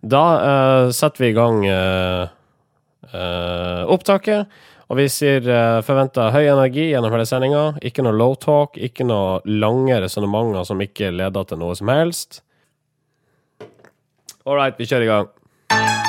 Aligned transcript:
Da 0.00 0.24
uh, 0.40 0.90
setter 0.96 1.24
vi 1.24 1.30
i 1.30 1.36
gang 1.36 1.64
uh, 1.68 2.28
opptaket. 3.90 4.48
Og 4.90 4.98
vi 4.98 5.06
sier 5.12 5.44
uh, 5.46 5.78
forventa 5.86 6.30
høy 6.34 6.48
energi 6.48 6.88
gjennom 6.90 7.14
hele 7.14 7.26
sendinga. 7.28 7.64
Ikke 7.86 8.02
noe 8.06 8.16
low 8.16 8.34
talk, 8.40 8.78
ikke 8.80 9.06
noe 9.06 9.38
lange 9.46 10.00
resonnementer 10.02 10.66
som 10.66 10.82
ikke 10.82 11.12
leder 11.14 11.46
til 11.46 11.62
noe 11.62 11.76
som 11.78 11.92
helst. 11.92 12.42
All 14.48 14.56
right, 14.56 14.74
vi 14.80 14.88
kjører 14.88 15.06
i 15.06 15.12
gang. 15.12 15.99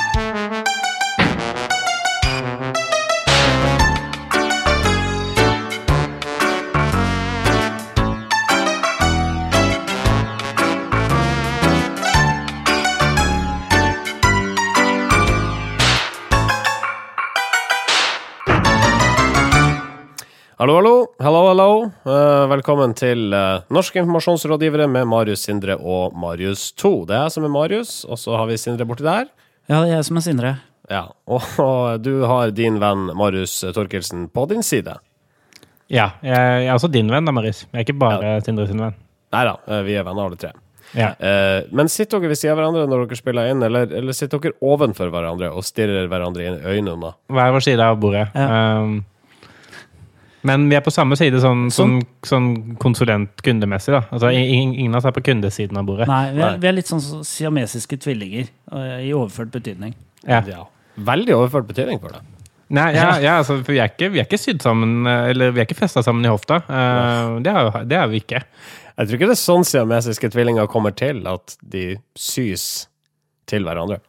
Hallo, 20.62 20.76
hallo. 20.78 21.06
Hallo, 21.18 21.38
hallo. 21.48 21.70
Uh, 22.06 22.44
velkommen 22.46 22.92
til 22.94 23.32
uh, 23.34 23.64
Norske 23.74 23.98
informasjonsrådgivere 23.98 24.84
med 24.86 25.08
Marius 25.10 25.42
Sindre 25.48 25.74
og 25.74 26.14
Marius 26.14 26.68
2. 26.78 26.92
Det 27.08 27.16
er 27.16 27.24
jeg 27.24 27.32
som 27.34 27.48
er 27.48 27.50
Marius, 27.50 27.94
og 28.06 28.20
så 28.22 28.36
har 28.38 28.46
vi 28.46 28.60
Sindre 28.62 28.86
borti 28.86 29.02
der. 29.02 29.26
Ja, 29.66 29.80
det 29.80 29.88
er 29.88 29.96
jeg 29.96 30.06
som 30.06 30.20
er 30.20 30.24
Sindre. 30.28 30.54
Ja, 30.86 31.02
og, 31.26 31.48
og 31.64 32.06
du 32.06 32.22
har 32.30 32.54
din 32.54 32.78
venn 32.78 33.10
Marius 33.18 33.56
Torkelsen 33.74 34.28
på 34.30 34.46
din 34.54 34.62
side. 34.62 34.94
Ja, 35.90 36.12
jeg, 36.22 36.30
jeg 36.38 36.70
er 36.70 36.78
også 36.78 36.94
din 36.94 37.10
venn, 37.10 37.26
da, 37.26 37.34
Marius. 37.34 37.66
Jeg 37.66 37.80
er 37.80 37.88
ikke 37.88 37.98
bare 38.06 38.38
Sindre 38.46 38.70
sin 38.70 38.86
venn. 38.86 38.94
Nei 39.34 39.44
da, 39.50 39.58
uh, 39.66 39.80
vi 39.82 39.98
er 39.98 40.06
venner 40.06 40.30
alle 40.30 40.38
tre. 40.46 40.54
Ja. 40.94 41.14
Eh, 41.16 41.64
men 41.72 41.88
sitter 41.88 42.20
dere 42.20 42.36
ved 42.36 42.38
siden 42.38 42.52
av 42.52 42.58
hverandre 42.60 42.86
når 42.86 43.08
dere 43.08 43.18
spiller 43.18 43.50
inn, 43.50 43.62
eller, 43.66 43.90
eller 43.98 44.14
sitter 44.14 44.38
dere 44.44 44.60
ovenfor 44.62 45.10
hverandre 45.10 45.48
og 45.50 45.64
stirrer 45.66 46.06
hverandre 46.06 46.44
i 46.44 46.76
øynene? 46.76 47.16
Hver 47.32 47.54
vår 47.56 47.64
side 47.64 47.86
av 47.86 47.96
bordet. 47.98 48.28
Um, 48.36 49.00
men 50.48 50.66
vi 50.70 50.76
er 50.78 50.82
på 50.82 50.90
samme 50.90 51.16
side 51.18 51.38
sånn, 51.42 51.68
sånn, 51.74 52.00
sånn 52.26 52.48
konsulent-kundemessig. 52.82 53.94
da. 53.94 54.02
Altså, 54.10 54.32
ingen, 54.34 54.74
ingen 54.74 54.96
av 54.96 55.02
oss 55.02 55.08
er 55.10 55.16
på 55.16 55.24
kundesiden 55.28 55.78
av 55.78 55.86
bordet. 55.86 56.08
Nei, 56.10 56.24
vi 56.34 56.42
er, 56.42 56.58
vi 56.62 56.70
er 56.70 56.76
litt 56.76 56.90
sånn 56.90 57.02
siamesiske 57.26 58.00
tvillinger 58.02 58.48
eh, 58.48 58.96
i 59.06 59.12
overført 59.14 59.52
betydning. 59.54 59.94
Ja. 60.26 60.42
Ja. 60.50 60.66
Veldig 60.98 61.36
overført 61.38 61.70
betydning 61.70 62.02
for 62.02 62.16
det. 62.16 62.24
Nei, 62.72 62.88
ja, 62.96 63.08
ja, 63.20 63.34
altså, 63.42 63.58
for 63.60 63.74
vi 63.74 63.82
er 63.84 63.90
ikke, 63.92 64.08
vi 64.14 64.22
er 64.22 64.24
ikke 64.24 64.40
sydd 64.40 64.62
sammen, 64.64 65.02
eh, 65.06 65.30
eller 65.34 65.52
vi 65.52 65.60
er 65.60 65.68
ikke 65.68 65.78
festa 65.78 66.02
sammen 66.04 66.24
i 66.24 66.32
hofta. 66.32 66.62
Uh, 66.66 67.36
det, 67.44 67.52
er, 67.52 67.82
det 67.88 67.98
er 68.00 68.08
vi 68.08 68.22
ikke. 68.22 68.40
Jeg 68.96 69.08
tror 69.08 69.18
ikke 69.18 69.28
det 69.28 69.36
er 69.36 69.42
sånn 69.42 69.66
siamesiske 69.68 70.30
tvillinger 70.32 70.70
kommer 70.72 70.94
til, 70.96 71.20
at 71.28 71.54
de 71.74 71.92
sys 72.18 72.88
til 73.50 73.68
hverandre. 73.68 74.00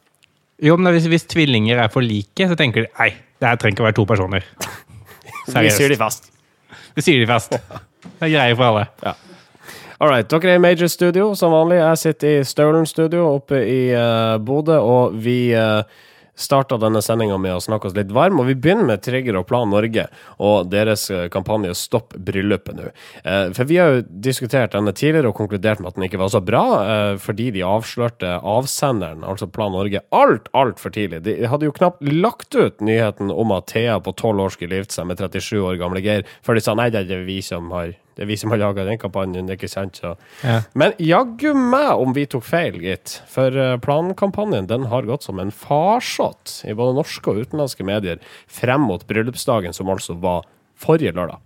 Jo, 0.64 0.78
men 0.80 0.94
hvis, 0.96 1.06
hvis 1.12 1.28
tvillinger 1.28 1.82
er 1.82 1.92
for 1.92 2.04
like, 2.04 2.48
så 2.48 2.56
tenker 2.58 2.86
de 2.86 2.92
nei, 2.96 3.10
det 3.42 3.50
her 3.50 3.60
trenger 3.60 3.76
ikke 3.76 3.84
å 3.84 3.88
være 3.88 3.98
to 3.98 4.06
personer. 4.08 4.48
Vi 5.46 5.70
sier 5.70 5.92
de 5.92 5.98
fast. 6.00 6.30
Vi 6.94 7.04
sier 7.04 7.20
de 7.20 7.28
fast. 7.28 7.52
Det 7.54 8.28
er 8.28 8.32
greier 8.32 8.56
for 8.56 8.70
alle. 8.70 9.14
All 10.00 10.10
right, 10.10 10.26
dere 10.28 10.54
er 10.54 10.58
i 10.58 10.62
Major 10.62 10.90
Studio 10.90 11.30
som 11.38 11.52
vanlig. 11.54 11.78
Jeg 11.78 11.98
sitter 11.98 12.40
i 12.40 12.44
Staulen 12.44 12.86
Studio 12.86 13.28
oppe 13.36 13.60
i 13.62 13.78
uh, 13.94 14.36
Bodø, 14.42 14.76
og 14.82 15.14
vi 15.24 15.54
uh, 15.56 15.84
starta 16.34 16.78
denne 16.80 17.02
sendinga 17.02 17.38
med 17.38 17.56
å 17.56 17.62
snakke 17.62 17.88
oss 17.88 17.96
litt 17.96 18.12
varm. 18.14 18.40
Og 18.40 18.48
vi 18.50 18.56
begynner 18.58 18.88
med 18.88 19.02
Trigger 19.04 19.38
og 19.40 19.46
Plan 19.50 19.70
Norge 19.70 20.06
og 20.42 20.70
deres 20.72 21.06
eh, 21.12 21.26
kampanje 21.32 21.74
Stopp 21.78 22.14
bryllupet 22.14 22.78
nå. 22.78 22.90
Eh, 23.22 23.46
for 23.56 23.70
vi 23.70 23.78
har 23.80 23.96
jo 23.96 24.04
diskutert 24.24 24.74
denne 24.74 24.94
tidligere 24.96 25.30
og 25.30 25.38
konkludert 25.38 25.82
med 25.82 25.92
at 25.92 25.98
den 25.98 26.08
ikke 26.08 26.22
var 26.22 26.32
så 26.34 26.42
bra, 26.44 26.64
eh, 26.82 27.14
fordi 27.22 27.50
de 27.54 27.64
avslørte 27.66 28.36
avsenderen, 28.40 29.24
altså 29.26 29.48
Plan 29.50 29.74
Norge, 29.74 30.02
alt, 30.14 30.50
altfor 30.56 30.94
tidlig. 30.94 31.24
De 31.26 31.38
hadde 31.50 31.68
jo 31.68 31.74
knapt 31.76 32.02
lagt 32.08 32.54
ut 32.54 32.84
nyheten 32.84 33.32
om 33.34 33.54
at 33.54 33.70
Thea 33.72 33.98
på 34.02 34.14
12 34.14 34.46
år 34.46 34.56
skulle 34.56 34.80
gifte 34.80 34.98
seg 34.98 35.10
med 35.10 35.22
37 35.22 35.60
år 35.62 35.78
gamle 35.80 36.02
Geir, 36.04 36.26
før 36.44 36.58
de 36.58 36.64
sa 36.64 36.76
nei, 36.78 36.90
det 36.94 37.06
er 37.08 37.26
vi 37.26 37.40
som 37.44 37.70
har 37.74 37.94
det 38.14 38.24
er 38.24 38.30
vi 38.30 38.36
som 38.38 38.52
har 38.54 38.60
laga 38.62 38.84
den 38.86 38.98
kampanjen, 39.00 39.50
ikke 39.50 39.70
sant? 39.70 39.98
Så. 39.98 40.14
Ja. 40.44 40.60
Men 40.78 40.94
jaggu 41.02 41.54
meg 41.58 42.02
om 42.02 42.14
vi 42.16 42.26
tok 42.30 42.46
feil, 42.46 42.78
gitt. 42.82 43.18
For 43.30 43.54
eh, 43.58 43.76
plankampanjen 43.82 44.68
den 44.70 44.88
har 44.92 45.08
gått 45.08 45.26
som 45.26 45.42
en 45.42 45.50
farsott 45.54 46.60
i 46.68 46.76
både 46.78 46.98
norske 47.00 47.32
og 47.32 47.42
utenlandske 47.42 47.86
medier 47.86 48.22
frem 48.46 48.86
mot 48.86 49.06
bryllupsdagen, 49.08 49.74
som 49.74 49.90
altså 49.90 50.16
var 50.22 50.46
forrige 50.78 51.14
lørdag. 51.16 51.42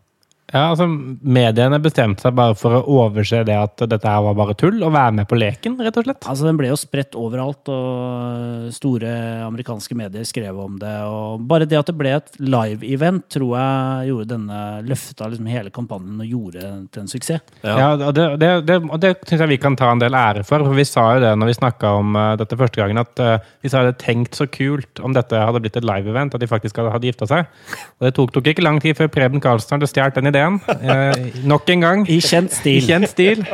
Ja, 0.48 0.70
altså 0.70 0.86
Mediene 0.88 1.76
bestemte 1.82 2.24
seg 2.24 2.36
bare 2.38 2.54
for 2.56 2.78
å 2.78 2.98
overse 3.02 3.42
det 3.44 3.56
at 3.58 3.82
dette 3.84 4.08
her 4.08 4.22
var 4.24 4.36
bare 4.38 4.54
tull, 4.56 4.78
og 4.80 4.94
være 4.94 5.18
med 5.18 5.28
på 5.28 5.36
leken, 5.36 5.76
rett 5.84 5.98
og 6.00 6.06
slett. 6.06 6.24
Altså, 6.24 6.46
Den 6.48 6.56
ble 6.56 6.70
jo 6.70 6.78
spredt 6.80 7.18
overalt, 7.20 7.68
og 7.68 8.70
store 8.72 9.10
amerikanske 9.44 9.96
medier 9.98 10.24
skrev 10.28 10.56
om 10.62 10.78
det. 10.80 10.94
og 11.04 11.44
Bare 11.50 11.68
det 11.68 11.76
at 11.76 11.90
det 11.90 11.96
ble 12.00 12.14
et 12.16 12.40
live-event, 12.40 13.26
tror 13.34 13.52
jeg 13.58 14.08
gjorde 14.08 14.30
denne 14.32 14.62
løfta 14.88 15.28
liksom 15.28 15.50
hele 15.52 15.72
kampanjen 15.74 16.24
og 16.24 16.32
gjorde 16.32 16.64
den 16.64 16.88
til 16.94 17.04
en 17.04 17.12
suksess. 17.12 17.44
Ja. 17.60 17.76
Ja, 17.76 17.90
og 18.08 18.14
Det, 18.16 18.26
det, 18.40 18.50
det, 18.66 18.80
det 19.04 19.12
syns 19.28 19.44
jeg 19.44 19.52
vi 19.52 19.60
kan 19.60 19.76
ta 19.76 19.92
en 19.92 20.00
del 20.00 20.16
ære 20.16 20.46
for. 20.48 20.64
for 20.64 20.76
Vi 20.78 20.88
sa 20.88 21.04
jo 21.16 21.22
det 21.26 21.34
når 21.36 21.52
vi 21.52 21.58
snakka 21.58 21.92
om 22.00 22.16
eh, 22.16 22.32
dette 22.40 22.56
første 22.56 22.80
gangen, 22.80 23.02
at 23.04 23.20
uh, 23.20 23.36
hvis 23.60 23.74
jeg 23.74 23.84
hadde 23.84 24.00
tenkt 24.00 24.38
så 24.38 24.48
kult 24.48 25.04
om 25.04 25.12
dette 25.12 25.36
hadde 25.36 25.60
blitt 25.60 25.76
et 25.76 25.86
live-event, 25.86 26.34
at 26.34 26.40
de 26.40 26.48
faktisk 26.48 26.80
hadde, 26.80 26.94
hadde 26.96 27.10
gifta 27.10 27.28
seg. 27.28 27.52
Og 28.00 28.08
det 28.08 28.14
tok, 28.16 28.32
tok 28.32 28.50
ikke 28.54 28.64
lang 28.64 28.80
tid 28.80 28.96
før 28.96 29.12
Preben 29.12 29.44
Karlsen 29.44 29.76
hadde 29.76 29.90
stjålet 29.92 30.16
den 30.16 30.32
ideen. 30.32 30.37
Eh, 30.38 31.28
nok 31.48 31.68
en 31.74 31.84
gang. 31.84 32.06
I 32.08 32.20
kjent 32.24 32.54
I 32.54 32.60
stil. 32.60 32.80
kjent 32.86 33.10
stil. 33.12 33.44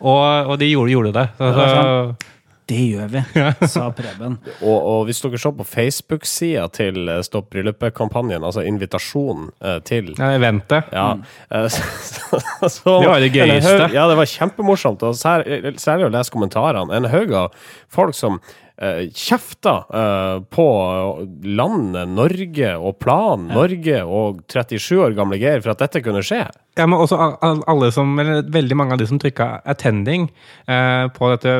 Og, 0.00 0.50
og 0.50 0.58
de 0.60 0.70
gjorde, 0.72 0.92
gjorde 0.94 1.14
det. 1.16 1.26
Så, 1.38 1.50
så, 1.54 2.36
Det 2.70 2.78
gjør 2.86 3.08
vi, 3.10 3.20
sa 3.66 3.88
Preben. 3.90 4.36
Og, 4.62 4.76
og 4.76 5.00
hvis 5.08 5.18
dere 5.24 5.40
så 5.42 5.50
på 5.58 5.66
Facebook-sida 5.66 6.68
til 6.76 7.08
eh, 7.10 7.22
Stopp 7.26 7.48
bryllupet-kampanjen, 7.50 8.44
altså 8.46 8.62
invitasjonen 8.62 9.48
eh, 9.58 9.80
til 9.86 10.12
ja, 10.14 10.30
eventet. 10.36 10.92
Ja. 10.94 11.08
mm. 11.18 11.24
så, 11.74 12.40
så, 12.68 12.96
Det 13.02 13.10
var 13.10 13.24
det 13.24 13.32
gøyeste. 13.34 13.90
Ja, 13.96 14.06
det 14.10 14.18
var 14.20 14.30
kjempemorsomt. 14.30 15.02
Og 15.02 15.18
sær, 15.18 15.46
særlig 15.82 16.06
å 16.06 16.14
lese 16.14 16.34
kommentarene. 16.34 16.94
En 16.94 17.10
haug 17.10 17.34
av 17.42 17.58
folk 17.90 18.14
som 18.14 18.38
uh, 18.82 19.02
kjefta 19.12 19.74
eh, 20.00 20.38
på 20.52 20.66
landet 21.44 22.08
Norge 22.16 22.72
og 22.78 22.96
planen 23.02 23.50
Norge 23.54 24.00
og 24.06 24.40
37 24.50 24.88
år 25.04 25.14
gamle 25.18 25.38
Geir 25.40 25.60
for 25.64 25.74
at 25.74 25.82
dette 25.84 26.02
kunne 26.04 26.22
skje. 26.26 26.42
Ja, 26.78 26.86
men 26.88 26.98
også 27.00 27.18
al- 27.20 27.36
al- 27.44 27.62
alle 27.70 27.90
som, 27.94 28.12
eller 28.18 28.42
veldig 28.48 28.76
mange 28.78 28.96
av 28.96 29.02
de 29.02 29.06
som 29.10 29.20
trykka 29.20 29.60
'attending' 29.64 30.28
eh, 30.66 31.06
på 31.16 31.30
dette 31.34 31.54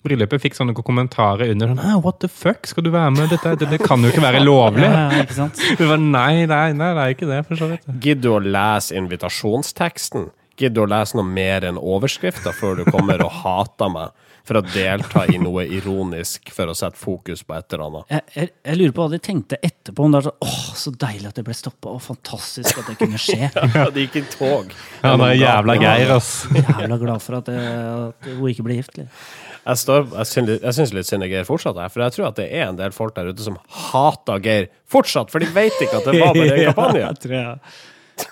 bryllupet, 0.00 0.40
fikk 0.40 0.54
sånne 0.56 0.72
kommentarer 0.72 1.50
under 1.52 1.68
sånn 1.68 1.82
«Hæ, 1.84 1.98
What 2.04 2.20
the 2.22 2.28
fuck, 2.32 2.64
skal 2.70 2.86
du 2.86 2.90
være 2.94 3.10
med? 3.12 3.28
Dette, 3.34 3.52
det, 3.60 3.68
det 3.74 3.80
kan 3.84 4.00
jo 4.00 4.08
ikke 4.08 4.22
være 4.24 4.40
lovlig. 4.40 4.86
Ja, 4.88 5.10
ikke 5.20 5.36
sant? 5.36 5.60
Det 5.76 5.88
var 5.90 6.00
nei, 6.00 6.46
nei, 6.48 6.72
nei, 6.72 6.92
det 6.96 7.02
er 7.04 7.12
ikke 7.16 7.28
det, 7.28 7.40
for 7.50 7.60
så 7.60 7.68
vidt. 7.68 7.84
Gidder 8.00 8.22
du 8.24 8.30
å 8.38 8.40
lese 8.40 8.96
invitasjonsteksten? 8.96 10.30
Gidder 10.56 10.74
du 10.78 10.82
å 10.86 10.90
lese 10.92 11.16
noe 11.20 11.28
mer 11.28 11.64
enn 11.68 11.76
overskrifter 11.80 12.52
før 12.56 12.80
du 12.80 12.88
kommer 12.88 13.20
og 13.24 13.32
hater 13.42 13.92
meg 13.92 14.16
for 14.48 14.60
å 14.60 14.62
delta 14.72 15.24
i 15.30 15.38
noe 15.40 15.64
ironisk 15.66 16.50
for 16.54 16.70
å 16.70 16.76
sette 16.76 16.98
fokus 17.00 17.42
på 17.46 17.56
et 17.56 17.76
eller 17.76 17.84
annet? 17.86 18.14
Jeg, 18.14 18.24
jeg, 18.36 18.52
jeg 18.70 18.80
lurer 18.80 18.94
på 18.96 19.04
hva 19.04 19.12
de 19.12 19.20
tenkte 19.26 19.58
etterpå. 19.60 20.06
Om 20.06 20.14
det 20.14 20.22
er 20.22 20.28
sånn, 20.28 20.46
åh, 20.46 20.62
Så 20.80 20.94
deilig 21.04 21.28
at 21.30 21.38
det 21.40 21.44
ble 21.46 21.56
stoppa, 21.56 21.92
og 21.94 22.02
fantastisk 22.04 22.80
at 22.82 22.90
det 22.90 22.96
kunne 23.00 23.20
skje. 23.20 23.50
Ja, 23.80 23.86
det 23.92 24.06
gikk 24.06 24.18
i 24.20 24.24
tog. 24.32 24.72
Ja, 25.02 25.14
det 25.20 25.28
er 25.28 25.38
jævla 25.38 25.76
Geir, 25.80 26.16
ass. 26.16 26.32
Jævla 26.56 26.98
glad 27.00 27.22
for 27.24 27.38
at, 27.38 27.48
det, 27.50 27.60
at 27.60 28.32
hun 28.34 28.50
ikke 28.50 28.66
ble 28.66 28.80
gift. 28.80 28.98
Eller? 28.98 29.12
Jeg, 29.60 29.80
står, 29.82 30.08
jeg, 30.16 30.72
syns, 30.74 30.94
litt 30.96 31.08
synd 31.08 31.26
i 31.26 31.30
Geir 31.30 31.46
fortsatt, 31.48 31.78
jeg, 31.78 31.92
for 31.92 32.04
jeg 32.04 32.16
tror 32.16 32.30
at 32.30 32.40
det 32.40 32.48
er 32.48 32.66
en 32.70 32.78
del 32.80 32.94
folk 32.96 33.14
der 33.16 33.30
ute 33.30 33.44
som 33.44 33.58
hater 33.90 34.42
Geir 34.44 34.68
fortsatt, 34.90 35.30
for 35.32 35.42
de 35.42 35.50
vet 35.54 35.76
ikke 35.76 36.00
at 36.00 36.08
det 36.08 36.16
var 36.18 36.34
bare 36.34 36.56
en 36.56 36.66
kampanje. 36.72 37.02
Ja, 37.04 37.12
tror 37.20 37.36
jeg. 37.36 37.78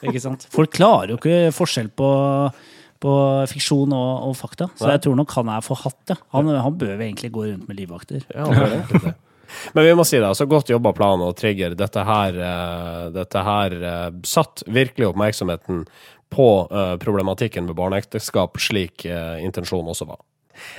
Ikke 0.09 0.23
sant? 0.23 0.49
Folk 0.53 0.75
klarer 0.77 1.15
jo 1.15 1.21
ikke 1.21 1.53
forskjell 1.57 1.91
på, 1.97 2.09
på 3.03 3.15
fiksjon 3.51 3.93
og, 3.95 4.11
og 4.29 4.37
fakta, 4.39 4.69
så 4.75 4.89
Nei. 4.89 4.97
jeg 4.97 5.05
tror 5.07 5.17
nok 5.21 5.33
han 5.39 5.55
er 5.55 5.65
for 5.65 5.81
hatt. 5.85 6.03
Ja. 6.11 6.19
Han, 6.35 6.51
han 6.51 6.77
bør 6.81 6.95
jo 6.97 7.01
egentlig 7.01 7.33
gå 7.35 7.47
rundt 7.47 7.71
med 7.71 7.79
livvakter. 7.79 8.27
Ja, 8.35 8.49
egentlig 8.51 9.03
det. 9.07 9.15
Men 9.73 9.87
vi 9.87 9.95
må 9.97 10.05
si 10.05 10.19
det, 10.19 10.29
altså 10.29 10.45
godt 10.45 10.69
jobba 10.69 10.93
plan 10.93 11.23
og 11.25 11.37
trigger. 11.39 11.73
Dette 11.79 12.03
her, 12.05 12.37
eh, 12.37 13.05
dette 13.15 13.45
her 13.47 13.77
eh, 13.79 14.09
satt 14.29 14.65
virkelig 14.69 15.09
oppmerksomheten 15.09 15.87
på 16.35 16.49
eh, 16.69 16.95
problematikken 17.01 17.65
med 17.65 17.79
barneekteskap, 17.79 18.59
slik 18.61 19.07
intensjonen 19.09 19.89
også 19.95 20.11
var. 20.11 20.21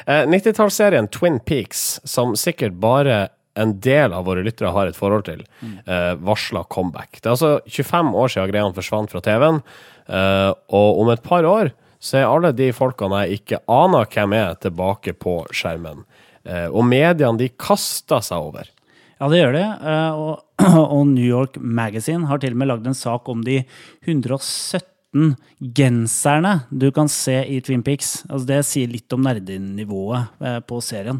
Eh, 0.05 0.25
90-tallsserien 0.29 1.09
Twin 1.11 1.39
Peaks, 1.39 1.99
som 2.03 2.35
sikkert 2.37 2.77
bare 2.81 3.29
en 3.59 3.73
del 3.81 4.13
av 4.15 4.27
våre 4.29 4.43
lyttere 4.45 4.71
har 4.71 4.87
et 4.87 4.95
forhold 4.95 5.25
til, 5.27 5.41
eh, 5.63 6.13
varsla 6.15 6.63
comeback. 6.69 7.19
Det 7.19 7.25
er 7.25 7.35
altså 7.35 7.59
25 7.65 8.13
år 8.15 8.31
siden 8.31 8.51
greiene 8.51 8.77
forsvant 8.77 9.11
fra 9.11 9.21
TV-en, 9.25 9.63
og 10.09 10.99
om 11.03 11.09
et 11.13 11.21
par 11.21 11.45
år 11.45 11.67
så 11.99 12.21
er 12.21 12.29
alle 12.29 12.51
de 12.55 12.71
folkene 12.75 13.25
jeg 13.25 13.41
ikke 13.41 13.61
aner 13.71 14.07
hvem 14.09 14.35
er, 14.37 14.57
tilbake 14.63 15.13
på 15.19 15.41
skjermen. 15.55 16.05
Eh, 16.47 16.67
og 16.71 16.85
mediene 16.87 17.39
de 17.39 17.49
kaster 17.59 18.23
seg 18.23 18.49
over. 18.49 18.69
Ja, 19.19 19.27
det 19.27 19.41
gjør 19.41 19.57
det. 19.57 19.65
eh, 19.93 20.21
Og, 20.95 21.03
New 21.07 21.25
York 21.25 21.59
Magazine 21.59 22.27
har 22.27 22.39
til 22.39 22.55
og 22.55 22.61
med 22.61 22.71
lagd 22.71 22.87
en 22.87 22.97
sak 22.97 23.27
om 23.31 23.43
de 23.43 23.61
117 24.07 25.35
genserne 25.75 26.53
du 26.71 26.89
kan 26.95 27.11
se 27.11 27.35
i 27.43 27.59
Twin 27.65 27.83
Peaks. 27.83 28.21
Altså, 28.29 28.47
det 28.53 28.59
sier 28.67 28.91
litt 28.91 29.15
om 29.15 29.27
nerdenivået 29.27 30.43
eh, 30.43 30.59
på 30.63 30.79
serien. 30.83 31.19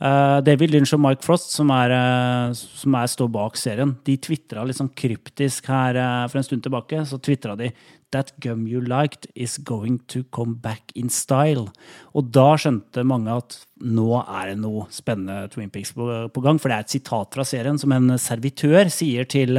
Eh, 0.00 0.38
David 0.46 0.72
Lynch 0.72 0.94
og 0.96 1.02
Mike 1.04 1.24
Frost, 1.26 1.52
som, 1.52 1.68
er, 1.76 1.92
eh, 1.92 2.56
som 2.56 2.94
er, 2.96 3.08
står 3.12 3.28
bak 3.34 3.58
serien, 3.60 3.92
de 4.06 4.16
tvitra 4.16 4.64
litt 4.64 4.78
sånn 4.78 4.92
kryptisk 4.96 5.68
her 5.68 5.98
eh, 6.00 6.28
for 6.30 6.40
en 6.40 6.46
stund 6.46 6.64
tilbake. 6.64 7.02
Så 7.08 7.20
tvitra 7.20 7.56
de 7.60 7.72
That 8.10 8.32
gum 8.42 8.64
you 8.66 8.80
liked 8.82 9.28
is 9.36 9.52
going 9.56 10.00
to 10.10 10.24
come 10.34 10.56
back 10.58 10.90
in 10.98 11.12
style. 11.14 11.68
Og 12.10 12.32
da 12.34 12.56
skjønte 12.58 13.04
mange 13.06 13.36
at 13.38 13.54
nå 13.86 14.08
er 14.24 14.48
det 14.50 14.56
noe 14.64 14.88
spennende 14.90 15.44
Twin 15.52 15.70
Peaks 15.70 15.92
på, 15.94 16.08
på 16.34 16.42
gang. 16.42 16.58
For 16.58 16.72
det 16.72 16.78
er 16.80 16.88
et 16.88 16.96
sitat 16.96 17.36
fra 17.36 17.46
serien 17.46 17.78
som 17.78 17.94
en 17.94 18.16
servitør 18.18 18.90
sier 18.90 19.30
til 19.30 19.54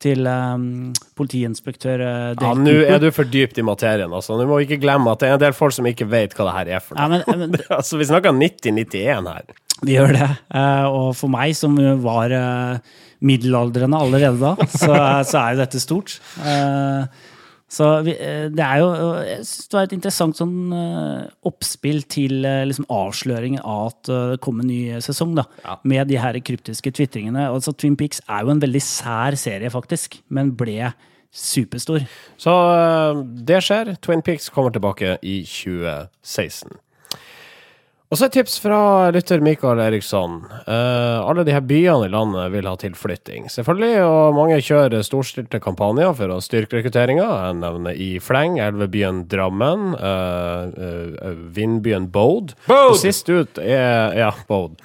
til 0.00 0.28
um, 0.28 0.92
politiinspektør 1.18 2.02
uh, 2.02 2.30
Ja, 2.40 2.52
Nå 2.56 2.72
er 2.88 3.00
du 3.02 3.10
for 3.12 3.28
dypt 3.28 3.60
i 3.60 3.64
materien. 3.66 4.12
altså. 4.12 4.38
Nå 4.38 4.46
må 4.48 4.60
vi 4.60 4.68
ikke 4.68 4.80
glemme 4.82 5.12
at 5.12 5.22
det 5.22 5.28
er 5.28 5.36
en 5.36 5.42
del 5.44 5.56
folk 5.56 5.76
som 5.76 5.88
ikke 5.90 6.08
vet 6.10 6.36
hva 6.36 6.48
det 6.48 6.56
her 6.56 6.72
er 6.78 6.84
for 6.84 6.96
noe. 6.96 7.20
Ja, 7.20 7.34
men, 7.36 7.52
men, 7.52 7.64
altså, 7.78 8.00
Vi 8.00 8.08
snakker 8.08 8.34
90-91 8.36 9.28
her. 9.28 9.54
Vi 9.80 9.96
gjør 9.96 10.16
det. 10.16 10.30
Uh, 10.52 10.86
og 10.88 11.10
for 11.18 11.32
meg, 11.32 11.52
som 11.56 11.76
var 12.04 12.32
uh, 12.32 12.98
middelaldrende 13.24 14.00
allerede 14.00 14.40
da, 14.40 14.68
så, 14.72 14.94
så, 15.28 15.42
er 15.42 15.54
jo 15.54 15.60
dette 15.60 15.82
stort. 15.82 16.16
Uh, 16.40 17.04
så 17.70 17.88
vi, 18.02 18.16
eh, 18.18 18.48
det 18.50 18.64
er 18.64 18.80
jo 18.82 18.88
Jeg 19.22 19.44
synes 19.46 19.68
det 19.70 19.76
var 19.76 19.86
et 19.86 19.94
interessant 19.94 20.38
sånn 20.40 20.72
uh, 20.74 21.28
oppspill 21.46 22.02
til 22.10 22.42
uh, 22.42 22.64
liksom 22.66 22.88
avsløringen 22.90 23.62
av 23.62 23.92
at 23.92 24.10
det 24.10 24.40
kommer 24.42 24.66
en 24.66 24.72
ny 24.72 24.98
sesong. 25.04 25.36
da, 25.38 25.46
ja. 25.62 25.78
Med 25.84 26.10
de 26.10 26.18
her 26.18 26.38
kryptiske 26.42 26.90
tvitringene. 26.98 27.46
Altså, 27.46 27.72
Twin 27.72 27.96
Peaks 28.00 28.22
er 28.26 28.42
jo 28.42 28.54
en 28.56 28.62
veldig 28.62 28.82
sær 28.82 29.38
serie, 29.38 29.70
faktisk, 29.70 30.18
men 30.28 30.52
ble 30.58 30.92
superstor. 31.30 32.02
Så 32.40 32.52
det 33.46 33.62
skjer. 33.62 33.94
Twin 34.02 34.22
Peaks 34.26 34.50
kommer 34.50 34.74
tilbake 34.74 35.16
i 35.22 35.40
2016. 35.46 36.74
Og 38.10 38.18
så 38.18 38.26
et 38.26 38.34
tips 38.34 38.56
fra 38.58 38.78
lytter 39.14 39.38
Mikael 39.38 39.78
Eriksson. 39.84 40.40
Uh, 40.66 41.22
alle 41.22 41.44
de 41.46 41.52
her 41.54 41.62
byene 41.62 42.08
i 42.08 42.10
landet 42.10 42.48
vil 42.50 42.66
ha 42.66 42.72
tilflytting, 42.74 43.46
selvfølgelig, 43.54 44.00
og 44.02 44.34
mange 44.34 44.56
kjører 44.66 45.06
storstilte 45.06 45.60
kampanjer 45.62 46.16
for 46.18 46.34
å 46.34 46.40
styrke 46.42 46.80
rekrutteringa. 46.80 47.28
Jeg 47.46 47.60
nevner 47.60 47.94
i 47.94 48.08
fleng 48.18 48.58
elvebyen 48.58 49.22
Drammen, 49.30 49.94
uh, 49.94 50.74
uh, 50.74 51.38
vindbyen 51.54 52.10
Bode. 52.10 52.58
Og 52.66 52.98
sist 52.98 53.30
ut 53.30 53.62
er 53.62 54.18
Ja, 54.18 54.34
Bode. 54.50 54.82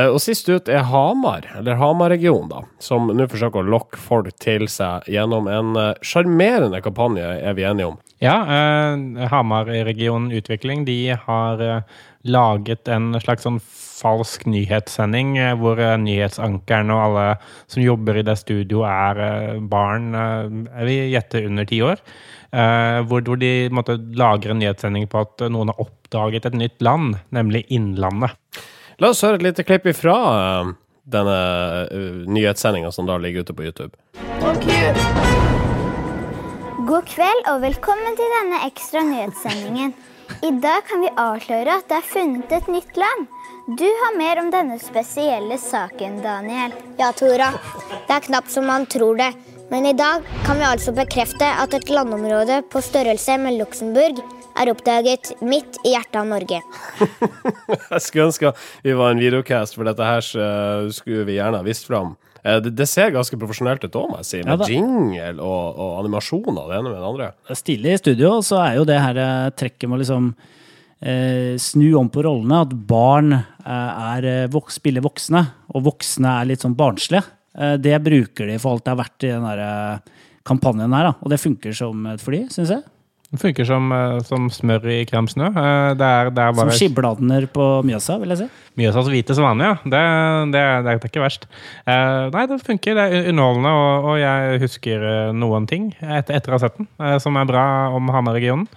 Og 0.00 0.16
sist 0.24 0.46
ut 0.48 0.70
er 0.72 0.86
Hamar, 0.88 1.44
eller 1.58 1.76
Hamar-regionen, 1.76 2.48
da, 2.48 2.62
som 2.80 3.10
nå 3.12 3.26
forsøker 3.28 3.60
å 3.60 3.72
lokke 3.74 3.98
folk 4.00 4.30
til 4.40 4.64
seg 4.72 5.04
gjennom 5.12 5.50
en 5.52 5.76
sjarmerende 6.00 6.80
kampanje, 6.80 7.26
er 7.44 7.58
vi 7.58 7.66
enige 7.68 7.90
om. 7.90 7.98
Ja, 8.24 8.38
eh, 8.56 9.26
Hamar-regionen 9.28 10.32
Utvikling 10.32 10.86
de 10.88 10.96
har 11.26 11.60
eh, 11.60 12.00
laget 12.24 12.88
en 12.88 13.12
slags 13.20 13.44
sånn 13.44 13.60
falsk 14.02 14.46
nyhetssending 14.50 15.36
eh, 15.38 15.54
hvor 15.58 15.80
eh, 15.80 15.96
nyhetsankeren 16.00 16.92
og 16.94 17.02
alle 17.06 17.26
som 17.70 17.82
jobber 17.84 18.20
i 18.20 18.26
det 18.26 18.36
studioet, 18.40 18.90
er 18.90 19.22
eh, 19.26 19.62
barn 19.72 20.12
jeg 20.14 20.88
vil 20.88 21.16
gjette 21.16 21.44
under 21.48 21.68
ti 21.68 21.82
år. 21.84 22.06
Hvor 22.52 23.38
de 23.40 23.50
måtte 23.72 23.94
lagre 24.18 24.52
en 24.52 24.58
nyhetssending 24.60 25.06
på 25.08 25.22
at 25.24 25.40
noen 25.48 25.70
har 25.72 25.78
oppdaget 25.80 26.50
et 26.50 26.56
nytt 26.60 26.82
land, 26.84 27.14
nemlig 27.32 27.62
Innlandet. 27.72 28.36
La 29.02 29.08
oss 29.10 29.24
høre 29.26 29.40
et 29.40 29.42
lite 29.42 29.64
klipp 29.66 29.86
ifra 29.90 30.14
denne 31.10 31.38
nyhetssendinga 32.30 32.92
som 32.94 33.08
da 33.08 33.16
ligger 33.18 33.42
ute 33.42 33.54
på 33.58 33.64
YouTube. 33.66 33.96
Okay. 34.38 34.92
God 36.86 37.08
kveld 37.10 37.48
og 37.50 37.64
velkommen 37.64 38.14
til 38.14 38.30
denne 38.36 38.60
ekstra 38.68 39.02
nyhetssendingen. 39.08 39.90
I 40.46 40.52
dag 40.62 40.86
kan 40.86 41.02
vi 41.02 41.10
avsløre 41.18 41.80
at 41.80 41.88
det 41.90 41.98
er 41.98 42.06
funnet 42.12 42.54
et 42.54 42.70
nytt 42.70 43.00
land. 43.02 43.26
Du 43.74 43.88
har 44.04 44.14
mer 44.20 44.38
om 44.44 44.52
denne 44.54 44.78
spesielle 44.78 45.58
saken, 45.58 46.20
Daniel. 46.22 46.70
Ja, 47.00 47.10
Tora. 47.10 47.50
Det 48.06 48.20
er 48.20 48.28
knapt 48.28 48.54
som 48.54 48.70
man 48.70 48.86
tror 48.86 49.18
det. 49.18 49.32
Men 49.72 49.88
i 49.88 49.96
dag 49.98 50.22
kan 50.46 50.62
vi 50.62 50.68
altså 50.68 50.94
bekrefte 50.94 51.50
at 51.58 51.74
et 51.74 51.90
landområde 51.90 52.62
på 52.70 52.84
størrelse 52.86 53.34
med 53.42 53.58
Luxembourg 53.58 54.22
er 54.58 54.72
oppdaget 54.72 55.32
midt 55.44 55.78
i 55.86 55.94
hjertet 55.94 56.20
av 56.22 56.28
Norge. 56.30 56.62
Jeg 57.92 58.04
skulle 58.04 58.28
ønske 58.30 58.52
vi 58.82 58.98
var 58.98 59.14
en 59.14 59.22
videocast, 59.22 59.78
for 59.78 59.88
dette 59.88 60.06
her 60.06 60.26
skulle 60.92 61.24
vi 61.28 61.38
gjerne 61.38 61.62
ha 61.62 61.66
visst 61.66 61.88
fram. 61.88 62.16
Eh, 62.42 62.58
det, 62.62 62.72
det, 62.78 62.88
ser 62.90 63.12
ganske 63.14 63.38
profesjonelt 63.38 63.84
ut 63.86 63.98
òg, 63.98 64.08
må 64.10 64.22
jeg 64.22 64.28
si, 64.28 64.40
med 64.42 64.64
ja, 64.64 64.70
jingle 64.70 65.36
og, 65.38 65.78
og 65.78 65.92
animasjoner 66.00 66.70
det 66.70 66.80
ene 66.80 66.90
med 66.90 66.98
det 66.98 67.10
andre. 67.10 67.28
Stilig 67.58 67.94
i 67.94 68.00
studio, 68.00 68.32
så 68.46 68.58
er 68.64 68.80
jo 68.80 68.88
det 68.88 68.98
her 69.02 69.20
eh, 69.22 69.52
trekket 69.58 69.88
med 69.88 70.00
å 70.00 70.02
liksom 70.02 70.32
eh, 70.32 71.52
snu 71.62 71.86
om 72.00 72.10
på 72.12 72.24
rollene. 72.26 72.64
At 72.66 72.74
barn 72.74 73.36
eh, 73.36 74.02
er, 74.16 74.30
vok 74.52 74.74
spiller 74.74 75.04
voksne, 75.04 75.44
og 75.72 75.86
voksne 75.86 76.34
er 76.40 76.50
litt 76.50 76.66
sånn 76.66 76.78
barnslige. 76.78 77.24
Eh, 77.54 77.76
det 77.82 77.94
bruker 78.02 78.50
de 78.50 78.58
for 78.62 78.74
alt 78.74 78.88
det 78.88 78.94
har 78.96 79.02
vært 79.04 79.28
i 79.28 79.34
den 79.36 79.46
der, 79.46 80.18
kampanjen 80.42 80.90
her, 80.96 81.12
da. 81.12 81.14
og 81.22 81.30
det 81.30 81.38
funker 81.38 81.76
som 81.76 82.02
et 82.10 82.22
fly, 82.22 82.48
syns 82.50 82.72
jeg. 82.74 82.82
Det 83.32 83.40
funker 83.40 83.64
som, 83.64 83.86
eh, 83.96 84.18
som 84.28 84.50
smør 84.52 84.84
i 84.92 84.98
krem 85.08 85.24
snø. 85.30 85.46
Eh, 85.48 85.94
det 85.96 86.04
er, 86.04 86.28
det 86.36 86.42
er 86.44 86.52
bare... 86.52 86.68
Som 86.68 86.76
skibladner 86.76 87.46
på 87.48 87.68
Mjøsa, 87.88 88.18
vil 88.20 88.34
jeg 88.34 88.42
si. 88.42 88.48
Mjøsas 88.76 89.08
hvite 89.08 89.36
svane, 89.38 89.70
ja. 89.70 89.78
Det, 89.80 90.02
det, 90.52 90.64
det, 90.84 90.92
er 90.92 91.08
ikke 91.08 91.22
verst. 91.24 91.46
Uh, 91.88 92.28
nei, 92.32 92.44
det 92.50 92.60
funker. 92.60 92.98
Det 92.98 93.06
er 93.08 93.30
underholdende, 93.32 93.72
og, 93.72 94.08
og 94.12 94.20
jeg 94.20 94.60
husker 94.66 95.06
noen 95.36 95.68
ting 95.68 95.90
etter, 96.00 96.36
etter 96.36 96.52
å 96.52 96.58
ha 96.58 96.62
sett 96.66 96.76
den, 96.76 96.90
uh, 97.00 97.16
som 97.24 97.40
er 97.40 97.48
bra 97.48 97.64
om 97.96 98.12
Hamar-regionen. 98.12 98.68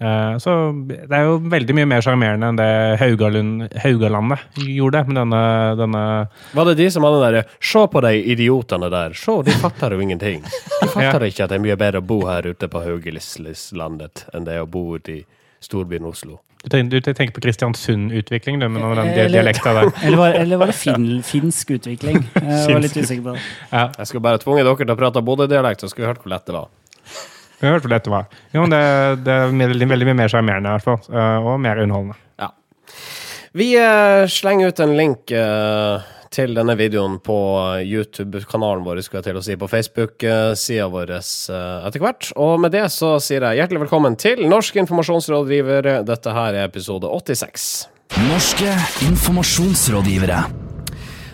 Eh, 0.00 0.36
så 0.40 0.52
det 0.88 1.12
er 1.12 1.26
jo 1.28 1.34
veldig 1.52 1.74
mye 1.76 1.88
mer 1.90 2.04
sjarmerende 2.04 2.48
enn 2.48 2.56
det 2.56 2.68
Haugalandet 3.02 4.60
gjorde 4.64 5.02
med 5.10 5.18
denne, 5.18 5.40
denne 5.76 6.04
Var 6.56 6.70
det 6.70 6.76
de 6.78 6.86
som 6.94 7.04
hadde 7.04 7.18
den 7.18 7.26
derre 7.26 7.42
'Se 7.60 7.82
på 7.92 8.00
de 8.00 8.14
idiotene 8.32 8.88
der', 8.88 9.12
se, 9.12 9.34
de 9.44 9.52
fatter 9.60 9.92
jo 9.92 10.00
ingenting'. 10.06 10.46
De 10.80 10.88
fatter 10.88 11.20
ja. 11.20 11.28
ikke 11.28 11.44
at 11.44 11.50
det 11.52 11.58
er 11.58 11.66
mye 11.66 11.76
bedre 11.76 12.00
å 12.00 12.06
bo 12.06 12.22
her 12.26 12.48
ute 12.48 12.68
på 12.68 12.80
Haugelislandet 12.80 14.24
enn 14.32 14.46
det 14.48 14.54
er 14.56 14.64
å 14.64 14.70
bo 14.70 14.96
ute 14.96 15.18
i 15.18 15.24
storbyen 15.60 16.08
Oslo. 16.08 16.40
Du 16.62 16.68
tenker, 16.68 17.00
du 17.00 17.12
tenker 17.12 17.34
på 17.36 17.40
Kristiansund-utvikling, 17.40 18.60
du, 18.60 18.68
med 18.68 18.96
den 18.96 19.32
dialekta 19.32 19.72
der. 19.72 19.92
Eller 20.04 20.16
var, 20.16 20.34
eller 20.36 20.60
var 20.60 20.66
det 20.68 20.76
fin, 20.76 21.22
finsk 21.24 21.70
utvikling? 21.76 22.20
Jeg 22.36 22.74
var 22.74 22.82
litt 22.84 22.96
usikker 22.96 23.22
på 23.24 23.32
det. 23.32 23.44
Ja. 23.72 23.86
Jeg 23.96 24.06
skulle 24.06 24.24
bare 24.24 24.40
tvunget 24.40 24.68
dere 24.68 24.76
til 24.76 24.92
å 24.92 24.96
prate 25.00 25.22
Bodø-dialekt, 25.24 25.80
så 25.80 25.88
skulle 25.88 26.04
vi 26.04 26.12
hørt 26.12 26.20
hvor 26.24 26.32
lett 26.34 26.44
det 26.48 26.56
var. 26.56 26.68
Vi 27.60 27.68
har 27.68 27.76
hørt 27.76 27.84
hvor 27.84 27.92
lett 27.92 28.06
det 28.06 28.12
var. 28.12 28.30
Jo, 28.56 28.64
det, 28.72 28.80
det 29.26 29.34
er 29.34 29.50
veldig, 29.52 29.88
veldig 29.92 30.08
mye 30.08 30.20
mer 30.22 30.32
sjarmerende, 30.32 30.70
i 30.70 30.78
hvert 30.78 30.86
fall. 30.86 31.02
Eh, 31.12 31.50
og 31.50 31.60
mer 31.60 31.82
underholdende. 31.82 32.16
Ja. 32.40 32.48
Vi 33.52 33.68
uh, 33.76 34.24
slenger 34.30 34.72
ut 34.72 34.80
en 34.80 34.94
link 34.96 35.34
uh, 35.36 36.06
til 36.32 36.54
denne 36.56 36.76
videoen 36.78 37.18
på 37.20 37.36
YouTube-kanalen 37.84 38.86
vår, 38.86 39.02
skulle 39.04 39.20
jeg 39.20 39.28
til 39.28 39.40
å 39.40 39.44
si, 39.44 39.58
på 39.60 39.68
Facebook-sida 39.68 40.88
vår 40.92 41.12
uh, 41.18 41.20
etter 41.90 42.00
hvert. 42.00 42.30
Og 42.40 42.56
med 42.64 42.72
det 42.76 42.86
så 42.94 43.18
sier 43.20 43.44
jeg 43.44 43.60
hjertelig 43.60 43.84
velkommen 43.84 44.16
til 44.20 44.46
Norsk 44.48 44.80
informasjonsrådgiver. 44.86 45.92
Dette 46.08 46.36
her 46.38 46.62
er 46.62 46.70
episode 46.70 47.10
86. 47.12 47.70
Norske 48.30 48.72
informasjonsrådgivere. 49.10 50.59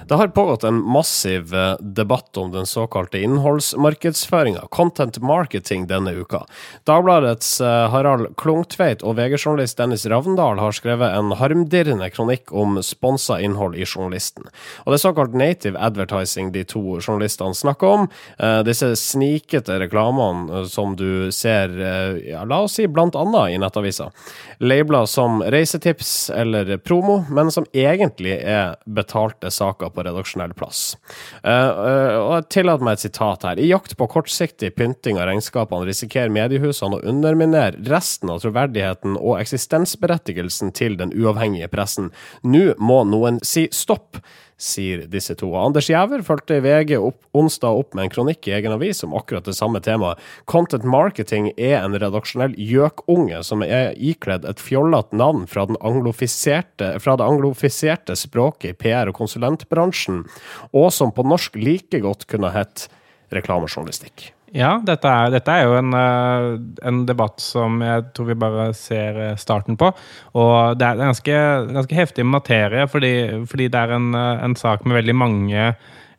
Det 0.09 0.15
har 0.15 0.29
pågått 0.29 0.65
en 0.65 0.83
massiv 0.83 1.55
eh, 1.55 1.77
debatt 1.81 2.37
om 2.37 2.53
den 2.53 2.67
såkalte 2.67 3.19
innholdsmarkedsføringa, 3.19 4.61
content 4.71 5.19
marketing, 5.19 5.87
denne 5.87 6.13
uka. 6.13 6.45
Dagbladets 6.85 7.61
eh, 7.61 7.89
Harald 7.91 8.37
Klungtveit 8.39 9.03
og 9.03 9.17
VG-journalist 9.19 9.81
Dennis 9.81 10.07
Ravndal 10.07 10.61
har 10.63 10.77
skrevet 10.79 11.11
en 11.11 11.35
harmdirrende 11.41 12.07
kronikk 12.15 12.53
om 12.55 12.79
sponsa 12.87 13.41
innhold 13.43 13.75
i 13.75 13.83
Journalisten. 13.83 14.47
Og 14.85 14.93
det 14.93 15.01
er 15.01 15.03
såkalt 15.09 15.35
native 15.35 15.83
advertising 15.83 16.55
de 16.55 16.63
to 16.63 17.01
journalistene 17.01 17.59
snakker 17.59 17.97
om. 17.97 18.07
Eh, 18.39 18.61
disse 18.69 18.93
snikete 19.03 19.81
reklamene 19.83 20.63
som 20.71 20.95
du 20.95 21.33
ser, 21.35 21.75
ja, 22.23 22.45
la 22.47 22.61
oss 22.69 22.79
si 22.79 22.87
blant 22.87 23.19
annet 23.19 23.57
i 23.57 23.59
nettaviser. 23.59 24.15
Labla 24.63 25.03
som 25.11 25.43
reisetips 25.43 26.31
eller 26.31 26.77
promo, 26.79 27.25
men 27.27 27.51
som 27.51 27.67
egentlig 27.75 28.39
er 28.39 28.79
betalte 28.87 29.51
saker 29.51 29.96
på 29.97 30.05
redaksjonell 30.07 30.55
plass. 30.57 30.95
Uh, 31.41 31.51
uh, 31.51 32.17
og 32.21 32.33
jeg 32.37 32.49
tillater 32.59 32.87
meg 32.87 32.99
et 32.99 33.07
sitat 33.07 33.47
her. 33.49 33.61
I 33.61 33.71
jakt 33.71 33.97
på 33.99 34.09
kortsiktig 34.13 34.75
pynting 34.77 35.21
av 35.21 35.31
regnskapene 35.31 35.89
risikerer 35.89 36.33
mediehusene 36.33 37.01
å 37.01 37.05
underminere 37.09 37.81
resten 37.91 38.33
av 38.33 38.43
troverdigheten 38.45 39.17
og 39.19 39.41
eksistensberettigelsen 39.41 40.75
til 40.77 40.99
den 41.01 41.15
uavhengige 41.17 41.71
pressen. 41.73 42.13
Nå 42.45 42.75
må 42.79 43.03
noen 43.09 43.41
si 43.47 43.67
stopp 43.75 44.21
sier 44.57 45.05
disse 45.11 45.35
to. 45.37 45.51
Anders 45.59 45.91
Giæver 45.91 46.23
fulgte 46.25 46.61
VG 46.65 46.97
opp, 46.97 47.19
onsdag 47.37 47.81
opp 47.81 47.97
med 47.97 48.07
en 48.07 48.13
kronikk 48.13 48.49
i 48.49 48.55
egen 48.57 48.73
avis 48.73 49.05
om 49.05 49.15
akkurat 49.17 49.45
det 49.45 49.57
samme 49.59 49.83
temaet. 49.85 50.21
Content 50.49 50.87
marketing 50.89 51.51
er 51.57 51.83
en 51.83 51.97
redaksjonell 51.97 52.57
gjøkunge 52.57 53.43
som 53.45 53.65
er 53.67 53.93
ikledd 53.97 54.49
et 54.49 54.63
fjollete 54.63 55.17
navn 55.17 55.45
fra, 55.51 55.67
fra, 55.69 57.17
det 57.17 57.29
anglofiserte 57.29 58.17
språket 58.17 58.73
i 58.73 58.79
PR- 58.87 59.13
og 59.13 59.19
konsulentbransjen, 59.21 60.25
og 60.73 60.89
som 60.95 61.13
på 61.13 61.27
norsk 61.27 61.61
like 61.61 62.01
godt 62.05 62.27
kunne 62.31 62.55
hett 62.57 62.89
reklamejournalistikk. 63.35 64.36
Ja, 64.57 64.77
dette 64.85 65.11
er, 65.11 65.33
dette 65.35 65.53
er 65.53 65.67
jo 65.67 65.77
en, 65.77 65.93
eh, 65.97 66.47
en, 66.89 67.03
debatt 67.09 67.43
som 67.45 67.83
jeg 67.85 68.07
tror 68.17 68.31
vi 68.31 68.39
bare 68.41 68.71
ser 68.77 69.21
eh, 69.21 69.37
starten 69.41 69.77
på. 69.77 69.91
Og 70.39 70.79
det 70.81 70.87
er 70.87 70.97
en 70.97 71.11
ganske, 71.11 71.43
ganske 71.77 71.99
heftig 71.99 72.25
materie, 72.25 72.87
fordi, 72.89 73.13
fordi 73.51 73.69
det 73.73 73.83
er 73.83 73.95
en, 73.99 74.09
eh, 74.17 74.45
en, 74.47 74.57
sak 74.57 74.87
med 74.87 75.03
veldig 75.03 75.17
mange 75.21 75.69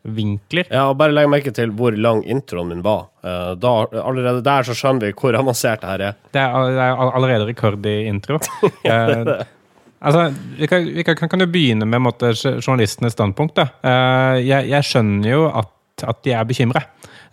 vinkler. 0.07 0.69
Ja, 0.69 0.85
og 0.91 0.99
Bare 1.01 1.15
legg 1.15 1.31
merke 1.31 1.51
til 1.55 1.73
hvor 1.75 1.97
lang 1.97 2.21
introen 2.29 2.69
min 2.69 2.85
var. 2.85 3.09
Da, 3.59 3.71
allerede 3.99 4.43
der 4.45 4.63
så 4.63 4.75
skjønner 4.77 5.09
vi 5.09 5.15
hvor 5.17 5.35
avansert 5.35 5.81
det 5.81 5.89
her 5.89 6.03
er. 6.11 6.19
Det 6.31 6.39
er, 6.39 6.69
det 6.77 6.85
er 6.85 7.01
allerede 7.09 7.49
rekord 7.49 7.85
i 7.89 7.99
intro. 8.07 8.39
Altså, 9.97 10.27
vi 10.59 10.67
kan, 10.69 10.83
vi 10.93 11.01
kan, 11.01 11.17
kan 11.17 11.41
jo 11.41 11.47
begynne 11.49 11.85
med 11.89 12.03
måte, 12.05 12.29
journalistenes 12.37 13.15
standpunkt. 13.15 13.57
Jeg, 13.81 14.67
jeg, 14.69 14.85
skjønner 14.85 15.31
jo 15.31 15.47
at, 15.49 15.71
at 16.05 16.19
de 16.21 16.35
er 16.37 16.45
bekymret. 16.45 16.85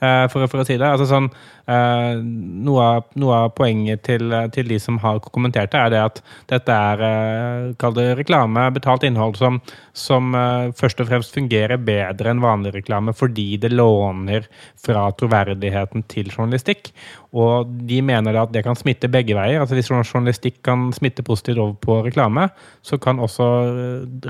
Eh, 0.05 0.25
for, 0.33 0.47
for, 0.51 0.63
å 0.63 0.67
si 0.67 0.77
det. 0.81 0.87
Altså 0.89 1.07
sånn, 1.09 1.29
eh, 1.71 2.21
noe, 2.67 2.85
av, 2.85 3.09
noe, 3.21 3.41
av, 3.45 3.53
poenget 3.57 4.05
til, 4.07 4.33
til, 4.55 4.69
de 4.71 4.79
som 4.83 4.99
har 5.03 5.21
kommentert 5.25 5.73
det, 5.73 5.81
er 5.81 5.95
det 5.95 6.03
at 6.03 6.21
dette 6.51 6.79
er 6.91 7.05
eh, 7.09 7.73
kall 7.81 7.97
det 7.97 8.09
reklame, 8.19 8.67
betalt 8.75 9.07
innhold, 9.07 9.39
som, 9.41 9.61
som 9.97 10.35
først 10.77 11.03
og 11.03 11.11
fremst 11.11 11.35
fungerer 11.37 11.81
bedre 11.81 12.33
enn 12.33 12.43
vanlig 12.43 12.75
reklame 12.75 13.15
fordi 13.15 13.55
det 13.63 13.73
låner 13.73 14.49
fra 14.85 15.07
troverdigheten 15.19 16.07
til 16.11 16.33
journalistikk. 16.33 16.91
Og 17.35 17.71
de 17.89 17.99
mener 18.05 18.37
at 18.39 18.53
det 18.55 18.63
kan 18.67 18.79
smitte 18.79 19.11
begge 19.11 19.35
veier. 19.35 19.59
altså 19.61 19.75
Hvis 19.75 19.91
journalistikk 19.91 20.61
kan 20.67 20.93
smitte 20.95 21.25
positivt 21.27 21.59
over 21.59 21.75
på 21.83 21.97
reklame, 22.07 22.47
så 22.87 22.99
kan 23.03 23.19
også 23.19 23.49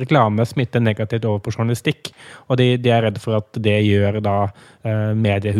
reklame 0.00 0.46
smitte 0.48 0.80
negativt 0.80 1.26
over 1.28 1.42
på 1.44 1.52
journalistikk. 1.52 2.14
Og 2.48 2.56
de, 2.60 2.74
de 2.80 2.92
er 2.92 3.04
redd 3.04 3.20
for 3.20 3.36
at 3.42 3.60
det 3.60 3.76
gjør 3.84 4.22
da 4.24 4.38
eh, 4.48 5.12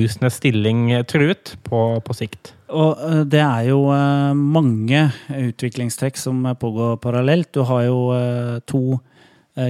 mediehusenes 0.05 0.37
stilling 0.37 0.93
truet 1.09 1.57
på, 1.65 2.01
på 2.05 2.15
sikt. 2.15 2.55
Og 2.69 2.99
eh, 3.01 3.25
det 3.25 3.41
er 3.41 3.71
jo 3.71 3.89
eh, 3.95 4.35
mange 4.35 5.11
utviklingstrekk 5.29 6.17
som 6.17 6.45
pågår 6.61 6.99
parallelt. 7.01 7.53
Du 7.55 7.65
har 7.65 7.85
jo 7.89 8.61
to 8.67 9.01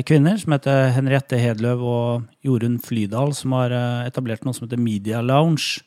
kvinner 0.09 0.39
som 0.41 0.55
heter 0.55 0.95
Henriette 0.97 1.37
Hedløv 1.37 1.83
og 1.85 2.23
Jorunn 2.41 2.79
Flydal, 2.81 3.35
som 3.37 3.53
har 3.53 3.75
etablert 4.07 4.47
noe 4.47 4.57
som 4.57 4.65
heter 4.65 4.81
Media 4.81 5.21
Lounge 5.21 5.85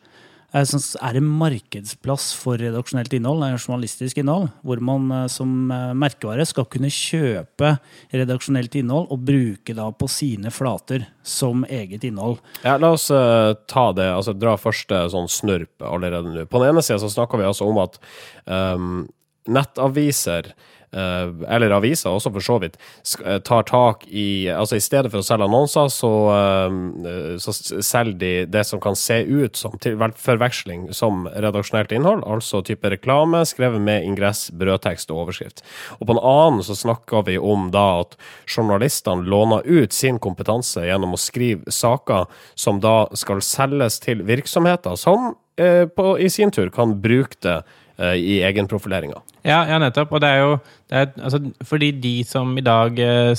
er 0.56 1.18
det 1.18 1.22
markedsplass 1.24 2.30
for 2.40 2.58
redaksjonelt 2.62 3.12
innhold, 3.18 3.44
journalistisk 3.60 4.22
innhold, 4.22 4.48
hvor 4.64 4.80
man 4.80 5.12
eh, 5.12 5.26
som 5.32 5.72
eh, 5.72 5.92
merkevare 5.98 6.46
skal 6.48 6.66
kunne 6.72 6.92
kjøpe 6.94 7.74
redaksjonelt 8.16 8.78
innhold 8.80 9.12
og 9.12 9.26
bruke 9.28 9.76
da 9.76 9.90
på 9.92 10.08
sine 10.08 10.52
flater 10.54 11.06
som 11.24 11.66
eget 11.68 12.08
innhold. 12.08 12.40
Ja, 12.64 12.78
La 12.80 12.94
oss 12.96 13.10
ta 13.10 13.86
det, 13.98 14.08
altså 14.08 14.34
dra 14.38 14.56
første 14.62 15.04
sånn 15.12 15.28
snurp 15.28 15.84
allerede 15.84 16.32
nå. 16.32 16.48
På 16.48 16.64
den 16.64 16.72
ene 16.72 16.86
sida 16.86 17.02
så 17.04 17.12
snakker 17.12 17.42
vi 17.42 17.50
altså 17.50 17.68
om 17.68 17.82
at 17.84 18.00
um, 18.46 19.06
nettaviser 19.52 20.54
Eh, 20.54 20.77
eller 20.96 21.74
aviser 21.76 22.10
også, 22.10 22.32
for 22.32 22.44
så 22.44 22.58
vidt, 22.64 22.78
eh, 23.26 23.40
tar 23.40 23.64
tak 23.68 24.06
i 24.08 24.48
Altså 24.48 24.78
i 24.78 24.84
stedet 24.84 25.12
for 25.12 25.20
å 25.20 25.26
selge 25.26 25.44
annonser, 25.44 25.90
så, 25.92 26.12
eh, 26.32 27.38
så 27.38 27.54
selger 27.84 28.18
de 28.18 28.46
det 28.46 28.66
som 28.66 28.80
kan 28.80 28.96
se 28.96 29.24
ut 29.24 29.56
som 29.56 29.78
til 29.78 29.98
forveksling 29.98 30.94
som 30.94 31.28
redaksjonelt 31.28 31.92
innhold, 31.92 32.24
altså 32.24 32.64
type 32.64 32.88
reklame 32.90 33.44
skrevet 33.46 33.82
med 33.82 34.04
ingress, 34.04 34.50
brødtekst 34.52 35.12
og 35.12 35.28
overskrift. 35.28 35.62
Og 36.00 36.08
på 36.08 36.16
en 36.16 36.24
annen 36.24 36.64
så 36.64 36.76
snakker 36.76 37.26
vi 37.26 37.38
om 37.38 37.70
da 37.72 38.02
at 38.02 38.16
journalistene 38.48 39.28
låner 39.28 39.66
ut 39.66 39.94
sin 39.94 40.20
kompetanse 40.20 40.86
gjennom 40.88 41.14
å 41.14 41.20
skrive 41.20 41.70
saker 41.70 42.28
som 42.56 42.80
da 42.80 43.08
skal 43.14 43.42
selges 43.42 44.00
til 44.00 44.24
virksomheter 44.24 44.96
som 44.98 45.36
på, 45.58 46.20
i 46.22 46.30
sin 46.30 46.52
tur 46.52 46.70
kan 46.70 47.02
bruke 47.02 47.34
det 47.42 47.64
i 47.98 48.40
egenprofileringa. 48.46 49.24
Ja, 49.42 49.64
ja, 49.66 49.80
nettopp. 49.82 50.12
Og 50.14 50.22
det 50.22 50.30
er 50.30 50.44
jo 50.44 50.58
det 50.88 51.00
er, 51.02 51.10
altså, 51.20 51.40
fordi 51.68 51.90
de 52.00 52.14
som 52.24 52.54
i 52.56 52.64
dag 52.64 53.00
eh, 53.04 53.34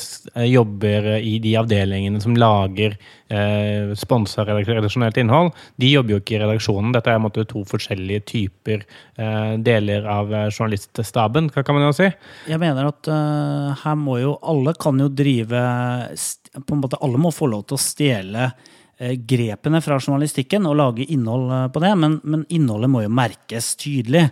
jobber 0.51 1.07
i 1.17 1.39
de 1.41 1.55
avdelingene 1.57 2.21
som 2.21 2.37
lager 2.37 2.99
eh, 3.33 3.95
sponsa 3.97 4.45
redaksjonelt 4.45 5.17
innhold, 5.23 5.55
de 5.81 5.95
jobber 5.95 6.17
jo 6.17 6.21
ikke 6.21 6.37
i 6.37 6.43
redaksjonen. 6.43 6.93
Dette 6.93 7.15
er 7.15 7.23
måte, 7.25 7.47
to 7.49 7.65
forskjellige 7.69 8.27
typer 8.29 8.85
eh, 8.85 9.55
deler 9.65 10.09
av 10.13 10.35
journaliststaben, 10.51 11.49
hva 11.55 11.65
kan 11.65 11.79
man 11.79 11.89
jo 11.89 11.95
si? 11.97 12.11
Jeg 12.53 12.61
mener 12.61 12.91
at 12.91 13.13
her 13.81 13.97
må 13.97 14.19
jo 14.21 14.37
alle 14.45 14.77
kan 14.77 15.01
jo 15.01 15.09
drive 15.09 15.63
på 16.59 16.75
en 16.75 16.83
måte 16.83 16.99
Alle 17.05 17.21
må 17.21 17.31
få 17.33 17.49
lov 17.49 17.65
til 17.69 17.79
å 17.79 17.81
stjele 17.81 18.51
Eh, 18.53 18.78
grepene 18.99 19.81
fra 19.83 19.99
journalistikken 20.01 20.67
og 20.67 20.79
lage 20.81 21.07
innhold 21.07 21.51
eh, 21.55 21.67
på 21.75 21.83
det, 21.85 21.93
men, 21.99 22.21
men, 22.25 22.47
innholdet 22.51 22.91
må 22.91 23.05
jo 23.05 23.13
merkes 23.15 23.75
tydelig 23.79 24.29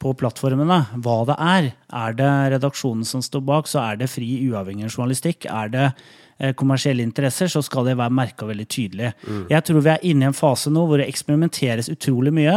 på 0.00 0.12
plattformene 0.16 0.82
hva 1.04 1.16
det 1.28 1.36
er. 1.40 1.66
Er 2.04 2.16
det 2.16 2.30
redaksjonen 2.56 3.04
som 3.08 3.22
står 3.24 3.44
bak, 3.48 3.68
så 3.68 3.82
er 3.82 4.00
det 4.00 4.10
fri, 4.12 4.28
uavhengig 4.48 4.90
journalistikk. 4.90 5.46
Er 5.48 5.72
det 5.72 5.86
eh, 5.88 6.52
kommersielle 6.56 7.04
interesser, 7.04 7.48
så 7.52 7.62
skal 7.64 7.88
det 7.88 7.96
være 8.00 8.16
merka 8.16 8.48
veldig 8.48 8.66
tydelig. 8.72 9.12
Mm. 9.24 9.42
Jeg 9.52 9.66
tror 9.68 9.84
vi 9.84 9.92
er 9.94 10.06
inne 10.08 10.26
i 10.26 10.30
en 10.30 10.36
fase 10.36 10.72
nå 10.72 10.84
hvor 10.88 11.00
det 11.00 11.08
eksperimenteres 11.08 11.92
utrolig 11.92 12.32
mye, 12.36 12.56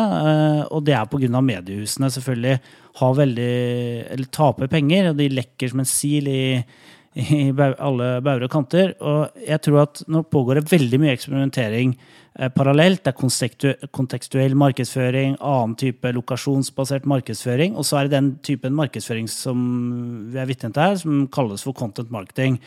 og 0.67 0.83
det 0.87 0.95
er 0.95 1.11
pga. 1.11 1.41
mediehusene 1.51 2.11
selvfølgelig 2.11 2.59
har 2.99 3.19
veldig, 3.19 3.51
eller 4.15 4.31
taper 4.35 4.71
penger, 4.71 5.11
og 5.11 5.19
de 5.19 5.29
lekker 5.31 5.71
som 5.71 5.83
en 5.83 5.91
sil 5.91 6.27
i 6.27 6.41
i 7.19 7.41
alle 7.55 8.09
bauger 8.25 8.47
og 8.47 8.53
kanter. 8.53 8.93
Og 8.99 9.43
jeg 9.45 9.61
tror 9.65 9.83
at 9.83 10.03
nå 10.11 10.23
pågår 10.31 10.59
det 10.59 10.71
veldig 10.71 11.01
mye 11.01 11.15
eksperimentering 11.15 11.95
eh, 12.39 12.51
parallelt. 12.55 13.03
Det 13.05 13.13
er 13.13 13.89
kontekstuell 13.95 14.55
markedsføring, 14.59 15.35
annen 15.39 15.75
type 15.79 16.13
lokasjonsbasert 16.15 17.09
markedsføring. 17.09 17.75
Og 17.75 17.87
så 17.87 17.99
er 17.99 18.07
det 18.07 18.17
den 18.17 18.31
typen 18.45 18.77
markedsføring 18.77 19.29
som 19.31 19.59
vi 20.31 20.41
er 20.41 20.49
vitne 20.49 20.71
til 20.73 20.85
her, 20.85 20.97
som 21.01 21.27
kalles 21.33 21.65
for 21.67 21.77
content 21.77 22.11
marketing. 22.13 22.59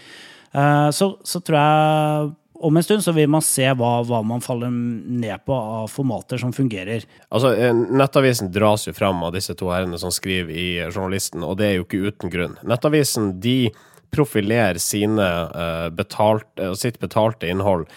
Eh, 0.53 0.89
så, 0.91 1.15
så, 1.25 1.41
tror 1.41 1.59
jeg 1.59 2.33
om 2.63 2.77
en 2.77 2.85
stund 2.85 3.03
så 3.03 3.13
vil 3.17 3.31
man 3.33 3.43
se 3.43 3.65
hva, 3.75 3.93
hva, 4.07 4.21
man 4.27 4.43
faller 4.45 4.71
ned 4.71 5.43
på 5.47 5.55
av 5.57 5.89
formater 5.91 6.39
som 6.39 6.53
fungerer. 6.55 7.07
Altså, 7.33 7.55
eh, 7.57 7.73
Nettavisen 7.73 8.53
dras 8.55 8.87
jo 8.87 8.95
fram 8.97 9.25
av 9.27 9.33
disse 9.35 9.57
to 9.59 9.73
herrene 9.73 9.99
som 9.99 10.13
skriver 10.15 10.53
i 10.55 10.69
Journalisten, 10.85 11.43
og 11.43 11.57
det 11.59 11.71
er 11.71 11.81
jo 11.81 11.89
ikke 11.89 12.05
uten 12.13 12.33
grunn. 12.33 12.61
Nettavisen 12.63 13.33
de 13.43 13.73
profilere 14.13 14.79
sine, 14.83 15.29
uh, 15.49 15.89
betalt, 15.91 16.49
uh, 16.61 16.75
sitt 16.77 16.99
betalte 17.01 17.49
innhold 17.49 17.89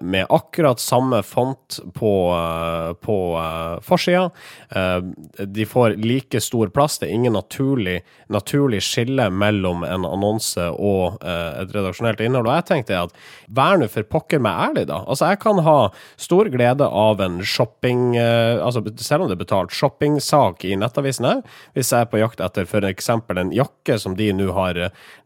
med 0.00 0.26
akkurat 0.30 0.78
samme 0.80 1.22
font 1.26 1.80
på, 1.94 2.12
på 3.02 3.16
forsida. 3.82 4.30
de 5.46 5.66
får 5.66 5.96
like 5.98 6.40
stor 6.40 6.70
plass. 6.70 6.98
Det 6.98 7.08
er 7.08 7.14
ingen 7.14 7.34
naturlig, 7.34 7.96
naturlig 8.30 8.82
skille 8.86 9.26
mellom 9.34 9.82
en 9.84 10.06
annonse 10.06 10.68
og 10.70 11.18
et 11.24 11.74
redaksjonelt 11.74 12.22
innhold. 12.22 12.46
Og 12.46 12.58
jeg 12.60 12.68
tenkte 12.70 13.00
at 13.08 13.16
vær 13.50 13.80
nå 13.80 13.88
for 13.90 14.06
pokker 14.06 14.42
meg 14.42 14.60
ærlig, 14.68 14.86
da. 14.92 15.00
Altså, 15.08 15.32
jeg 15.32 15.42
kan 15.42 15.58
ha 15.66 15.76
stor 16.20 16.50
glede 16.54 16.86
av 16.86 17.22
en 17.24 17.40
shopping 17.42 18.14
altså 18.14 18.82
Selv 19.00 19.24
om 19.24 19.30
det 19.30 19.36
er 19.36 19.42
betalt, 19.42 19.74
shoppingsak 19.74 20.64
i 20.68 20.74
Nettavisen 20.78 21.26
her, 21.26 21.42
hvis 21.74 21.90
jeg 21.92 22.04
er 22.04 22.10
på 22.10 22.20
jakt 22.20 22.42
etter 22.44 22.66
f.eks. 22.68 23.10
en 23.10 23.52
jakke 23.54 23.98
som 24.00 24.14
de 24.18 24.30
nå 24.36 24.50
har 24.56 24.78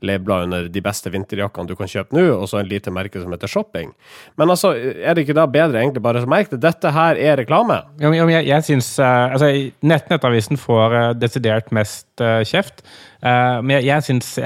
labla 0.05 0.43
under 0.47 0.69
de 0.73 0.83
beste 0.85 1.11
vinterjakkene 1.13 1.69
du 1.69 1.75
kan 1.79 1.91
kjøpe 1.91 2.17
nå, 2.17 2.25
og 2.37 2.47
så 2.51 2.63
en 2.63 2.71
lite 2.71 2.93
merke 2.95 3.21
som 3.23 3.35
heter 3.35 3.51
shopping. 3.51 3.93
Men 4.39 4.53
altså, 4.55 4.71
er 4.79 5.17
det 5.17 5.25
ikke 5.25 5.37
da 5.37 5.49
bedre 5.51 5.83
egentlig 5.83 6.03
bare 6.05 6.23
å 6.23 6.31
merke 6.31 6.55
det? 6.55 6.63
Dette 6.63 6.93
her 6.95 7.19
er 7.19 7.41
reklame? 7.41 7.81
Jo, 8.01 8.13
jo, 8.15 8.29
jeg, 8.31 8.47
jeg 8.47 8.67
synes, 8.69 8.93
uh, 9.03 9.35
altså, 9.35 9.51
nett 9.83 10.11
Nettavisen 10.13 10.61
får 10.61 10.95
uh, 10.95 11.05
desidert 11.19 11.73
mest 11.75 12.09
uh, 12.23 12.41
kjeft. 12.47 12.85
men 13.19 13.73
jeg, 13.75 13.87
jeg, 13.89 14.03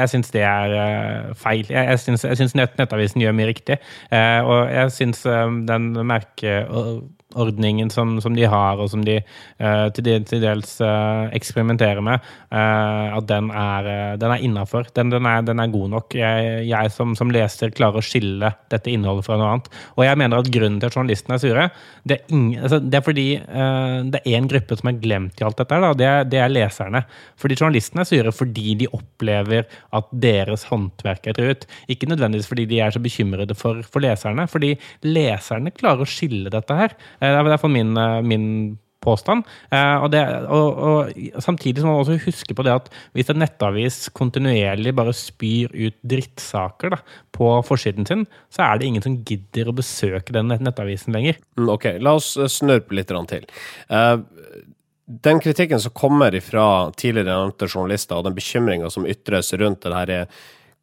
syns, 0.08 0.30
det 0.32 0.42
er 0.48 1.34
feil. 1.36 1.66
Jeg, 1.68 1.88
jeg 1.90 2.00
syns, 2.00 2.24
syns 2.40 2.54
nett, 2.56 2.78
Nettavisen 2.80 3.20
gjør 3.20 3.34
mye 3.36 3.50
riktig. 3.50 3.76
og 4.08 4.70
jeg 4.72 4.94
syns 4.96 5.20
den 5.68 5.90
merke 6.08 6.54
ordningen 7.38 7.90
som, 7.92 8.16
som, 8.22 8.34
de 8.36 8.46
har, 8.48 8.80
og 8.80 8.90
som 8.92 9.04
de 9.06 9.18
uh, 9.22 9.88
til, 9.94 10.10
til, 10.28 10.42
dels 10.42 10.74
uh, 10.84 11.28
eksperimenterer 11.34 12.02
med, 12.04 12.22
uh, 12.52 13.16
at 13.18 13.28
den 13.30 13.50
er, 13.50 13.90
uh, 14.20 14.36
innafor. 14.42 14.88
Den, 14.96 15.12
den, 15.12 15.28
den, 15.46 15.62
er 15.62 15.72
god 15.72 15.88
nok. 15.96 16.16
Jeg, 16.18 16.66
jeg 16.68 16.92
som, 16.94 17.16
som, 17.18 17.32
leser 17.32 17.72
klarer 17.72 18.00
å 18.00 18.04
skille 18.04 18.52
dette 18.72 18.92
innholdet 18.92 19.26
fra 19.26 19.38
noe 19.40 19.52
annet. 19.54 19.70
Og 19.96 20.04
jeg 20.06 20.20
mener 20.20 20.42
at 20.42 20.52
grunnen 20.52 20.80
til 20.80 20.90
at 20.90 20.98
journalistene 20.98 21.38
er 21.38 21.42
sure, 21.42 21.68
det 22.08 22.18
er, 22.18 22.24
ingen, 22.34 22.62
altså, 22.62 22.80
det 22.82 22.98
er 22.98 23.06
fordi 23.06 23.28
det 24.12 24.20
er 24.20 24.36
én 24.36 24.48
gruppe 24.50 24.76
som 24.78 24.90
er 24.90 24.98
glemt 25.00 25.40
i 25.40 25.46
alt 25.46 25.60
dette, 25.60 25.78
da, 25.84 25.92
det, 25.96 26.08
er, 26.08 26.26
det 26.28 26.40
er 26.42 26.52
leserne. 26.52 27.04
Fordi 27.40 27.56
journalistene 27.58 28.04
er 28.04 28.10
sure 28.10 28.34
fordi 28.34 28.74
de 28.82 28.88
opplever 28.92 29.68
at 29.96 30.10
deres 30.24 30.66
håndverk 30.70 31.28
er 31.30 31.36
truet. 31.38 31.66
Ikke 31.92 32.08
nødvendigvis 32.10 32.48
fordi 32.50 32.66
de 32.70 32.80
er 32.82 32.94
så 32.94 33.02
bekymrede 33.02 33.56
for, 33.58 33.82
for 33.86 34.04
leserne, 34.04 34.46
fordi 34.50 34.74
leserne 35.06 35.72
klarer 35.74 36.04
å 36.04 36.08
skille 36.08 36.52
dette 36.52 36.76
her. 36.78 36.96
Eh, 37.22 37.30
det 37.30 37.38
er 37.38 37.46
i 37.46 37.52
hvert 37.52 37.62
fall 37.62 37.74
min, 37.74 37.94
eh, 37.98 38.20
min 38.26 38.46
påstand. 39.02 39.46
Eh, 39.74 39.96
og, 39.98 40.10
det, 40.14 40.22
og, 40.46 40.82
og 40.86 41.40
Samtidig 41.42 41.82
må 41.82 41.94
man 41.94 42.02
også 42.04 42.20
huske 42.22 42.54
på 42.54 42.66
det 42.66 42.74
at 42.74 42.90
hvis 43.16 43.32
en 43.32 43.40
nettavis 43.42 44.04
kontinuerlig 44.14 44.94
bare 44.98 45.14
spyr 45.16 45.74
ut 45.74 45.98
drittsaker 46.06 46.94
da, 46.94 47.00
på 47.34 47.50
forsiden 47.66 48.06
sin, 48.06 48.26
så 48.52 48.66
er 48.66 48.78
det 48.78 48.90
ingen 48.90 49.06
som 49.06 49.18
gidder 49.26 49.70
å 49.70 49.76
besøke 49.78 50.34
den 50.34 50.54
nettavisen 50.54 51.14
lenger. 51.16 51.40
Mm, 51.58 51.72
ok, 51.74 51.88
la 52.02 52.14
oss 52.20 52.36
snurpe 52.54 52.94
litt 52.94 53.10
til. 53.32 53.48
Den 55.12 55.42
kritikken 55.42 55.82
som 55.82 55.92
kommer 55.98 56.34
fra 56.40 56.66
tidligere 56.94 57.34
nevnte 57.34 57.66
journalister, 57.66 58.20
og 58.20 58.28
den 58.28 58.38
bekymringa 58.38 58.90
som 58.90 59.06
ytres 59.10 59.50
rundt 59.58 59.82
det 59.82 59.98
her 59.98 60.28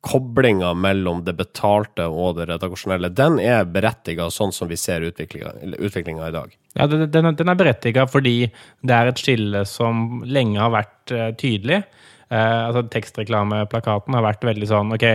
koblinga 0.05 0.71
mellom 0.79 1.23
det 1.27 1.33
betalte 1.35 2.05
og 2.07 2.37
det 2.37 2.47
redaksjonelle, 2.53 3.11
den 3.11 3.39
er 3.43 3.67
berettiga 3.67 4.29
sånn 4.31 4.53
som 4.55 4.69
vi 4.71 4.77
ser 4.79 5.03
utviklinga 5.03 6.29
i 6.29 6.35
dag? 6.35 6.53
Ja, 6.77 6.87
den, 6.87 7.09
den 7.11 7.51
er 7.51 7.59
berettiga 7.59 8.05
fordi 8.07 8.37
det 8.47 8.95
er 8.95 9.11
et 9.11 9.19
skille 9.19 9.65
som 9.67 10.21
lenge 10.23 10.61
har 10.61 10.71
vært 10.71 11.15
uh, 11.15 11.29
tydelig. 11.39 11.81
Uh, 12.29 12.69
altså 12.69 12.85
Tekstreklameplakaten 12.93 14.15
har 14.15 14.23
vært 14.23 14.45
veldig 14.47 14.69
sånn 14.69 14.95
ok, 14.95 15.07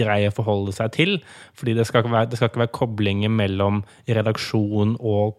grei 0.00 0.22
å 0.26 0.34
forholde 0.34 0.74
seg 0.74 0.94
til. 0.96 1.18
Fordi 1.58 1.76
det 1.78 1.86
skal 1.86 2.08
være, 2.08 2.32
det 2.32 2.40
skal 2.40 2.50
ikke 2.50 2.64
være 2.64 2.76
koblinger 2.80 3.30
mellom 3.30 3.84
redaksjon 4.08 4.96
og 4.98 5.38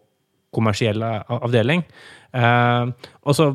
kommersiell 0.56 1.04
avdeling. 1.04 1.84
Uh, 2.30 2.92
og 3.26 3.34
så 3.34 3.48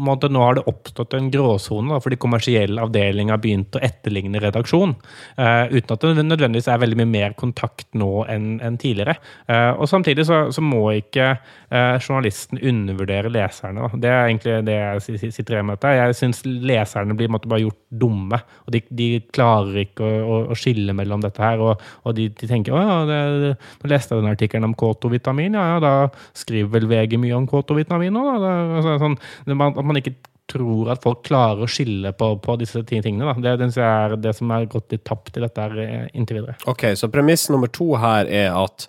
måtte, 0.00 0.30
Nå 0.32 0.40
har 0.40 0.56
det 0.56 0.64
oppstått 0.68 1.14
en 1.16 1.28
gråsone, 1.32 1.98
fordi 2.04 2.18
kommersiell 2.20 2.80
avdeling 2.80 3.32
har 3.32 3.40
begynt 3.42 3.76
å 3.76 3.82
etterligne 3.84 4.40
redaksjon. 4.42 4.94
Uh, 5.36 5.68
uten 5.72 5.94
at 5.94 6.04
det 6.04 6.24
nødvendigvis 6.26 6.68
er 6.72 6.80
veldig 6.82 7.00
mye 7.02 7.12
mer 7.12 7.36
kontakt 7.38 7.88
nå 7.98 8.24
enn 8.32 8.56
en 8.64 8.78
tidligere. 8.80 9.18
Uh, 9.48 9.72
og 9.76 9.88
Samtidig 9.92 10.24
så, 10.28 10.46
så 10.52 10.64
må 10.64 10.86
ikke 10.96 11.34
journalisten 11.72 12.58
undervurdere 12.60 13.30
leserne. 13.32 13.80
Da. 13.80 13.98
Det 14.02 14.08
er 14.12 14.26
egentlig 14.26 14.56
det 14.66 14.74
jeg 14.76 15.30
sitter 15.32 15.54
igjen 15.54 15.68
med. 15.70 15.78
dette. 15.80 15.92
Jeg 15.96 16.16
syns 16.18 16.42
leserne 16.44 17.16
blir 17.16 17.30
måtte, 17.32 17.48
bare 17.48 17.62
gjort 17.62 17.78
dumme. 17.88 18.40
og 18.66 18.74
De, 18.74 18.82
de 18.92 19.06
klarer 19.32 19.78
ikke 19.86 20.04
å, 20.04 20.18
å, 20.20 20.36
å, 20.52 20.58
skille 20.58 20.92
mellom 20.96 21.24
dette 21.24 21.40
her. 21.40 21.62
Og, 21.64 21.80
og 22.04 22.16
de, 22.18 22.28
de, 22.28 22.48
tenker 22.50 22.76
å 22.76 22.82
ja, 22.82 22.98
nå 23.06 23.88
leste 23.88 24.12
jeg 24.12 24.24
den 24.24 24.32
artikkelen 24.32 24.68
om 24.68 24.76
K2-vitamin, 24.76 25.56
ja, 25.56 25.64
ja, 25.74 25.80
da 25.82 25.92
skriver 26.36 26.76
vel 26.76 26.90
VG 26.90 27.16
mye 27.22 27.38
om 27.38 27.48
K2-vitamin 27.48 28.12
nå, 28.16 28.21
da. 28.22 28.52
Altså, 28.78 28.98
sånn, 29.02 29.18
at 29.52 29.82
man 29.86 30.00
ikke 30.00 30.16
tror 30.52 30.92
at 30.92 31.02
folk 31.04 31.24
klarer 31.26 31.64
å 31.64 31.70
skille 31.70 32.12
på, 32.16 32.34
på 32.42 32.58
disse 32.60 32.82
tingene. 32.88 33.30
Da. 33.30 33.56
Det, 33.56 33.56
det 33.62 33.86
er 33.86 34.16
det 34.20 34.36
som 34.36 34.52
er 34.54 34.68
gått 34.70 34.92
litt 34.92 35.04
tapt 35.08 35.36
i 35.38 35.44
dette 35.44 35.66
her 35.66 35.80
eh, 35.80 36.06
inntil 36.18 36.42
videre. 36.42 36.58
Ok, 36.70 36.92
Så 36.98 37.10
premiss 37.12 37.48
nummer 37.52 37.70
to 37.72 37.92
her 38.00 38.28
er 38.28 38.52
at 38.58 38.86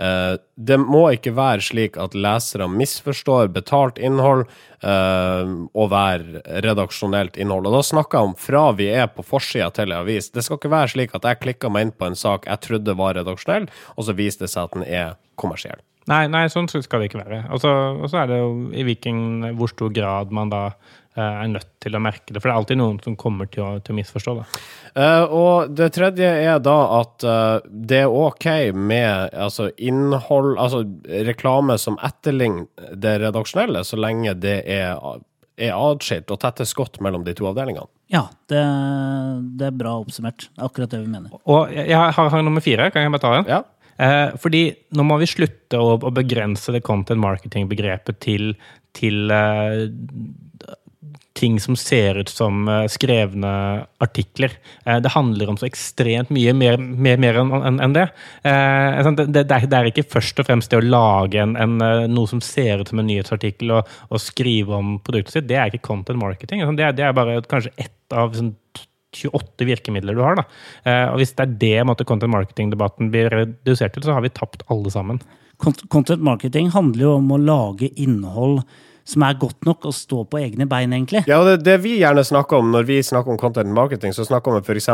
uh, 0.00 0.34
det 0.56 0.78
må 0.80 1.06
ikke 1.14 1.34
være 1.36 1.64
slik 1.64 1.98
at 2.00 2.16
lesere 2.16 2.68
misforstår 2.70 3.52
betalt 3.54 4.00
innhold 4.02 4.46
uh, 4.82 5.44
og 5.70 5.90
være 5.92 6.42
redaksjonelt 6.66 7.38
innhold. 7.40 7.68
Og 7.70 7.78
da 7.78 7.84
snakker 7.92 8.20
jeg 8.20 8.32
om 8.32 8.38
fra 8.48 8.66
vi 8.78 8.90
er 8.90 9.10
på 9.12 9.26
forsida 9.26 9.70
til 9.76 9.92
en 9.92 10.02
avis. 10.02 10.32
Det 10.34 10.46
skal 10.46 10.60
ikke 10.60 10.74
være 10.74 10.94
slik 10.96 11.16
at 11.16 11.28
jeg 11.30 11.42
klikker 11.46 11.72
meg 11.72 11.88
inn 11.88 11.96
på 11.96 12.10
en 12.10 12.18
sak 12.18 12.48
jeg 12.50 12.64
trodde 12.66 12.98
var 12.98 13.18
redaksjonell, 13.20 13.70
og 13.94 14.08
så 14.08 14.16
viser 14.16 14.46
det 14.46 14.54
seg 14.54 14.66
at 14.66 14.78
den 14.78 14.88
er 14.88 15.18
kommersiell. 15.40 15.82
Nei, 16.10 16.24
nei, 16.28 16.44
sånn 16.52 16.68
skal 16.68 17.00
det 17.00 17.08
ikke 17.08 17.22
være. 17.22 17.44
Og 17.54 17.62
så 17.62 18.20
er 18.20 18.28
det 18.28 18.40
jo 18.42 18.50
i 18.76 18.84
hvilken, 18.84 19.18
hvor 19.56 19.72
stor 19.72 19.92
grad 19.94 20.34
man 20.36 20.52
da 20.52 20.62
uh, 20.74 21.22
er 21.22 21.48
nødt 21.48 21.70
til 21.80 21.96
å 21.96 22.02
merke 22.04 22.28
det. 22.28 22.42
For 22.42 22.50
det 22.50 22.52
er 22.52 22.60
alltid 22.60 22.80
noen 22.80 22.98
som 23.04 23.16
kommer 23.20 23.48
til 23.48 23.64
å, 23.64 23.70
til 23.80 23.94
å 23.94 23.98
misforstå 24.00 24.34
det. 24.40 24.46
Uh, 24.94 25.24
og 25.24 25.76
det 25.78 25.90
tredje 25.96 26.28
er 26.44 26.60
da 26.62 26.76
at 27.00 27.24
uh, 27.24 27.64
det 27.64 28.02
er 28.04 28.12
OK 28.12 28.48
med 28.76 29.32
altså, 29.32 29.70
innhold, 29.76 30.58
altså 30.60 30.84
reklame 31.30 31.78
som 31.80 31.96
etterligner 32.04 32.92
det 32.92 33.18
redaksjonelle, 33.24 33.86
så 33.88 34.00
lenge 34.00 34.36
det 34.44 34.60
er 34.70 35.00
er 35.54 35.74
atskilt 35.74 36.32
og 36.34 36.40
tettes 36.42 36.72
godt 36.74 37.00
mellom 37.04 37.24
de 37.26 37.34
to 37.36 37.46
avdelingene. 37.46 37.86
Ja, 38.12 38.26
det, 38.50 38.62
det 39.58 39.68
er 39.68 39.76
bra 39.78 39.94
oppsummert. 40.02 40.48
Akkurat 40.60 40.92
det 40.92 41.00
vi 41.02 41.10
mener. 41.10 41.34
Og 41.50 41.72
jeg 41.72 41.94
har, 41.94 42.12
har 42.12 42.42
nummer 42.46 42.62
fire. 42.64 42.90
Kan 42.94 43.06
jeg 43.06 43.14
bare 43.14 43.22
ta 43.22 43.32
den? 43.36 43.48
Ja. 43.50 43.60
Eh, 43.96 44.34
fordi 44.40 44.64
nå 44.96 45.06
må 45.06 45.18
vi 45.22 45.30
slutte 45.30 45.80
å, 45.80 45.96
å 45.98 46.14
begrense 46.14 46.74
det 46.74 46.84
content 46.86 47.22
marketing-begrepet 47.22 48.20
til, 48.24 48.54
til 48.96 49.30
eh, 49.34 49.86
ting 51.34 51.58
som 51.60 51.76
ser 51.76 52.18
ut 52.22 52.30
som 52.30 52.68
eh, 52.70 52.86
skrevne 52.90 53.50
artikler. 54.02 54.54
Eh, 54.86 55.00
det 55.02 55.12
handler 55.14 55.50
om 55.50 55.58
så 55.58 55.66
ekstremt 55.66 56.30
mye 56.34 56.54
mer, 56.56 56.78
mer, 56.78 57.18
mer 57.20 57.40
enn 57.42 57.80
en 57.82 57.96
det. 57.96 58.06
Eh, 58.46 59.10
det, 59.18 59.26
det. 59.34 59.44
det, 59.50 59.78
er 59.78 59.90
ikke 59.90 60.06
først 60.14 60.40
og 60.40 60.48
fremst 60.48 60.70
det 60.70 60.80
å 60.80 60.86
lage 60.86 61.42
en, 61.42 61.56
en, 61.58 61.76
noe 62.14 62.30
som 62.30 62.42
ser 62.44 62.82
ut 62.82 62.90
som 62.90 63.02
en 63.02 63.10
nyhetsartikkel 63.10 63.74
og, 63.80 63.94
og, 64.10 64.22
skrive 64.22 64.78
om 64.78 64.96
produktet 65.04 65.38
sitt. 65.38 65.48
Det 65.50 65.58
er 65.58 65.72
ikke 65.72 65.88
content 65.90 66.22
marketing. 66.22 66.64
Det 66.78 66.86
er, 66.86 66.96
det 66.96 67.08
er 67.08 67.16
bare 67.16 67.40
kanskje 67.50 67.74
ett 67.82 68.14
av 68.14 68.36
sånn, 68.38 68.54
28 69.14 69.68
virkemidler 69.68 70.16
du 70.16 70.22
har. 70.24 70.40
Da. 70.40 70.44
Eh, 70.84 71.06
og 71.12 71.20
Hvis 71.20 71.34
det 71.36 71.46
er 71.46 71.56
det 71.62 71.86
måtte, 71.88 72.06
content 72.08 72.34
marketing-debatten 72.34 73.12
blir 73.14 73.30
redusert 73.32 73.96
til, 73.96 74.06
så 74.06 74.16
har 74.16 74.24
vi 74.24 74.32
tapt 74.34 74.66
alle 74.72 74.92
sammen. 74.92 75.22
Content 75.62 76.24
marketing 76.24 76.72
handler 76.74 77.06
jo 77.06 77.12
om 77.20 77.30
å 77.32 77.40
lage 77.40 77.92
innhold 78.00 78.64
som 79.04 79.24
er 79.26 79.36
godt 79.36 79.66
nok 79.68 79.84
å 79.88 79.92
stå 79.92 80.22
på 80.32 80.40
egne 80.40 80.66
bein, 80.68 80.92
egentlig. 80.96 81.24
Ja, 81.28 81.42
det, 81.44 81.58
det 81.66 81.76
vi 81.84 81.98
gjerne 81.98 82.24
snakker 82.24 82.62
om 82.62 82.70
når 82.72 82.86
vi 82.88 82.98
snakker 83.04 83.34
om 83.34 83.40
content 83.40 83.72
marketing, 83.76 84.14
så 84.16 84.24
snakker 84.24 84.56
vi 84.56 84.62
f.eks. 84.64 84.88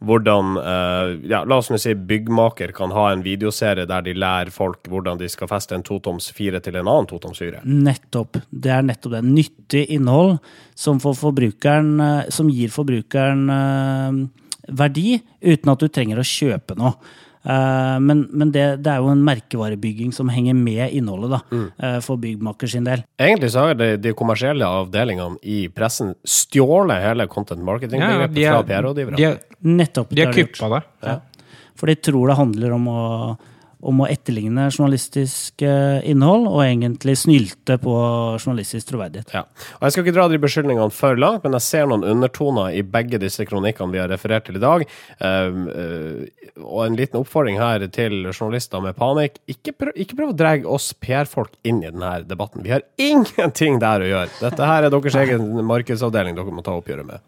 hvordan 0.00 0.56
uh, 0.56 1.12
ja, 1.28 1.42
La 1.44 1.58
oss 1.60 1.68
nå 1.72 1.78
si 1.80 1.92
byggmaker 1.94 2.72
kan 2.76 2.94
ha 2.96 3.10
en 3.12 3.24
videoserie 3.24 3.84
der 3.90 4.06
de 4.06 4.16
lærer 4.16 4.52
folk 4.54 4.88
hvordan 4.88 5.20
de 5.20 5.28
skal 5.28 5.50
feste 5.50 5.76
en 5.76 5.84
totoms 5.84 6.30
fire 6.34 6.62
til 6.64 6.78
en 6.80 6.88
annen 6.88 7.10
totoms 7.10 7.42
fire. 7.42 7.60
Nettopp. 7.68 8.40
Det 8.48 8.72
er 8.72 8.86
nettopp 8.86 9.18
det. 9.18 9.24
Nyttig 9.28 9.84
innhold 9.92 10.38
som, 10.74 10.96
eh, 10.96 12.24
som 12.32 12.48
gir 12.50 12.72
forbrukeren 12.72 13.44
uh, 13.52 14.24
verdi, 14.72 15.18
uten 15.44 15.74
at 15.74 15.84
du 15.84 15.92
trenger 15.92 16.20
å 16.20 16.26
kjøpe 16.26 16.78
noe. 16.80 16.96
Uh, 17.44 18.00
men, 18.00 18.24
men 18.32 18.52
det, 18.54 18.64
det, 18.80 18.88
er 18.88 19.02
jo 19.04 19.10
en 19.12 19.24
merkevarebygging 19.24 20.14
som 20.16 20.30
henger 20.32 20.56
med 20.56 20.94
innholdet, 20.96 21.34
da, 21.34 21.40
mm. 21.52 21.66
uh, 21.76 21.98
for 22.04 22.20
byggmaker 22.20 22.70
sin 22.72 22.86
del. 22.88 23.04
Egentlig 23.20 23.50
så 23.52 23.66
har 23.66 23.76
de, 23.80 23.90
de 24.00 24.14
kommersielle 24.16 24.68
avdelingene 24.80 25.36
i 25.42 25.66
pressen 25.68 26.14
stjålet 26.24 27.04
hele 27.04 27.28
content 27.28 27.60
marketing-begrepet 27.64 28.40
ja, 28.40 28.56
fra 28.56 28.68
PR-rådgivere. 28.70 29.34
Nettopp. 29.64 30.14
De 30.16 30.24
har 30.24 30.32
kuppa 30.36 30.72
det. 30.76 30.82
Ja. 31.04 31.18
For 31.76 31.90
de 31.90 31.98
tror 32.00 32.30
det 32.30 32.38
handler 32.38 32.76
om 32.78 32.88
å 32.88 33.02
om 33.84 34.02
å 34.02 34.08
etterligne 34.10 34.66
journalistisk 34.70 35.64
eh, 35.64 36.00
innhold 36.10 36.48
og 36.50 36.62
egentlig 36.64 37.16
snylte 37.20 37.76
på 37.82 37.94
journalistisk 38.38 38.88
troverdighet. 38.90 39.34
Ja. 39.36 39.44
Og 39.78 39.86
Jeg 39.86 39.94
skal 39.94 40.06
ikke 40.06 40.16
dra 40.16 40.28
de 40.32 40.40
beskyldningene 40.42 40.94
for 40.94 41.20
langt, 41.20 41.44
men 41.44 41.56
jeg 41.58 41.66
ser 41.66 41.90
noen 41.90 42.06
undertoner 42.14 42.74
i 42.76 42.84
begge 42.86 43.20
disse 43.22 43.46
kronikkene 43.48 43.92
vi 43.92 44.02
har 44.02 44.10
referert 44.12 44.48
til 44.48 44.58
i 44.58 44.64
dag. 44.64 44.86
Um, 45.20 45.68
uh, 45.68 46.48
og 46.64 46.80
en 46.86 46.98
liten 46.98 47.20
oppfordring 47.20 47.58
her 47.60 47.84
til 47.94 48.20
journalister 48.32 48.82
med 48.84 48.96
panikk. 48.98 49.40
Ikke 49.50 49.74
prøv, 49.76 49.94
ikke 50.00 50.18
prøv 50.18 50.32
å 50.32 50.38
dra 50.38 50.54
oss 50.70 50.92
PR-folk 50.96 51.54
inn 51.66 51.82
i 51.82 51.90
denne 51.90 52.16
debatten. 52.28 52.64
Vi 52.64 52.74
har 52.74 52.86
ingenting 53.00 53.80
der 53.82 54.04
å 54.04 54.10
gjøre. 54.10 54.34
Dette 54.40 54.72
her 54.72 54.86
er 54.86 54.94
deres 54.94 55.22
egen 55.24 55.54
markedsavdeling 55.66 56.38
dere 56.38 56.54
må 56.54 56.64
ta 56.64 56.76
oppgjøret 56.78 57.08
med. 57.08 57.24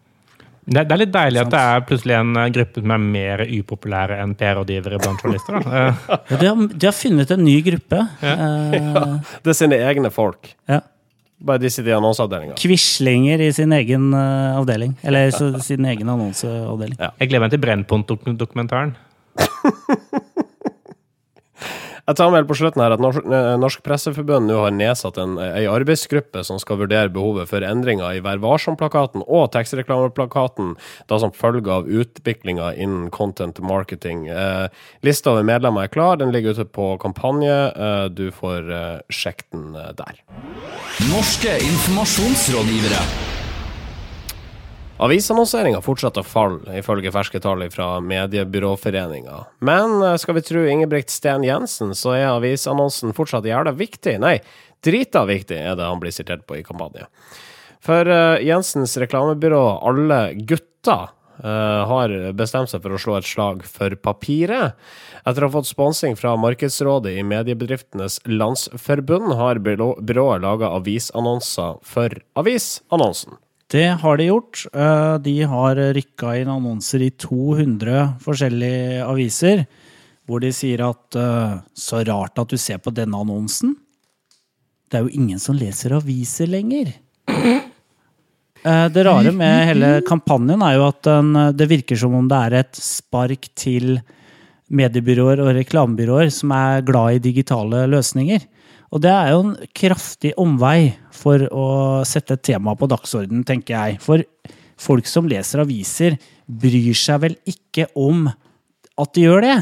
Det, 0.66 0.83
det, 0.83 0.94
er 0.96 0.98
litt 0.98 1.14
deilig 1.14 1.40
at 1.44 1.50
det 1.52 1.61
er 1.62 1.85
plutselig 1.87 2.14
en 2.16 2.33
eh, 2.40 2.48
gruppe 2.57 2.83
som 2.83 2.92
er 2.96 3.02
mer 3.05 3.42
upopulære 3.46 4.18
enn 4.24 4.35
PR-rådgivere 4.38 4.98
blant 4.98 5.22
journalister. 5.22 5.61
Da. 5.62 5.85
ja, 6.33 6.40
de, 6.40 6.48
har, 6.48 6.66
de, 6.72 6.83
har, 6.88 6.96
funnet 6.96 7.33
en 7.37 7.44
ny 7.46 7.57
gruppe. 7.68 8.02
Ja. 8.24 8.35
Uh, 8.74 9.33
det 9.44 9.55
er 9.55 9.59
sine 9.61 9.79
egne 9.87 10.11
folk. 10.11 10.50
Ja. 10.66 10.81
Bare 11.46 11.62
de 11.62 11.70
sitter 11.70 11.92
i 11.92 11.96
annonseavdelinga. 12.00 12.57
Quislinger 12.59 13.44
i 13.46 13.50
sin 13.55 13.74
egen 13.76 14.09
uh, 14.16 14.57
avdeling. 14.59 14.96
Eller 15.07 15.31
sin 15.62 15.87
egen 15.87 16.11
annonseavdeling. 16.11 16.98
Jeg 16.98 17.31
gleder 17.31 17.46
meg 17.46 17.55
til 17.55 17.62
Brennpunkt-dokumentaren. 17.62 18.96
Jeg 22.07 22.19
tar 22.21 22.31
med 22.31 22.47
på 22.47 22.55
slutten 22.55 22.83
her 22.85 22.95
at 22.95 23.03
eh, 23.03 23.49
Norsk 23.59 23.83
Presseforbund 23.83 24.47
nå 24.47 24.61
har 24.62 24.75
nedsatt 24.75 25.19
en, 25.19 25.35
en, 25.42 25.66
arbeidsgruppe 25.73 26.45
som 26.47 26.61
skal 26.62 26.79
vurdere 26.85 27.11
behovet 27.11 27.51
for 27.51 27.66
endringer 27.66 28.14
i 28.14 28.23
Vær 28.23 28.38
varsom-plakaten 28.45 29.25
og 29.27 29.51
tekstreklameplakaten, 29.57 30.77
da 31.11 31.19
som 31.19 31.35
følge 31.35 31.73
av 31.75 31.90
utviklinga 31.90 32.73
innen 32.79 33.11
content 33.11 33.59
marketing. 33.59 34.29
Eh, 34.31 34.69
lista 35.03 35.35
over 35.35 35.47
medlemmer 35.51 35.88
er 35.88 35.95
klar, 35.97 36.23
den 36.23 36.31
ligger 36.35 36.55
ute 36.55 36.71
på 36.71 36.92
kampanje. 37.03 37.57
Eh, 37.75 38.07
du 38.14 38.29
får 38.31 38.71
eh, 38.71 38.99
sjekke 39.11 39.51
den 39.51 39.73
eh, 39.75 39.95
der. 39.99 40.23
Norske 41.11 41.59
informasjonsrådgivere. 41.73 43.25
Avisannonseringa 44.96 45.82
fortsetter 45.85 46.24
å 46.24 46.26
falle, 46.26 46.78
ifølge 46.78 47.11
ferske 47.12 47.40
tall 47.44 47.66
fra 47.68 47.98
Mediebyråforeninga. 48.00 49.42
Men 49.68 49.98
eh, 50.00 50.14
skal 50.20 50.38
vi 50.38 50.44
tro 50.46 50.62
Ingebrigt 50.64 51.12
Sten 51.12 51.44
Jensen, 51.44 51.92
så 51.92 52.14
er 52.16 52.30
avisannonsen 52.30 53.12
fortsatt 53.16 53.44
jævla 53.44 53.74
viktig. 53.76 54.16
Nei, 54.24 54.38
drita 54.85 55.26
viktig 55.28 55.59
er 55.59 55.76
det 55.76 55.90
han 55.90 56.00
blir 56.00 56.16
sitert 56.16 56.46
på 56.48 56.56
i 56.56 56.64
kampanje. 56.64 57.04
For 57.85 58.09
uh, 58.09 58.40
Jensens 58.42 58.96
reklamebyrå 58.98 59.61
Alle 59.87 60.32
Gutta 60.48 60.96
eh, 61.44 61.85
har 61.92 62.14
bestemt 62.35 62.72
seg 62.72 62.80
for 62.82 62.96
å 62.96 62.98
slå 62.98 63.20
et 63.20 63.28
slag 63.28 63.62
for 63.68 63.94
papiret. 64.00 64.80
Etter 65.28 65.44
å 65.44 65.50
ha 65.50 65.59
fått 65.61 65.68
sponsing 65.68 66.16
fra 66.18 66.32
Markedsrådet 66.40 67.18
i 67.20 67.22
Mediebedriftenes 67.22 68.22
Landsforbund, 68.24 69.37
har 69.37 69.61
byrå- 69.61 69.98
byrået 70.00 70.42
laga 70.48 70.72
avisannonser 70.80 71.82
for 71.85 72.16
avisannonsen. 72.40 73.37
Det 73.72 73.87
har 74.00 74.16
de 74.16 74.29
gjort. 74.29 74.66
Eh, 74.72 75.18
De 75.18 75.42
har 75.42 75.76
rykka 75.96 76.37
inn 76.38 76.50
annonser 76.52 77.02
i 77.02 77.11
200 77.11 78.18
forskjellige 78.22 79.02
aviser, 79.07 79.64
hvor 80.26 80.42
de 80.42 80.52
sier 80.55 80.85
at 80.87 81.18
eh, 81.18 81.57
så 81.74 82.05
rart 82.07 82.38
at 82.38 82.52
du 82.52 82.57
ser 82.59 82.79
på 82.83 82.94
denne 82.94 83.18
annonsen. 83.18 83.74
Det 84.87 84.98
er 85.00 85.07
jo 85.07 85.18
ingen 85.18 85.42
som 85.42 85.59
leser 85.59 85.96
aviser 85.98 86.46
lenger. 86.50 86.92
Eh, 87.26 88.88
Det 88.90 89.02
rare 89.07 89.33
med 89.35 89.66
hele 89.68 89.90
kampanjen 90.07 90.62
er 90.62 90.79
jo 90.79 90.87
at 90.88 91.02
den, 91.07 91.35
det 91.55 91.68
virker 91.70 91.98
som 91.98 92.14
om 92.14 92.29
det 92.31 92.38
er 92.38 92.61
et 92.62 92.79
spark 92.79 93.50
til 93.59 93.98
mediebyråer 94.70 95.42
og 95.42 95.55
reklamebyråer 95.55 96.31
som 96.35 96.50
er 96.55 96.83
glad 96.87 97.18
i 97.18 97.22
digitale 97.22 97.85
løsninger. 97.90 98.46
Og 98.94 99.03
det 99.03 99.11
er 99.11 99.33
jo 99.33 99.42
en 99.42 99.55
kraftig 99.77 100.33
omvei 100.40 100.94
for 101.14 101.42
å 101.51 101.66
sette 102.07 102.37
et 102.37 102.44
tema 102.53 102.77
på 102.79 102.88
dagsordenen, 102.90 103.44
tenker 103.46 103.75
jeg. 103.75 104.01
For 104.05 104.22
folk 104.79 105.09
som 105.11 105.29
leser 105.29 105.64
aviser, 105.64 106.18
bryr 106.46 106.94
seg 106.96 107.22
vel 107.25 107.38
ikke 107.51 107.88
om 107.99 108.29
at 108.96 109.12
de 109.12 109.26
gjør 109.26 109.44
det? 109.44 109.56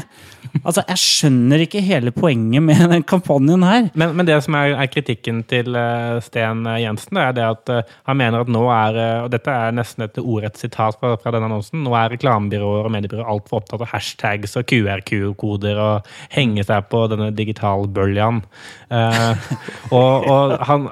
Altså, 0.63 0.81
jeg 0.87 1.01
skjønner 1.01 1.63
ikke 1.65 1.81
hele 1.83 2.13
poenget 2.15 2.63
med 2.63 2.79
den 2.87 3.03
kampanjen 3.03 3.65
her. 3.67 3.89
Men, 3.97 4.13
men 4.15 4.27
det 4.27 4.37
som 4.45 4.55
er, 4.55 4.75
er 4.79 4.87
kritikken 4.91 5.41
til 5.49 5.75
eh, 5.75 6.21
Sten 6.23 6.63
Jensen, 6.79 7.19
er 7.19 7.35
det 7.35 7.43
at 7.43 7.73
eh, 7.73 7.93
han 8.07 8.19
mener 8.21 8.45
at 8.45 8.51
nå 8.51 8.63
er 8.71 8.99
eh, 9.01 9.23
Og 9.25 9.33
dette 9.33 9.51
er 9.51 9.75
nesten 9.75 10.05
et 10.05 10.19
ordrett 10.21 10.59
sitat 10.61 10.95
fra, 11.01 11.15
fra 11.19 11.35
denne 11.35 11.49
annonsen. 11.49 11.83
Nå 11.83 11.95
er 11.99 12.15
reklamebyråer 12.15 12.87
og 12.87 12.95
mediebyråer 12.95 13.31
altfor 13.35 13.59
opptatt 13.59 13.83
av 13.83 13.91
hashtags 13.91 14.55
og 14.59 14.67
QR-koder 14.71 15.81
og 15.83 16.11
henge 16.33 16.63
seg 16.65 16.87
på 16.91 17.05
denne 17.11 17.31
digitalbølgen. 17.35 18.43
Uh, 18.87 19.49
og, 19.97 20.29
og 20.31 20.55
han 20.69 20.89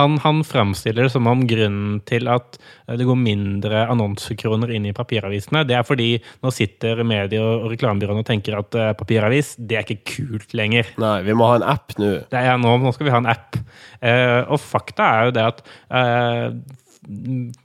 han, 0.00 0.16
han 0.24 0.42
framstiller 0.46 1.06
det 1.06 1.12
som 1.14 1.28
om 1.30 1.44
grunnen 1.48 2.00
til 2.08 2.30
at 2.32 2.58
eh, 2.58 2.96
det 2.98 3.06
går 3.08 3.18
mindre 3.20 3.84
annonsekroner 3.92 4.72
inn 4.76 4.88
i 4.90 4.94
papiravisene, 4.96 5.62
det 5.68 5.76
er 5.78 5.86
fordi 5.86 6.10
nå 6.42 6.52
sitter 6.54 7.04
medie- 7.06 7.42
og 7.44 7.68
reklamebyråene 7.74 8.24
og 8.24 8.28
tenker 8.28 8.58
at 8.58 8.80
eh, 8.80 8.92
papiravis, 8.98 9.54
det 9.60 9.78
er 9.78 9.86
ikke 9.86 10.16
kult 10.16 10.56
lenger. 10.56 10.90
Nei, 11.00 11.16
vi 11.28 11.36
må 11.36 11.52
ha 11.52 11.60
en 11.60 11.68
app 11.76 11.96
nå. 12.00 12.12
Det 12.32 12.42
er, 12.42 12.56
nå, 12.60 12.76
nå 12.82 12.94
skal 12.96 13.08
vi 13.08 13.14
ha 13.14 13.22
en 13.22 13.30
app. 13.30 13.60
Eh, 14.00 14.40
og 14.48 14.60
fakta 14.62 15.10
er 15.14 15.28
jo 15.28 15.36
det 15.38 15.48
at 15.52 15.64
eh, 16.00 16.78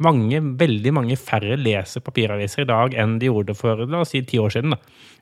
mange, 0.02 0.40
veldig 0.60 0.94
mange 0.96 1.18
færre 1.20 1.58
leser 1.60 2.04
papiraviser 2.04 2.64
i 2.64 2.70
dag 2.70 2.96
enn 2.98 3.18
de 3.20 3.30
gjorde 3.30 3.56
for 3.58 3.84
la 3.84 4.02
oss 4.04 4.14
si, 4.16 4.24
ti 4.26 4.40
år 4.42 4.54
siden. 4.56 4.76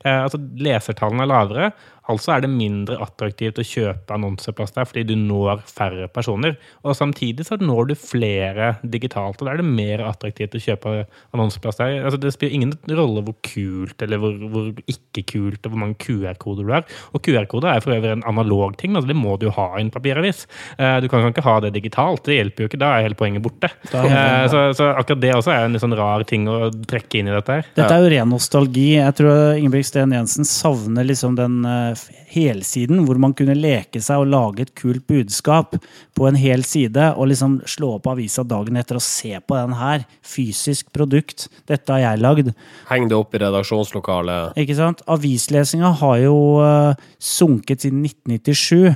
Eh, 0.04 0.20
altså, 0.20 0.38
lesertallene 0.60 1.24
er 1.24 1.30
lavere, 1.30 1.70
altså 2.12 2.34
er 2.34 2.44
det 2.44 2.50
mindre 2.52 2.98
attraktivt 3.02 3.58
å 3.60 3.64
kjøpe 3.64 4.14
annonseplass 4.16 4.74
der 4.76 4.88
fordi 4.88 5.04
du 5.08 5.14
når 5.18 5.62
færre 5.68 6.08
personer. 6.12 6.58
Og 6.84 6.96
samtidig 6.98 7.46
så 7.48 7.58
når 7.60 7.90
du 7.90 7.94
flere 7.98 8.74
digitalt, 8.82 9.40
og 9.40 9.48
da 9.48 9.54
er 9.54 9.62
det 9.62 9.68
mer 9.68 10.04
attraktivt 10.04 10.56
å 10.58 10.62
kjøpe 10.66 10.94
annonseplass 11.34 11.80
der. 11.80 11.96
Altså, 12.04 12.20
det 12.20 12.34
spiller 12.34 12.58
ingen 12.58 12.74
rolle 12.92 13.24
hvor 13.24 13.36
kult 13.46 14.04
eller 14.04 14.20
hvor, 14.20 14.36
hvor 14.52 14.70
ikke 14.90 15.24
kult 15.34 15.64
og 15.64 15.72
hvor 15.72 15.82
mange 15.84 15.98
QR-koder 16.04 16.68
du 16.68 16.74
har. 16.74 16.84
Og 17.16 17.24
QR-koder 17.24 17.72
er 17.72 17.84
for 17.84 17.96
øvrig 17.96 18.12
en 18.14 18.26
analog 18.28 18.76
ting, 18.80 18.94
altså 18.94 19.10
det 19.10 19.18
må 19.18 19.38
du 19.40 19.48
jo 19.48 19.54
ha 19.56 19.70
i 19.78 19.84
en 19.84 19.92
papiravis. 19.94 20.44
Eh, 20.78 20.98
du 21.04 21.08
kan 21.10 21.24
ikke 21.30 21.46
ha 21.46 21.56
det 21.64 21.74
digitalt, 21.76 22.24
det 22.28 22.38
hjelper 22.38 22.66
jo 22.66 22.72
ikke, 22.72 22.82
da 22.82 22.92
er 22.94 23.08
hele 23.08 23.18
poenget 23.18 23.44
borte. 23.44 23.70
Eh, 23.94 24.44
så, 24.52 24.66
så 24.76 24.90
akkurat 24.92 25.22
det 25.22 25.32
også 25.36 25.54
er 25.54 25.66
en 25.66 25.76
litt 25.76 25.84
sånn 25.84 25.96
rar 25.96 26.26
ting 26.28 26.46
å 26.50 26.68
trekke 26.90 27.20
inn 27.20 27.30
i 27.30 27.34
dette 27.34 27.58
her. 27.58 27.68
Dette 27.76 27.90
er 27.96 28.04
jo 28.04 28.12
ren 28.12 28.32
nostalgi. 28.32 28.88
Jeg 28.98 29.16
tror 29.18 29.58
Ingebrigt 29.58 29.88
Sten 29.88 30.12
Jensen 30.14 30.48
savner 30.48 31.06
liksom 31.08 31.38
den 31.38 31.62
eh, 31.68 31.93
helsiden 32.30 33.04
hvor 33.06 33.18
man 33.20 33.34
kunne 33.36 33.56
leke 33.56 34.02
seg 34.02 34.22
og 34.22 34.30
lage 34.32 34.66
et 34.66 34.74
kult 34.78 35.06
budskap 35.10 35.76
på 36.14 36.28
en 36.28 36.38
hel 36.38 36.64
side, 36.66 37.12
og 37.14 37.30
liksom 37.30 37.60
slå 37.70 37.94
opp 37.98 38.08
avisa 38.12 38.44
dagen 38.46 38.78
etter 38.80 38.98
og 39.00 39.04
se 39.04 39.32
på 39.38 39.58
den 39.58 39.76
her. 39.78 40.04
Fysisk 40.24 40.92
produkt. 40.94 41.48
Dette 41.70 41.94
har 41.94 42.02
jeg 42.04 42.22
lagd. 42.24 42.52
Heng 42.90 43.08
det 43.10 43.18
opp 43.18 43.34
i 43.34 43.42
redaksjonslokalet. 43.44 44.58
Ikke 44.60 44.78
sant? 44.78 45.04
Avislesinga 45.10 45.94
har 46.02 46.20
jo 46.24 46.36
uh, 46.60 47.08
sunket 47.22 47.86
siden 47.86 48.04
1997. 48.06 48.94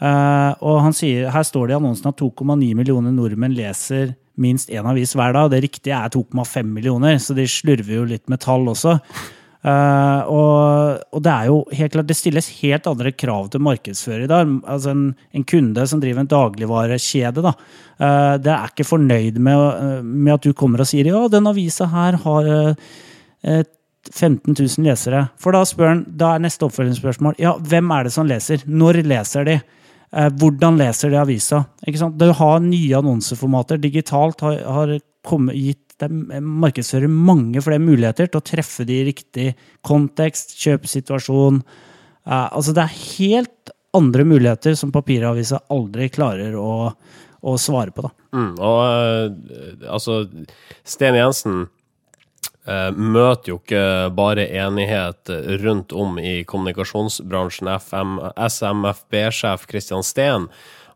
Uh, 0.00 0.56
og 0.64 0.80
han 0.86 0.96
sier, 0.96 1.28
her 1.28 1.44
står 1.44 1.68
det 1.68 1.76
i 1.76 1.80
annonsen 1.80 2.08
at 2.08 2.20
2,9 2.22 2.72
millioner 2.78 3.12
nordmenn 3.12 3.52
leser 3.52 4.14
minst 4.40 4.70
én 4.72 4.86
avis 4.88 5.12
hver 5.16 5.34
dag. 5.36 5.50
Det 5.52 5.60
riktige 5.66 5.98
er 5.98 6.12
2,5 6.14 6.64
millioner, 6.64 7.18
så 7.20 7.36
de 7.36 7.44
slurver 7.50 7.98
jo 7.98 8.06
litt 8.08 8.26
med 8.32 8.40
tall 8.42 8.68
også. 8.72 8.96
Eh, 9.60 10.20
og, 10.32 11.02
og 11.12 11.22
det 11.24 11.32
er 11.34 11.48
jo 11.50 11.56
helt 11.76 11.92
klart, 11.92 12.08
det 12.08 12.16
stilles 12.16 12.48
helt 12.62 12.86
andre 12.88 13.12
krav 13.12 13.50
til 13.52 13.60
markedsfører 13.66 14.24
i 14.24 14.30
dag. 14.30 14.54
Altså 14.64 14.94
en, 14.94 15.02
en 15.36 15.44
kunde 15.44 15.84
som 15.90 16.00
driver 16.00 16.22
en 16.24 16.30
dagligvarekjede, 16.30 17.44
da, 17.44 17.52
uh, 18.00 18.36
det 18.40 18.54
er 18.54 18.70
ikke 18.72 18.88
fornøyd 18.88 19.36
med, 19.42 19.58
å- 19.60 20.00
med 20.06 20.32
at 20.38 20.46
du 20.48 20.54
kommer 20.56 20.80
og 20.80 20.88
sier 20.88 21.10
ja, 21.12 21.26
den 21.28 21.50
avisa 21.50 21.90
her 21.92 22.16
har 22.24 22.48
uh, 22.56 22.72
15 24.10 24.56
000 24.56 24.86
lesere. 24.88 25.26
For 25.40 25.52
da 25.52 25.60
spør 25.68 25.90
han, 25.92 26.00
da 26.08 26.34
er 26.38 26.46
neste 26.46 26.64
oppfølgingsspørsmål 26.64 27.36
ja, 27.42 27.52
hvem 27.60 27.92
er 27.92 28.08
det 28.08 28.14
som 28.16 28.28
leser? 28.28 28.64
Når 28.64 29.02
leser 29.04 29.44
de? 29.44 29.58
Eh, 30.10 30.30
hvordan 30.40 30.78
leser 30.80 31.12
de 31.12 31.18
avisa? 31.20 31.60
Ikke 31.86 32.00
sant? 32.00 32.16
Det 32.18 32.32
har 32.40 32.62
nye 32.64 32.96
annonseformater 32.98 33.78
digitalt 33.82 34.40
har, 34.42 34.56
har 34.64 34.94
kommet, 35.28 35.54
gitt 35.60 35.84
deg 36.02 36.42
markedsfører 36.42 37.10
mange 37.10 37.62
flere 37.64 37.82
muligheter 37.82 38.30
til 38.30 38.40
å 38.40 38.46
treffe 38.46 38.86
de 38.88 39.00
i 39.00 39.06
riktig 39.10 39.48
kontekst, 39.86 40.56
kjøpesituasjon. 40.60 41.62
Uh, 42.26 42.46
altså 42.46 42.74
det 42.76 42.84
er 42.84 43.00
helt 43.18 43.74
andre 43.96 44.26
muligheter 44.28 44.76
som 44.78 44.92
papiravisa 44.94 45.62
aldri 45.72 46.08
klarer 46.12 46.54
å, 46.58 46.92
å 47.40 47.58
svare 47.58 47.94
på. 47.94 48.06
da. 48.06 48.14
Mm, 48.36 48.52
og 48.56 48.80
uh, 48.86 49.92
altså, 49.96 50.22
Sten 50.86 51.18
Jensen 51.18 51.64
eh, 52.62 52.90
møter 52.94 53.50
jo 53.54 53.56
ikke 53.58 54.10
bare 54.14 54.46
enighet 54.46 55.32
rundt 55.64 55.94
om 55.96 56.20
i 56.22 56.44
kommunikasjonsbransjen. 56.46 57.72
SMFB-sjef 58.46 59.66
Kristian 59.70 60.06
Steen 60.06 60.46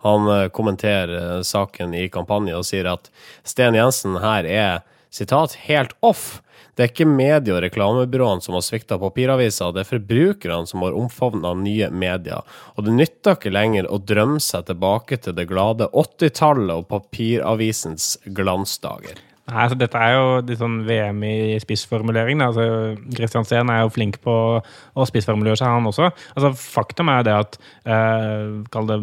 han 0.04 0.28
eh, 0.28 0.48
kommenterer 0.48 1.36
eh, 1.36 1.42
saken 1.42 1.94
i 1.96 2.08
kampanje 2.12 2.56
og 2.58 2.66
sier 2.68 2.88
at 2.92 3.08
Sten 3.46 3.76
Jensen 3.78 4.18
her 4.20 4.44
er 4.44 4.82
sitat, 5.14 5.54
helt 5.68 5.94
off. 6.02 6.40
Det 6.74 6.82
er 6.82 6.90
ikke 6.90 7.06
medie- 7.06 7.54
og 7.54 7.62
reklamebyråene 7.62 8.42
som 8.42 8.56
har 8.56 8.64
svikta 8.66 8.98
papiraviser, 8.98 9.70
det 9.74 9.84
er 9.84 9.90
forbrukerne 9.92 10.66
som 10.66 10.82
har 10.82 10.96
omfavna 10.98 11.54
nye 11.58 11.90
medier. 11.94 12.42
Og 12.74 12.88
det 12.88 12.96
nytter 12.98 13.38
ikke 13.38 13.54
lenger 13.54 13.86
å 13.86 14.00
drømme 14.02 14.42
seg 14.42 14.66
tilbake 14.70 15.20
til 15.22 15.36
det 15.38 15.46
glade 15.50 15.86
80-tallet 15.94 16.74
og 16.74 16.90
papiravisens 16.90 18.16
glansdager. 18.26 19.22
Nei, 19.44 19.58
altså 19.60 19.76
Dette 19.76 20.00
er 20.00 20.14
jo 20.14 20.28
litt 20.48 20.56
sånn 20.56 20.78
VM 20.86 21.18
i 21.28 21.56
spissformulering. 21.60 22.40
Altså, 22.40 22.94
Christian 23.12 23.44
Steen 23.44 23.68
er 23.68 23.82
jo 23.82 23.90
flink 23.92 24.16
på 24.24 24.34
å 24.56 25.04
spissformulere 25.04 25.58
seg, 25.60 25.68
han 25.68 25.88
også. 25.90 26.08
Altså, 26.32 26.50
Faktum 26.56 27.10
er 27.12 27.26
det 27.26 27.34
at 27.36 27.58
eh, 27.84 28.78
det 28.88 28.96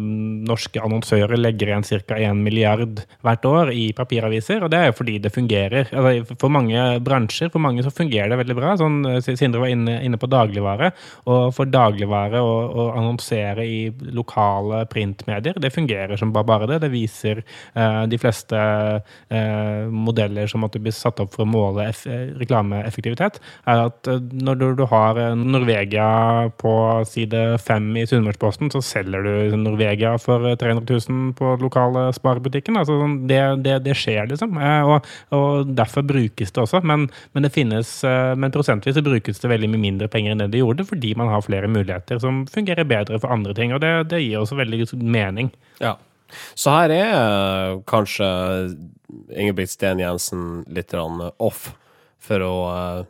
norske 0.50 0.82
annonsører 0.82 1.38
legger 1.38 1.70
igjen 1.70 1.86
ca. 1.86 2.18
1 2.18 2.42
milliard 2.42 3.04
hvert 3.22 3.46
år 3.46 3.70
i 3.70 3.84
papiraviser. 3.94 4.64
Og 4.66 4.72
det 4.72 4.80
er 4.80 4.90
jo 4.90 4.96
fordi 4.98 5.20
det 5.22 5.30
fungerer. 5.34 5.92
Altså, 5.92 6.34
for 6.42 6.50
mange 6.50 6.88
bransjer 7.06 7.52
for 7.54 7.62
mange 7.62 7.86
så 7.86 7.94
fungerer 7.94 8.34
det 8.34 8.40
veldig 8.42 8.58
bra. 8.58 8.74
Sånn, 8.82 8.98
eh, 9.12 9.22
Sindre 9.22 9.62
var 9.62 9.70
inne, 9.70 10.00
inne 10.02 10.18
på 10.18 10.30
dagligvare. 10.32 10.90
Og 11.30 11.54
for 11.54 11.70
dagligvare 11.70 12.42
å, 12.42 12.50
å 12.66 12.88
annonsere 12.96 13.62
i 13.62 13.78
lokale 14.10 14.82
printmedier, 14.90 15.62
det 15.62 15.70
fungerer 15.70 16.18
som 16.18 16.34
bare 16.34 16.66
det. 16.66 16.82
Det 16.82 16.92
viser 16.98 17.44
eh, 17.46 18.02
de 18.10 18.18
fleste 18.18 18.58
eh, 18.58 19.86
modeller 19.86 20.31
som 20.50 20.64
at 20.66 20.76
bli 20.82 20.92
satt 20.94 21.20
opp 21.22 21.34
for 21.36 21.44
å 21.44 21.50
måle 21.50 21.88
reklameeffektivitet, 22.40 23.38
er 23.68 23.84
at 23.86 24.10
eh, 24.10 24.20
når 24.20 24.60
du, 24.60 24.66
du 24.80 24.84
har 24.90 25.18
eh, 25.20 25.34
Norvegia 25.38 26.50
på 26.60 26.74
side 27.08 27.42
fem 27.62 27.90
i 28.00 28.06
Sunnmørsposten, 28.08 28.72
så 28.72 28.82
selger 28.84 29.26
du 29.26 29.56
Norvegia 29.60 30.14
for 30.22 30.48
eh, 30.48 30.58
300 30.60 30.86
000 30.88 31.32
på 31.38 31.56
lokale 31.62 32.08
sparebutikken. 32.16 32.78
Altså, 32.80 32.98
sånn, 33.02 33.18
det, 33.30 33.40
det, 33.66 33.78
det 33.86 33.96
skjer, 33.98 34.26
liksom. 34.32 34.58
Eh, 34.60 34.80
Og, 34.92 35.10
og 35.36 35.72
derfor 35.78 36.04
brukes 36.06 36.52
det 36.52 36.62
også. 36.64 36.82
Men, 36.86 37.08
men, 37.32 37.46
det 37.46 37.52
finnes, 37.54 37.94
eh, 38.08 38.32
men 38.38 38.54
prosentvis 38.54 38.96
så 38.98 39.04
brukes 39.04 39.42
det 39.42 39.50
veldig 39.52 39.70
mye 39.72 39.86
mindre 39.86 40.10
penger 40.12 40.34
enn 40.34 40.44
det 40.44 40.52
det 40.52 40.62
gjorde, 40.62 40.86
fordi 40.88 41.14
man 41.18 41.30
har 41.32 41.44
flere 41.44 41.70
muligheter 41.70 42.20
som 42.22 42.44
fungerer 42.50 42.88
bedre 42.88 43.20
for 43.22 43.32
andre 43.34 43.54
ting. 43.56 43.74
Og 43.74 43.82
det, 43.84 43.92
det 44.12 44.22
gir 44.24 44.42
også 44.42 44.58
veldig 44.58 44.86
mening. 45.02 45.52
Ja. 45.82 45.96
Så 46.54 46.74
her 46.74 46.94
er 46.94 47.12
eh, 47.12 47.80
kanskje 47.88 48.28
Ingebrigt 49.32 49.74
Sten 49.74 50.00
Jensen 50.00 50.62
litt 50.72 50.94
off, 50.96 51.72
for 52.22 52.44
å 52.46 52.54
uh, 52.70 53.02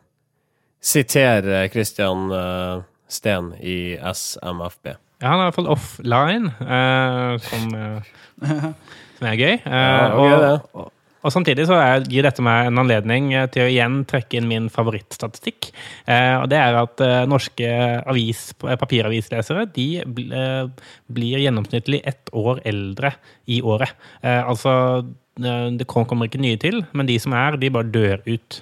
sitere 0.83 1.69
Christian 1.71 2.27
uh, 2.33 2.81
Steen 3.07 3.53
i 3.61 3.95
SMFB. 3.99 4.95
Ja, 5.23 5.29
han 5.31 5.39
er 5.39 5.45
i 5.45 5.47
hvert 5.47 5.59
fall 5.59 5.69
offline, 5.71 6.49
uh, 6.59 7.37
som, 7.45 7.69
eh, 7.77 8.09
som 9.19 9.29
er 9.29 9.37
gøy. 9.39 9.53
Uh, 9.63 9.71
Ja, 9.71 10.09
okay, 10.17 10.57
og. 10.73 10.91
Og 11.23 11.33
samtidig 11.33 11.65
så 11.69 11.77
er, 11.79 12.05
gir 12.11 12.25
dette 12.27 12.43
meg 12.43 12.67
en 12.67 12.81
anledning 12.83 13.31
eh, 13.33 13.47
til 13.51 13.65
å 13.65 13.71
igjen 13.71 14.01
trekke 14.09 14.39
inn 14.39 14.49
min 14.49 14.69
favorittstatistikk. 14.73 15.71
Eh, 16.05 16.35
og 16.41 16.49
det 16.51 16.59
er 16.59 16.79
at 16.81 17.03
eh, 17.03 17.23
norske 17.29 17.69
avis, 18.11 18.45
eh, 18.67 18.77
papiravislesere 18.79 19.67
de 19.75 19.87
bl 20.05 20.35
eh, 20.35 20.89
blir 21.13 21.43
gjennomsnittlig 21.43 22.01
ett 22.09 22.31
år 22.35 22.61
eldre 22.67 23.13
i 23.51 23.61
året. 23.61 23.95
Eh, 24.21 24.41
altså 24.41 25.05
det 25.33 25.87
kommer 25.89 26.27
ikke 26.27 26.43
nye 26.43 26.59
til, 26.61 26.83
men 26.93 27.07
de 27.09 27.15
som 27.17 27.33
er, 27.33 27.55
de 27.57 27.71
bare 27.73 27.89
dør 27.89 28.19
ut. 28.27 28.59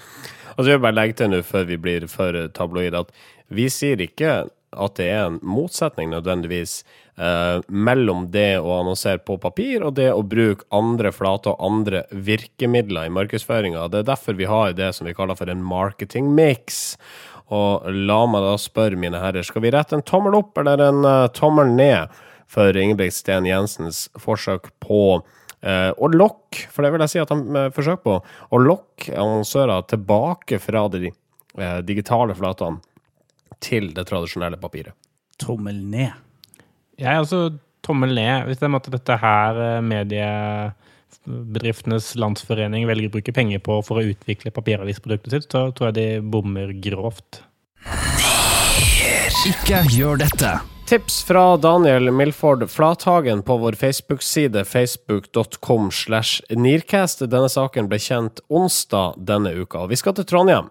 Og 0.54 0.62
så 0.62 0.70
vil 0.70 0.76
jeg 0.78 0.84
bare 0.86 0.96
legge 0.96 1.18
til 1.20 1.32
nå, 1.34 1.42
før 1.44 1.66
vi 1.68 1.78
blir 1.84 2.06
for 2.08 2.38
tabloid, 2.56 2.96
at 2.96 3.12
vi 3.52 3.66
sier 3.68 4.00
ikke 4.00 4.38
at 4.72 4.96
det 4.96 5.10
er 5.12 5.26
en 5.26 5.40
motsetning 5.44 6.14
nødvendigvis 6.14 6.82
eh, 7.22 7.58
mellom 7.68 8.26
det 8.34 8.60
å 8.60 8.74
annonsere 8.80 9.22
på 9.26 9.38
papir 9.42 9.86
og 9.86 9.96
det 10.00 10.10
å 10.14 10.24
bruke 10.26 10.68
andre 10.74 11.14
flater 11.16 11.54
og 11.54 11.68
andre 11.68 12.04
virkemidler 12.12 13.10
i 13.10 13.14
markedsføringa. 13.14 13.88
Det 13.92 14.02
er 14.02 14.10
derfor 14.10 14.40
vi 14.40 14.50
har 14.50 14.74
det 14.78 14.92
som 14.98 15.10
vi 15.10 15.16
kaller 15.18 15.38
for 15.40 15.52
en 15.52 15.64
marketing 15.66 16.34
mix. 16.38 16.98
Og 17.52 17.88
la 18.08 18.22
meg 18.32 18.46
da 18.46 18.56
spørre, 18.62 19.00
mine 19.00 19.20
herrer, 19.20 19.44
skal 19.44 19.66
vi 19.66 19.74
rette 19.76 19.98
en 19.98 20.06
tommel 20.08 20.38
opp 20.40 20.58
eller 20.62 20.82
en 20.86 21.04
uh, 21.04 21.28
tommel 21.36 21.74
ned 21.76 22.14
for 22.52 22.76
Ingebrigt 22.80 23.18
Sten 23.18 23.48
Jensens 23.50 24.08
forsøk 24.20 24.72
på 24.84 25.22
Uh, 25.62 25.94
og 26.02 26.16
lokk, 26.18 26.58
for 26.74 26.82
det 26.82 26.90
vil 26.90 27.04
jeg 27.06 27.12
si 27.12 27.20
at 27.22 27.30
han 27.30 27.44
uh, 27.54 27.68
forsøker 27.70 28.02
på, 28.02 28.16
å 28.50 28.62
lokke 28.64 29.14
annonsører 29.14 29.84
tilbake 29.92 30.58
fra 30.58 30.88
de 30.90 31.12
uh, 31.12 31.84
digitale 31.86 32.34
flatene 32.34 32.82
til 33.62 33.92
det 33.94 34.08
tradisjonelle 34.10 34.58
papiret. 34.58 34.98
Tommel 35.38 35.78
ned. 35.86 36.31
Jeg 37.00 37.12
er 37.12 37.18
altså 37.22 37.40
tommel 37.86 38.16
ned. 38.16 38.46
Hvis 38.48 38.58
det 38.60 38.66
er 38.66 38.70
en 38.72 38.78
måte 38.78 38.94
dette 38.94 39.16
her 39.22 39.52
eh, 39.66 39.86
mediebedriftenes 39.92 42.06
landsforening 42.22 42.82
velger 42.90 43.08
å 43.10 43.16
bruke 43.18 43.36
penger 43.36 43.60
på 43.64 43.74
for 43.88 43.96
å 44.02 44.08
utvikle 44.12 44.56
papiravisproduktet 44.56 45.32
sitt, 45.36 45.48
så 45.52 45.60
tror 45.76 45.86
jeg 45.92 45.98
de 46.00 46.08
bommer 46.34 46.70
grovt. 46.84 47.32
Ikke 49.50 49.78
gjør 49.90 50.16
dette. 50.22 50.52
Tips 50.92 51.22
fra 51.24 51.58
Daniel 51.58 52.12
Milford 52.12 52.70
Flathagen 52.70 53.42
på 53.48 53.56
vår 53.58 53.74
Facebook-side 53.80 54.66
facebook.com 54.68 55.92
slash 55.92 56.42
Nearcast. 56.52 57.24
Denne 57.32 57.50
saken 57.50 57.88
ble 57.88 58.00
kjent 58.04 58.42
onsdag 58.52 59.16
denne 59.30 59.54
uka. 59.56 59.86
Og 59.86 59.90
vi 59.94 60.00
skal 60.02 60.14
til 60.18 60.28
Trondheim, 60.28 60.68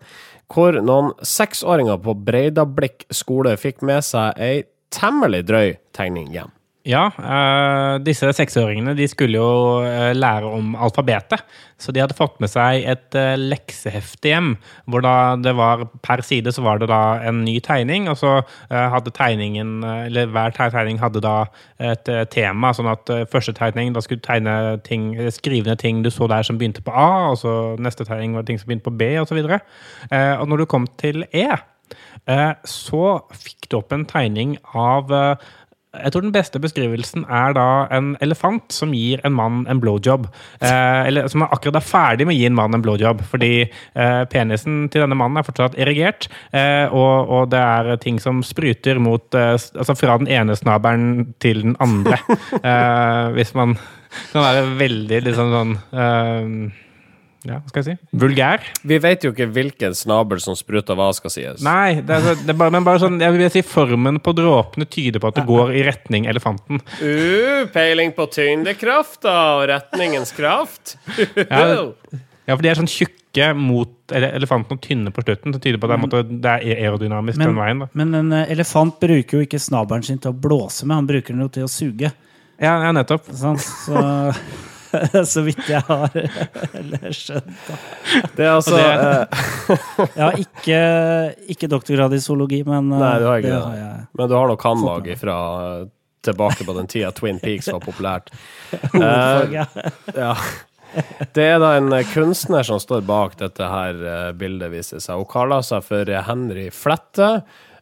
hvor 0.52 0.76
noen 0.76 1.14
seksåringer 1.24 1.96
på 2.04 2.12
Breidablikk 2.26 3.08
skole 3.16 3.56
fikk 3.56 3.80
med 3.80 4.04
seg 4.04 4.36
ei 4.36 4.68
temmelig 4.94 5.44
drøy 5.48 5.76
tegning 5.96 6.30
igjen. 6.32 6.54
Ja, 6.88 7.10
eh, 7.12 7.98
disse 8.00 8.30
seksåringene 8.32 8.94
de 8.96 9.04
skulle 9.10 9.36
jo 9.36 9.80
eh, 9.84 10.14
lære 10.16 10.48
om 10.48 10.72
alfabetet. 10.80 11.42
Så 11.80 11.92
de 11.92 12.00
hadde 12.00 12.16
fått 12.16 12.38
med 12.40 12.48
seg 12.48 12.86
et 12.88 13.16
eh, 13.18 13.36
leksehefte 13.36 14.30
hjem, 14.30 14.54
hvor 14.88 15.04
da 15.04 15.36
det 15.36 15.52
var 15.58 15.84
per 16.00 16.22
side 16.24 16.54
så 16.56 16.64
var 16.64 16.80
det 16.80 16.88
da 16.88 17.20
en 17.28 17.42
ny 17.44 17.58
tegning, 17.64 18.08
og 18.08 18.16
så 18.20 18.38
hadde 18.70 19.12
tegningen, 19.16 19.82
eller 19.84 20.30
hver 20.32 20.54
tegning 20.56 21.00
hadde 21.00 21.22
da 21.24 21.34
et 21.80 22.08
tema, 22.32 22.72
sånn 22.76 22.88
at 22.90 23.10
første 23.32 23.54
tegning 23.56 23.92
da 23.94 24.02
skulle 24.04 24.24
tegne 24.24 24.54
ting, 24.86 25.12
skrive 25.32 25.68
ned 25.68 25.80
ting 25.82 26.04
du 26.04 26.10
så 26.12 26.28
der 26.30 26.46
som 26.46 26.60
begynte 26.60 26.84
på 26.84 26.94
A, 26.94 27.32
og 27.32 27.40
så 27.40 27.54
neste 27.80 28.06
tegning 28.08 28.36
var 28.36 28.48
ting 28.48 28.60
som 28.60 28.70
begynte 28.70 28.88
på 28.88 28.96
B, 28.96 29.12
og 29.20 29.28
så 29.28 29.36
Og 29.40 30.48
når 30.48 30.62
du 30.62 30.66
kom 30.70 30.88
til 31.00 31.24
E, 31.32 31.48
så 32.68 33.06
fikk 33.34 33.70
du 33.70 33.80
opp 33.80 33.94
en 33.96 34.04
tegning 34.06 34.52
av 34.78 35.10
eh, 35.14 35.48
jeg 35.90 36.12
tror 36.14 36.22
den 36.22 36.34
beste 36.34 36.60
beskrivelsen 36.62 37.24
er 37.26 37.54
da 37.56 37.66
en 37.90 38.12
elefant 38.22 38.70
som 38.70 38.92
gir 38.94 39.20
en 39.26 39.34
mann 39.34 39.64
en 39.70 39.80
blowjob. 39.82 40.28
Eh, 40.62 41.06
eller 41.08 41.26
som 41.30 41.42
er 41.42 41.50
akkurat 41.50 41.80
er 41.80 41.86
ferdig 41.86 42.26
med 42.28 42.36
å 42.36 42.38
gi 42.38 42.46
en 42.46 42.58
mann 42.58 42.76
en 42.76 42.84
blowjob. 42.84 43.24
Fordi 43.26 43.54
eh, 43.64 44.20
penisen 44.30 44.84
til 44.92 45.02
denne 45.02 45.18
mannen 45.18 45.40
er 45.40 45.46
fortsatt 45.48 45.74
erigert, 45.82 46.28
eh, 46.54 46.86
og, 46.86 47.32
og 47.34 47.50
det 47.50 47.62
er 47.62 47.98
ting 48.02 48.20
som 48.22 48.44
spruter 48.46 49.02
mot 49.02 49.34
eh, 49.34 49.56
Altså 49.80 49.96
fra 49.98 50.14
den 50.20 50.30
ene 50.30 50.54
snabelen 50.56 51.32
til 51.42 51.64
den 51.64 51.74
andre. 51.82 52.20
eh, 52.62 53.34
hvis 53.34 53.50
man 53.58 53.74
kan 54.30 54.46
være 54.46 54.62
veldig 54.78 55.20
liksom 55.26 55.52
sånn 55.56 55.74
eh, 55.90 56.86
Ja, 57.48 57.56
hva 57.62 57.70
skal 57.72 57.80
jeg 57.80 57.96
si? 57.96 58.08
Vulgær. 58.20 58.64
Vi 58.84 58.98
vet 59.00 59.22
jo 59.24 59.30
ikke 59.32 59.46
hvilken 59.48 59.94
snabel 59.96 60.42
som 60.44 60.56
spruter 60.58 60.98
hva, 60.98 61.08
skal 61.16 61.32
sies. 61.32 61.62
Nei, 61.64 62.00
det 62.04 62.18
er, 62.18 62.34
det 62.36 62.52
er 62.52 62.58
bare, 62.60 62.74
men 62.74 62.84
bare 62.84 63.00
sånn, 63.00 63.16
jeg 63.22 63.32
vil 63.32 63.46
si 63.52 63.62
formen 63.64 64.18
på 64.20 64.34
dråpene 64.36 64.84
tyder 64.90 65.22
på 65.22 65.30
at 65.30 65.38
det 65.40 65.46
går 65.48 65.72
i 65.78 65.84
retning 65.88 66.28
elefanten. 66.28 66.82
Uh, 67.00 67.64
peiling 67.72 68.12
på 68.16 68.28
tyngdekrafta 68.36 69.36
og 69.56 69.68
retningens 69.72 70.34
kraft. 70.36 70.98
Ja, 71.50 71.88
Ja, 72.48 72.56
for 72.56 72.64
de 72.64 72.70
er 72.70 72.78
sånn 72.80 72.88
tjukke 72.90 73.52
mot 73.54 74.12
elefanten 74.16 74.74
og 74.74 74.80
tynne 74.82 75.12
på 75.14 75.22
slutten. 75.22 75.54
Så 75.54 75.60
tyder 75.62 75.78
på 75.78 75.86
at 75.86 75.92
det, 75.92 75.96
er, 75.96 76.02
måte, 76.02 76.40
det 76.42 76.54
er 76.56 76.80
aerodynamisk 76.88 77.38
Men, 77.38 77.52
den 77.52 77.60
veien. 77.60 77.82
da. 77.84 77.88
men 78.00 78.16
en 78.18 78.32
eh, 78.34 78.50
elefant 78.56 78.96
bruker 79.00 79.38
jo 79.38 79.46
ikke 79.46 79.60
snabelen 79.62 80.02
sin 80.06 80.18
til 80.18 80.32
å 80.32 80.36
blåse 80.36 80.88
med, 80.88 80.98
han 80.98 81.08
bruker 81.08 81.36
den 81.36 81.44
jo 81.46 81.50
til 81.54 81.68
å 81.68 81.70
suge. 81.70 82.10
Ja, 82.60 82.74
ja 82.84 82.90
nettopp. 82.96 83.30
Sånn, 83.38 83.60
Så, 83.62 84.02
så 85.32 85.42
vidt 85.46 85.60
jeg 85.70 85.82
har 85.86 86.14
skjønt. 87.20 87.70
Det 88.36 88.44
er 88.46 88.52
altså 88.56 88.78
eh, 88.80 89.44
Jeg 90.16 90.24
har 90.24 90.38
ikke, 90.42 90.80
ikke 91.54 91.70
doktorgrad 91.70 92.14
i 92.16 92.20
zoologi, 92.24 92.62
men 92.66 92.90
eh, 92.92 93.02
Nei, 93.04 93.14
du 93.22 93.28
har 93.30 93.42
ikke 93.42 93.52
det. 93.54 93.60
har 93.66 93.78
jeg. 93.80 94.02
Men 94.20 94.32
du 94.32 94.36
har 94.38 94.50
nok 94.52 94.62
kannmage 94.64 95.16
fra 95.20 95.36
eh, 95.68 95.86
tilbake 96.26 96.66
på 96.68 96.74
den 96.76 96.90
tida 96.90 97.12
Twin 97.16 97.38
Peaks 97.40 97.70
var 97.72 97.80
populært. 97.84 98.32
Hovedfag, 98.92 99.54
Ja. 99.54 99.66
ja. 100.16 100.34
Det 101.36 101.44
er 101.46 101.60
da 101.62 101.76
en 101.78 101.92
eh, 101.94 102.02
kunstner 102.10 102.66
som 102.66 102.80
står 102.82 103.04
bak 103.06 103.36
dette 103.38 103.62
her 103.70 104.00
eh, 104.02 104.30
bildet, 104.36 104.72
viser 104.74 104.98
seg. 105.00 105.20
Hun 105.22 105.28
kaller 105.30 105.62
seg 105.62 105.84
for 105.86 106.10
eh, 106.10 106.24
Henry 106.26 106.66
Flette. 106.74 107.28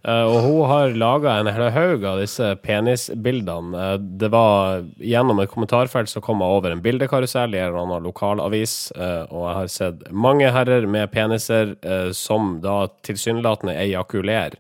Eh, 0.05 0.25
Og 0.25 0.39
hun 0.45 0.69
har 0.71 0.95
laga 0.97 1.37
en 1.39 1.51
hel 1.53 1.71
haug 1.75 2.05
av 2.05 2.21
disse 2.21 2.55
penisbildene. 2.65 3.77
Eh, 3.95 3.99
Det 3.99 4.31
var 4.33 4.85
gjennom 4.99 5.41
et 5.43 5.51
kommentarfelt 5.51 6.09
så 6.09 6.23
kom 6.25 6.41
jeg 6.41 6.59
over 6.59 6.75
en 6.75 6.83
bildekarusell 6.83 7.55
i 7.55 7.59
en 7.59 7.69
eller 7.69 7.85
annen 7.85 8.09
lokalavis, 8.09 8.93
eh, 8.97 9.25
og 9.31 9.49
jeg 9.49 9.57
har 9.61 9.73
sett 9.77 10.13
mange 10.13 10.51
herrer 10.53 10.87
med 10.87 11.11
peniser 11.11 11.77
som 12.15 12.61
da 12.61 12.87
tilsynelatende 13.03 13.75
ejakulerer. 13.77 14.57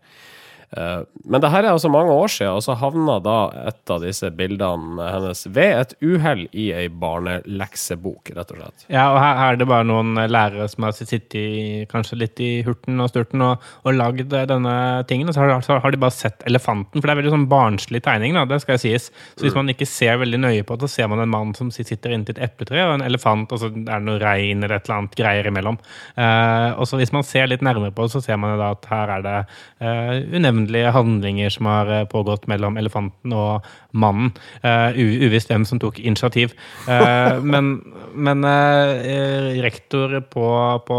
Eh, 0.76 1.00
Men 1.28 1.40
det 1.40 1.50
her 1.52 1.64
er 1.64 1.72
altså 1.72 1.88
mange 1.92 2.12
år 2.12 2.28
siden, 2.32 2.56
og 2.58 2.62
så 2.64 2.74
havna 2.76 3.18
da 3.24 3.36
et 3.68 3.90
av 3.92 4.02
disse 4.04 4.28
bildene 4.36 5.08
hennes 5.12 5.44
ved 5.48 5.74
et 5.80 5.94
uhell 6.04 6.46
i 6.52 6.70
ei 6.76 6.88
barneleksebok, 6.88 8.32
rett 8.36 8.52
og 8.52 8.60
slett. 8.60 8.84
Ja, 8.92 9.06
og 9.14 9.18
her, 9.20 9.36
her 9.40 9.54
er 9.54 9.60
det 9.60 9.68
bare 9.68 9.86
noen 9.88 10.14
lærere 10.28 10.68
som 10.70 10.86
har 10.86 10.94
sittet 10.96 11.88
kanskje 11.92 12.18
litt 12.20 12.40
i 12.44 12.50
hurten 12.66 13.00
og 13.00 13.10
sturten 13.12 13.44
og, 13.44 13.64
og 13.84 13.96
lagd 13.96 14.32
eh, 14.32 14.46
denne 14.48 14.74
tingen, 15.08 15.28
og 15.30 15.36
så 15.36 15.44
har, 15.44 15.64
så 15.64 15.78
har 15.82 15.94
de 15.94 16.00
bare 16.00 16.14
sett 16.16 16.44
elefanten. 16.48 17.00
For 17.00 17.08
det 17.08 17.14
er 17.14 17.20
veldig 17.22 17.34
sånn 17.36 17.48
barnslig 17.50 18.02
tegning, 18.04 18.36
da, 18.36 18.44
det 18.48 18.60
skal 18.64 18.80
sies. 18.82 19.10
Så 19.36 19.46
hvis 19.46 19.56
man 19.56 19.72
ikke 19.72 19.88
ser 19.88 20.20
veldig 20.20 20.40
nøye 20.44 20.66
på 20.68 20.76
det, 20.78 20.88
så 20.88 21.02
ser 21.02 21.12
man 21.12 21.24
en 21.24 21.32
mann 21.32 21.54
som 21.58 21.72
sitter 21.74 22.12
inntil 22.14 22.36
et 22.36 22.44
epletre, 22.48 22.84
og 22.88 22.98
en 22.98 23.06
elefant, 23.06 23.52
og 23.54 23.62
så 23.62 23.70
er 23.72 23.86
det 23.88 24.02
noe 24.06 24.20
rein 24.22 24.62
eller 24.62 24.78
et 24.78 24.88
eller 24.88 25.00
annet 25.02 25.16
greier 25.18 25.48
imellom. 25.50 25.78
Eh, 26.18 26.70
og 26.76 26.88
så 26.88 27.00
hvis 27.00 27.14
man 27.14 27.26
ser 27.26 27.48
litt 27.50 27.64
nærmere 27.64 27.94
på 27.94 28.04
det, 28.06 28.14
så 28.16 28.24
ser 28.24 28.40
man 28.40 28.56
da 28.60 28.72
at 28.76 28.88
her 28.92 29.14
er 29.18 29.24
det 29.24 29.36
eh, 29.84 30.12
unevnelige 30.58 30.90
handlinger 30.90 31.50
som 31.50 31.66
har 31.66 31.86
eh, 31.86 32.04
pågått 32.08 32.46
mellom 32.46 32.76
elefanten 32.76 33.32
og 33.32 33.66
mannen. 33.96 34.32
Uh, 34.60 34.92
uvisst 35.24 35.48
hvem 35.50 35.64
som 35.68 35.80
tok 35.80 36.00
initiativ. 36.02 36.52
Uh, 36.88 37.40
men 37.52 37.78
men 38.18 38.42
uh, 38.42 39.60
rektor 39.62 40.16
på, 40.32 40.46
på 40.88 40.98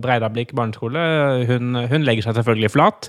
Breidablikk 0.00 0.54
barneskole 0.56 1.00
hun, 1.48 1.76
hun 1.90 2.06
legger 2.06 2.28
seg 2.28 2.38
selvfølgelig 2.38 2.70
flat 2.72 3.08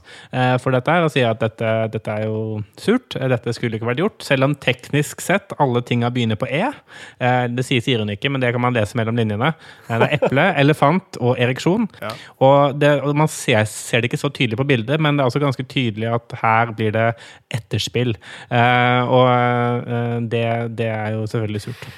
for 0.62 0.74
dette 0.74 0.92
her 0.92 1.06
og 1.06 1.12
sier 1.14 1.30
at 1.30 1.40
dette, 1.42 1.70
dette 1.94 2.14
er 2.14 2.26
jo 2.28 2.60
surt. 2.80 3.16
Dette 3.16 3.54
skulle 3.56 3.78
ikke 3.78 3.88
vært 3.88 4.02
gjort. 4.02 4.26
Selv 4.26 4.48
om 4.48 4.56
teknisk 4.60 5.24
sett 5.24 5.54
alle 5.62 5.82
tinga 5.86 6.10
begynner 6.14 6.40
på 6.40 6.50
E. 6.50 6.70
Det 7.54 7.66
sier, 7.66 7.84
sier 7.84 8.04
hun 8.04 8.12
ikke, 8.14 8.32
men 8.32 8.44
det 8.44 8.52
kan 8.56 8.64
man 8.64 8.76
lese 8.76 8.98
mellom 9.00 9.18
linjene. 9.20 9.52
Det 9.88 9.98
er 9.98 10.16
eple, 10.20 10.46
elefant 10.64 11.20
og 11.22 11.40
ereksjon. 11.42 11.88
Og, 12.40 12.78
det, 12.80 12.92
og 13.06 13.16
man 13.18 13.32
ser, 13.32 13.64
ser 13.70 14.04
det 14.04 14.12
ikke 14.12 14.22
så 14.22 14.32
tydelig 14.34 14.60
på 14.60 14.68
bildet, 14.70 15.02
men 15.02 15.18
det 15.18 15.26
er 15.26 15.32
også 15.32 15.44
ganske 15.44 15.66
tydelig 15.70 16.12
at 16.12 16.38
her 16.44 16.74
blir 16.78 16.94
det 16.96 17.08
etterspill. 17.56 18.16
Eh, 18.54 18.99
og 19.08 19.26
eh, 19.32 20.20
det, 20.32 20.46
det 20.80 20.92
er 20.92 21.18
jo 21.18 21.26
selvfølgelig 21.30 21.68
surt. 21.70 21.90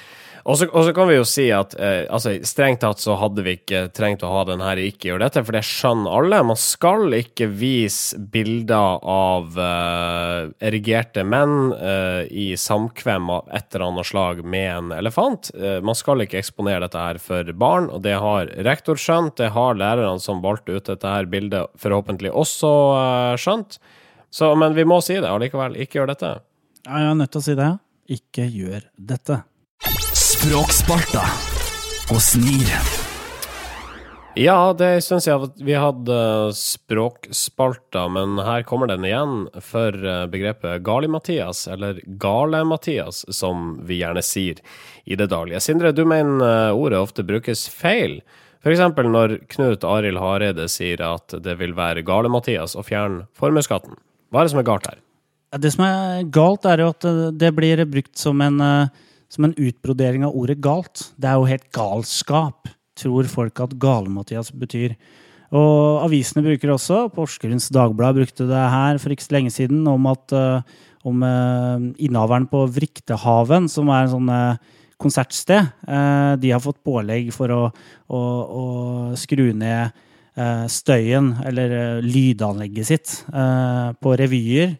Og 0.42 0.58
så, 0.58 0.66
kan 0.94 1.06
vi 1.06 1.14
jo 1.14 1.26
si 1.26 1.44
at 1.54 1.74
eh, 1.78 2.02
altså, 2.10 2.32
strengt 2.46 2.80
tatt 2.82 2.98
så 2.98 3.14
hadde 3.20 3.44
vi 3.46 3.54
ikke 3.60 3.84
trengt 3.94 4.24
å 4.26 4.30
ha 4.32 4.42
den 4.48 4.62
her 4.64 4.80
ikke 4.80 5.12
gjør 5.12 5.22
dette, 5.22 5.42
for 5.46 5.54
det 5.54 5.62
skjønner 5.66 6.16
alle. 6.18 6.40
Man 6.50 6.58
skal 6.58 7.14
ikke 7.14 7.46
vise 7.46 8.18
bilder 8.32 8.98
av 9.06 9.60
eh, 9.62 10.50
erigerte 10.66 11.22
menn 11.22 11.70
eh, 11.76 12.26
i 12.26 12.48
samkvem 12.58 13.30
av 13.36 13.54
et 13.54 13.70
eller 13.70 13.86
annet 13.92 14.10
slag 14.10 14.42
med 14.42 14.68
en 14.72 14.92
elefant. 14.98 15.52
Eh, 15.54 15.78
man 15.84 15.98
skal 15.98 16.26
ikke 16.26 16.40
eksponere 16.42 16.88
dette 16.88 17.06
her 17.06 17.22
for 17.22 17.54
barn, 17.54 17.86
og 17.94 18.02
det 18.02 18.18
har 18.18 18.50
rektor 18.66 18.98
skjønt. 18.98 19.38
Det 19.38 19.52
har 19.54 19.78
lærerne 19.78 20.18
som 20.22 20.42
valgte 20.42 20.74
ut 20.74 20.90
dette 20.90 21.16
her 21.18 21.30
bildet, 21.30 21.70
forhåpentlig 21.78 22.34
også 22.34 22.72
eh, 22.98 23.34
skjønt. 23.38 23.78
Så, 24.32 24.56
men 24.58 24.74
vi 24.74 24.88
må 24.88 24.98
si 25.04 25.20
det 25.20 25.30
allikevel. 25.30 25.78
Ikke 25.78 26.00
gjør 26.00 26.16
dette. 26.16 26.40
Ja, 26.82 26.98
jeg 26.98 27.12
er 27.12 27.14
nødt 27.14 27.30
til 27.30 27.38
å 27.38 27.44
si 27.46 27.52
det. 27.54 27.70
Ikke 28.10 28.44
gjør 28.50 28.82
dette. 28.98 29.36
Språksparta. 30.18 31.22
og 32.10 32.18
snir. 32.20 32.66
Ja, 34.34 34.72
det 34.74 34.86
er 34.88 34.96
en 34.96 35.04
stund 35.04 35.22
siden 35.22 35.52
vi 35.62 35.76
hadde 35.78 36.16
språkspalta, 36.58 38.02
men 38.10 38.40
her 38.42 38.64
kommer 38.66 38.90
den 38.90 39.06
igjen 39.06 39.44
for 39.62 39.94
eh, 39.94 40.24
begrepet 40.32 40.82
Gali-Mathias, 40.82 41.68
eller 41.70 42.00
Gale-Mathias, 42.20 43.22
som 43.30 43.76
vi 43.86 44.00
gjerne 44.00 44.24
sier 44.26 44.58
i 45.04 45.14
det 45.20 45.30
daglige. 45.30 45.62
Sindre, 45.62 45.94
du 45.94 46.02
mener 46.08 46.42
eh, 46.48 46.74
ordet 46.74 46.98
ofte 46.98 47.22
brukes 47.28 47.68
feil. 47.70 48.18
For 48.64 48.74
eksempel 48.74 49.06
når 49.12 49.38
Knut 49.54 49.86
Arild 49.86 50.18
Hareide 50.18 50.66
sier 50.72 51.04
at 51.06 51.38
det 51.46 51.54
vil 51.62 51.78
være 51.78 52.02
Gale-Mathias 52.02 52.74
å 52.74 52.82
fjerne 52.82 53.28
formuesskatten. 53.38 53.94
Hva 54.32 54.42
er 54.42 54.50
det 54.50 54.56
som 54.56 54.64
er 54.64 54.70
galt 54.72 54.90
her? 54.90 54.98
Det 55.52 55.68
som 55.74 55.82
er 55.84 56.28
galt, 56.32 56.64
er 56.64 56.80
jo 56.80 56.92
at 56.94 57.04
eh, 57.04 57.24
det 57.36 57.50
blir 57.56 57.82
brukt 57.88 58.16
som 58.16 58.40
en, 58.40 58.60
eh, 58.64 59.10
som 59.32 59.44
en 59.44 59.56
utbrodering 59.56 60.24
av 60.24 60.36
ordet 60.36 60.60
galt. 60.64 61.10
Det 61.20 61.28
er 61.28 61.36
jo 61.36 61.50
helt 61.50 61.66
galskap, 61.76 62.70
tror 62.96 63.28
folk 63.28 63.60
at 63.60 63.74
Gale-Mathias 63.80 64.52
betyr. 64.56 64.96
Og 65.52 66.06
avisene 66.06 66.44
bruker 66.46 66.72
også, 66.72 67.04
Porsgrunns 67.12 67.68
Dagblad 67.72 68.16
brukte 68.16 68.46
det 68.48 68.62
her 68.72 69.00
for 69.00 69.12
ikke 69.12 69.26
så 69.26 69.36
lenge 69.36 69.52
siden, 69.52 69.84
om 69.90 70.08
at 70.08 70.32
eh, 70.32 70.78
om 71.04 71.20
eh, 71.26 71.84
innehaveren 72.06 72.48
på 72.48 72.64
Vriktehaven, 72.72 73.68
som 73.68 73.90
er 73.92 74.06
en 74.06 74.14
sånn 74.14 74.32
konsertsted, 75.02 75.66
de 76.38 76.50
har 76.54 76.60
fått 76.62 76.78
pålegg 76.86 77.32
for 77.34 77.50
å, 77.50 77.62
å, 78.06 78.18
å 78.22 78.66
skru 79.18 79.48
ned 79.50 79.90
støyen, 80.70 81.32
eller 81.42 81.98
lydanlegget 82.06 82.86
sitt, 82.86 83.14
på 83.26 84.12
revyer. 84.20 84.76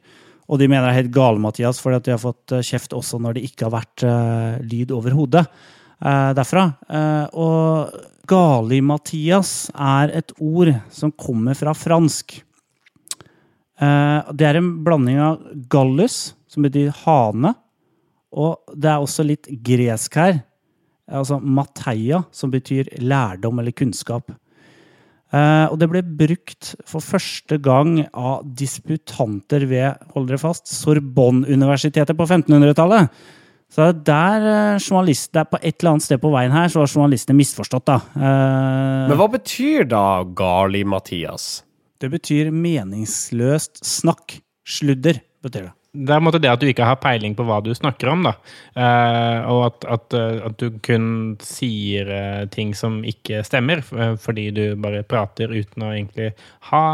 Og 0.53 0.61
de 0.61 0.69
mener 0.69 0.85
det 0.85 0.93
er 0.93 1.01
helt 1.01 1.15
gale, 1.15 1.41
Mathias, 1.41 1.81
fordi 1.81 1.99
at 1.99 2.07
de 2.07 2.13
har 2.13 2.21
fått 2.21 2.53
eh, 2.53 2.65
kjeft 2.67 2.93
også 2.93 3.21
når 3.23 3.39
det 3.39 3.47
ikke 3.49 3.67
har 3.71 3.73
vært 3.79 4.05
uh, 4.05 4.61
lyd 4.69 4.93
over 4.93 5.17
hodet 5.17 5.47
uh, 5.49 6.31
derfra. 6.37 6.67
Uh, 6.93 7.25
og 7.41 8.03
Gali-Mathias 8.29 9.71
er 9.73 10.13
et 10.21 10.35
ord 10.39 10.75
som 10.93 11.15
kommer 11.17 11.57
fra 11.59 11.73
fransk. 11.75 12.37
Eh, 13.83 14.33
det 14.37 14.47
er 14.47 14.61
en 14.61 14.71
blanding 14.85 15.19
av 15.23 15.43
gallus, 15.73 16.35
som 16.51 16.67
betyr 16.67 16.93
hane, 17.03 17.55
og 18.33 18.75
det 18.77 18.91
er 18.91 19.03
også 19.03 19.27
litt 19.27 19.49
gresk 19.65 20.17
her. 20.21 20.43
Altså 21.13 21.41
mateia, 21.43 22.23
som 22.33 22.53
betyr 22.53 22.93
lærdom 23.03 23.59
eller 23.61 23.75
kunnskap. 23.77 24.31
Eh, 25.33 25.67
og 25.73 25.79
det 25.81 25.89
ble 25.89 26.03
brukt 26.05 26.75
for 26.89 27.05
første 27.05 27.57
gang 27.63 28.03
av 28.13 28.45
disputanter 28.59 29.65
ved, 29.71 30.03
hold 30.13 30.29
dere 30.29 30.41
fast, 30.43 30.69
Sorbonne-universitetet 30.69 32.19
på 32.19 32.29
1500-tallet. 32.29 33.09
Så 33.73 33.89
det 34.05 34.13
er 34.13 34.45
der 34.45 34.47
eh, 34.77 35.11
det 35.33 35.41
er 35.41 35.49
på 35.49 35.61
et 35.63 35.75
eller 35.81 35.95
annet 35.95 36.05
sted 36.05 36.21
på 36.21 36.33
veien 36.35 36.53
her, 36.53 36.69
så 36.69 36.83
har 36.85 36.93
journalistene 36.93 37.39
misforstått, 37.41 37.89
da. 37.89 38.01
Eh, 38.13 39.09
Men 39.09 39.17
hva 39.17 39.31
betyr 39.33 39.89
da 39.89 40.07
Gali-Mathias? 40.25 41.63
det 42.03 42.11
betyr 42.11 42.51
meningsløst 42.51 43.83
snakk. 43.87 44.41
Sludder, 44.67 45.21
betyr 45.43 45.69
det. 45.69 45.73
Det 45.93 46.09
er 46.09 46.23
en 46.23 46.25
måte 46.25 46.39
det 46.41 46.49
at 46.49 46.63
du 46.63 46.65
ikke 46.71 46.87
har 46.89 46.97
peiling 47.03 47.35
på 47.37 47.45
hva 47.45 47.59
du 47.61 47.69
snakker 47.77 48.09
om, 48.09 48.23
da. 48.25 48.31
Eh, 48.73 49.49
og 49.53 49.67
at, 49.67 49.85
at, 49.93 50.15
eh, 50.17 50.39
at 50.49 50.55
du 50.57 50.79
kun 50.81 51.09
sier 51.45 52.09
eh, 52.09 52.45
ting 52.55 52.71
som 52.73 53.03
ikke 53.05 53.43
stemmer, 53.45 53.83
fordi 54.23 54.47
du 54.57 54.63
bare 54.81 55.03
prater 55.05 55.53
uten 55.53 55.85
å 55.85 55.91
egentlig 55.93 56.31
ha 56.71 56.85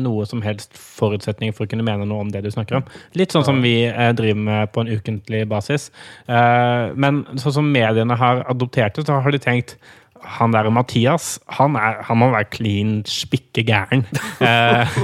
noe 0.00 0.24
som 0.24 0.40
helst 0.40 0.72
forutsetning 0.72 1.52
for 1.52 1.66
å 1.66 1.70
kunne 1.70 1.84
mene 1.84 2.06
noe 2.08 2.24
om 2.24 2.32
det 2.32 2.46
du 2.46 2.48
snakker 2.54 2.78
om. 2.78 2.88
Litt 3.18 3.36
sånn 3.36 3.44
som 3.44 3.60
vi 3.60 3.74
driver 4.16 4.40
med 4.48 4.72
på 4.72 4.86
en 4.86 4.92
ukentlig 4.94 5.42
basis. 5.50 5.90
Men 6.26 7.24
sånn 7.36 7.58
som 7.58 7.70
mediene 7.74 8.16
har 8.16 8.44
adoptert 8.48 8.96
det, 8.96 9.04
så 9.04 9.20
har 9.20 9.36
de 9.36 9.42
tenkt 9.42 9.76
han 10.36 10.54
der 10.54 10.68
Mathias, 10.72 11.36
han, 11.58 11.76
er, 11.78 12.00
han 12.06 12.20
må 12.20 12.30
være 12.32 12.48
klin 12.52 12.98
spikke 13.08 13.66
gæren. 13.66 14.06
Eh, 14.46 14.96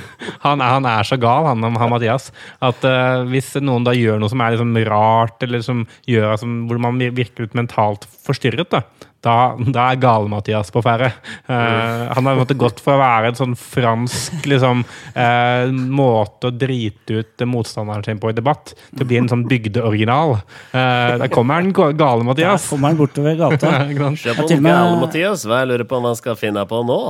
han, 0.42 0.60
han 0.60 0.84
er 0.86 1.06
så 1.08 1.16
gal, 1.20 1.46
han, 1.48 1.64
han 1.64 1.90
Mathias, 1.90 2.28
at 2.62 2.84
eh, 2.86 3.22
hvis 3.30 3.54
noen 3.64 3.86
da 3.86 3.94
gjør 3.96 4.20
noe 4.20 4.30
som 4.30 4.42
er 4.44 4.54
liksom 4.54 4.76
rart, 4.86 5.42
eller 5.42 5.64
som 5.64 5.86
gjør 6.08 6.34
altså, 6.34 6.48
hvor 6.68 6.80
man 6.82 7.00
virker 7.16 7.48
ut 7.48 7.56
mentalt 7.58 8.04
forstyrret, 8.26 8.68
da, 8.74 8.82
da, 9.22 9.34
da 9.54 9.84
er 9.92 10.00
Gale-Mathias 10.02 10.72
på 10.74 10.82
ferde. 10.82 11.12
Uh, 11.46 12.10
han 12.10 12.26
har 12.26 12.40
gått 12.58 12.82
for 12.82 12.96
å 12.96 13.00
være 13.00 13.30
en 13.30 13.38
sånn 13.38 13.56
fransk 13.58 14.48
liksom, 14.50 14.82
uh, 15.14 15.70
måte 15.70 16.50
å 16.50 16.54
drite 16.54 17.20
ut 17.20 17.44
motstanderen 17.46 18.04
sin 18.06 18.22
på 18.22 18.32
i 18.32 18.36
debatt, 18.36 18.74
til 18.90 19.04
å 19.04 19.08
bli 19.08 19.20
en 19.20 19.30
sånn 19.30 19.44
bygdeoriginal. 19.50 20.38
Uh, 20.74 21.18
der 21.22 21.30
kommer 21.32 21.60
han 21.60 21.70
Gale-Mathias. 21.72 22.66
kommer 22.72 22.90
han 22.90 22.98
bortover 22.98 23.38
gata. 23.38 23.74
Se 24.22 24.34
på 24.38 24.48
Gale-Mathias, 24.50 25.46
hva 25.46 25.62
jeg 25.62 25.72
lurer 25.72 25.86
på 25.88 26.00
om 26.00 26.10
han 26.10 26.18
skal 26.18 26.38
finne 26.40 26.66
på 26.66 26.82
nå. 26.88 27.02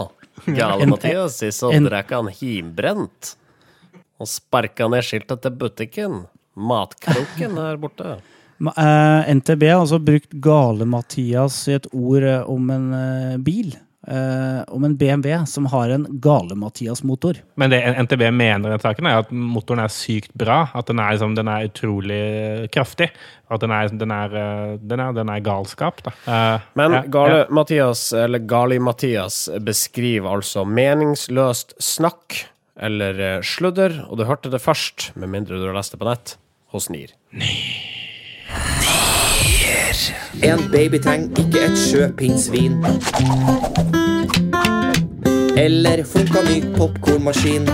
Gale-Mathias, 0.44 1.40
sist 1.40 1.64
så 1.64 1.72
en- 1.72 1.88
drakk 1.88 2.12
han 2.12 2.28
himbrent. 2.28 3.34
Og 4.20 4.28
sparka 4.30 4.86
ned 4.92 5.02
skiltet 5.06 5.42
til 5.42 5.56
butikken. 5.58 6.20
Matkroken 6.54 7.56
er 7.58 7.80
borte. 7.80 8.18
Eh, 8.62 9.34
NTB 9.34 9.64
har 9.68 9.80
altså 9.80 9.98
brukt 10.02 10.34
Gale-Mathias 10.44 11.64
i 11.68 11.78
et 11.80 11.88
ord 11.92 12.22
eh, 12.22 12.44
om 12.50 12.70
en 12.70 12.92
eh, 12.94 13.40
bil. 13.42 13.74
Eh, 14.06 14.62
om 14.74 14.84
en 14.84 14.96
BMW 14.96 15.44
som 15.46 15.66
har 15.70 15.90
en 15.94 16.06
Gale-Mathias-motor. 16.22 17.38
Men 17.54 17.70
det 17.70 17.82
NTB 18.02 18.24
mener 18.34 18.68
i 18.68 18.74
den 18.74 18.82
saken, 18.82 19.06
er 19.06 19.22
at 19.22 19.30
motoren 19.30 19.84
er 19.84 19.92
sykt 19.94 20.34
bra. 20.38 20.64
At 20.74 20.90
den 20.90 20.98
er, 20.98 21.14
liksom, 21.14 21.36
den 21.38 21.50
er 21.50 21.68
utrolig 21.68 22.22
kraftig. 22.74 23.12
At 23.52 23.62
den 23.62 23.74
er, 23.74 23.92
den 23.94 24.14
er, 24.14 24.36
den 24.80 25.04
er, 25.04 25.14
den 25.14 25.30
er 25.30 25.44
galskap, 25.46 26.02
da. 26.06 26.14
Eh, 26.26 26.68
Men. 26.78 26.98
Gale-Mathias, 27.14 28.08
eller 28.24 28.42
Gali-Mathias, 28.42 29.44
beskriver 29.62 30.34
altså 30.34 30.66
meningsløst 30.66 31.76
snakk 31.82 32.44
eller 32.82 33.42
sludder, 33.46 34.00
og 34.08 34.18
du 34.18 34.24
hørte 34.26 34.50
det 34.50 34.62
først, 34.64 35.12
med 35.14 35.30
mindre 35.30 35.60
du 35.60 35.68
har 35.68 35.76
lest 35.76 35.94
det 35.94 36.00
på 36.00 36.08
nett, 36.08 36.36
hos 36.72 36.88
NIR. 36.90 37.12
En 40.42 40.70
baby 40.72 40.98
trenger 41.02 41.28
ikke 41.38 41.60
et 41.64 41.78
sjøpinnsvin. 41.78 42.72
Eller 45.56 46.04
funka 46.04 46.42
ny 46.48 46.76
popkornmaskin. 46.76 47.68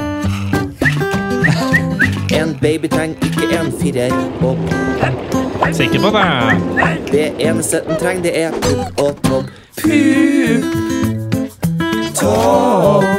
En 2.41 2.59
baby 2.63 2.89
trenger 2.93 3.17
ikke 3.23 3.59
en 3.61 3.73
firerbob. 3.81 4.59
Sikker 5.73 6.01
på 6.01 6.11
det? 6.19 6.27
Det 7.13 7.49
eneste 7.49 7.81
den 7.89 7.97
trenger, 8.01 8.23
det 8.23 8.41
er 8.43 8.51
pupp 8.51 9.01
og 9.01 9.17
topp. 9.23 9.45
Pupp. 9.83 10.65
Topp. 12.15 13.18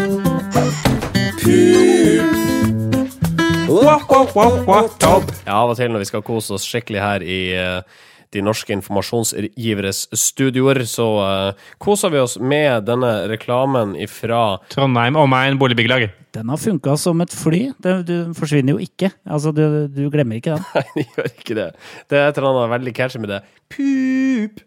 Ja, 5.45 5.57
av 5.61 5.71
og 5.71 5.79
til 5.79 5.91
når 5.93 6.03
vi 6.03 6.09
skal 6.11 6.23
kose 6.25 6.55
oss 6.57 6.67
skikkelig 6.67 7.01
her 7.03 7.25
i 7.25 7.39
eh, 7.55 7.99
de 8.33 8.43
norske 8.45 8.73
informasjonsgiveres 8.75 10.03
studioer, 10.13 10.83
så 10.85 11.07
uh, 11.17 11.69
koser 11.81 12.13
vi 12.13 12.21
oss 12.21 12.37
med 12.37 12.85
denne 12.85 13.09
reklamen 13.31 13.95
ifra 13.97 14.59
Trondheim 14.69 15.17
og 15.17 15.29
meg, 15.31 15.49
en 15.49 15.61
boligbyggelag. 15.61 16.09
Den 16.37 16.53
har 16.53 16.61
funka 16.61 16.93
som 17.01 17.23
et 17.25 17.33
fly. 17.33 17.63
Den, 17.81 18.03
du 18.05 18.15
forsvinner 18.37 18.77
jo 18.77 18.85
ikke. 18.85 19.09
Altså, 19.25 19.53
du, 19.55 19.63
du 19.89 20.03
glemmer 20.13 20.37
ikke 20.37 20.59
den. 20.59 20.67
Nei, 20.77 20.85
den 20.93 21.09
gjør 21.15 21.31
ikke 21.31 21.57
det. 21.57 21.69
Det 22.05 22.21
er 22.21 22.29
et 22.29 22.41
eller 22.41 22.51
annet 22.53 22.73
veldig 22.77 22.95
catchy 23.01 23.23
med 23.23 23.33
det. 23.33 23.43
Pup! 23.73 24.65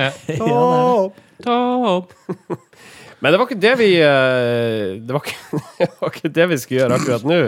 Ja. 0.00 0.10
Topp! 0.40 1.24
Topp! 1.44 2.60
Men 3.22 3.32
det 3.32 3.38
var 3.38 3.48
ikke 3.48 3.62
det 3.62 3.72
vi 3.78 3.90
eh, 4.02 4.98
det, 4.98 5.14
var 5.14 5.22
ikke, 5.22 5.62
det 5.78 5.90
var 6.00 6.14
ikke 6.14 6.32
det 6.40 6.46
vi 6.50 6.60
skulle 6.62 6.80
gjøre 6.82 7.00
akkurat 7.00 7.26
nå. 7.30 7.40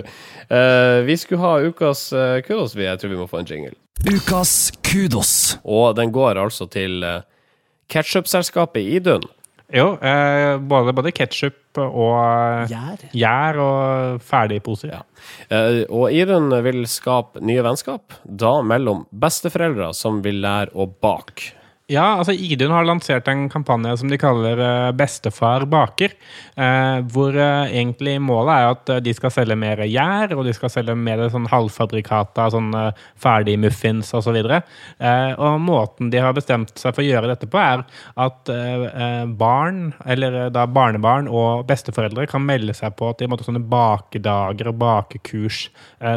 Eh, 0.55 0.99
vi 1.09 1.17
skulle 1.19 1.43
ha 1.43 1.55
ukas 1.67 2.07
uh, 2.15 2.39
kudos. 2.47 2.77
Jeg 2.79 3.01
tror 3.03 3.15
vi 3.15 3.19
må 3.19 3.27
få 3.31 3.43
en 3.43 3.51
jingle. 3.51 3.75
Ukas 4.07 4.73
kudos. 4.87 5.57
Og 5.65 5.97
den 5.99 6.15
går 6.15 6.39
altså 6.39 6.69
til 6.71 7.03
ketsjupselskapet 7.91 8.87
Idun. 8.99 9.27
Jo, 9.73 9.95
eh, 9.97 10.59
både, 10.61 10.93
både 10.95 11.11
ketsjup 11.15 11.79
og 11.81 12.19
eh, 12.21 12.71
Gjær. 12.71 13.05
gjær 13.17 13.59
og 13.65 14.21
ferdigposer. 14.23 15.01
Eh, 15.49 15.81
og 15.89 16.13
Idun 16.15 16.53
vil 16.67 16.85
skape 16.91 17.41
nye 17.43 17.65
vennskap, 17.65 18.15
da 18.25 18.59
mellom 18.63 19.07
besteforeldre 19.11 19.91
som 19.97 20.21
vil 20.25 20.43
lære 20.45 20.75
å 20.77 20.87
bake. 20.87 21.55
Ja, 21.92 22.14
altså 22.16 22.33
Idun 22.33 22.73
har 22.73 22.87
lansert 22.88 23.27
en 23.29 23.42
kampanje 23.53 23.90
som 24.01 24.09
de 24.09 24.16
kaller 24.16 24.57
eh, 24.57 24.92
Bestefar 24.97 25.66
baker. 25.68 26.14
Eh, 26.57 27.01
hvor 27.12 27.37
eh, 27.37 27.75
egentlig 27.77 28.14
målet 28.25 28.55
er 28.55 28.68
at 28.70 28.92
de 29.05 29.12
skal 29.12 29.33
selge 29.35 29.57
mer 29.61 29.83
gjær, 29.85 30.33
og 30.33 30.47
de 30.49 30.55
skal 30.57 30.73
selge 30.73 30.94
mer 30.97 31.20
sånn 31.29 31.44
halvfabrikata, 31.53 32.47
sånn 32.55 32.70
eh, 32.81 33.03
ferdig 33.20 33.59
muffins 33.61 34.14
osv. 34.16 34.38
Eh, 34.40 35.35
og 35.37 35.59
måten 35.61 36.09
de 36.09 36.23
har 36.25 36.33
bestemt 36.33 36.73
seg 36.81 36.97
for 36.97 37.05
å 37.05 37.07
gjøre 37.11 37.35
dette 37.35 37.51
på, 37.53 37.61
er 37.61 37.85
at 38.16 38.49
barn, 39.37 39.85
eller 40.09 40.38
da 40.54 40.65
barnebarn 40.71 41.29
og 41.29 41.67
besteforeldre 41.69 42.25
kan 42.31 42.44
melde 42.48 42.73
seg 42.77 42.96
på 42.96 43.13
til 43.19 43.29
måte 43.29 43.44
sånne 43.44 43.61
bakedager 43.61 44.73
og 44.73 44.81
bakekurs 44.81 45.67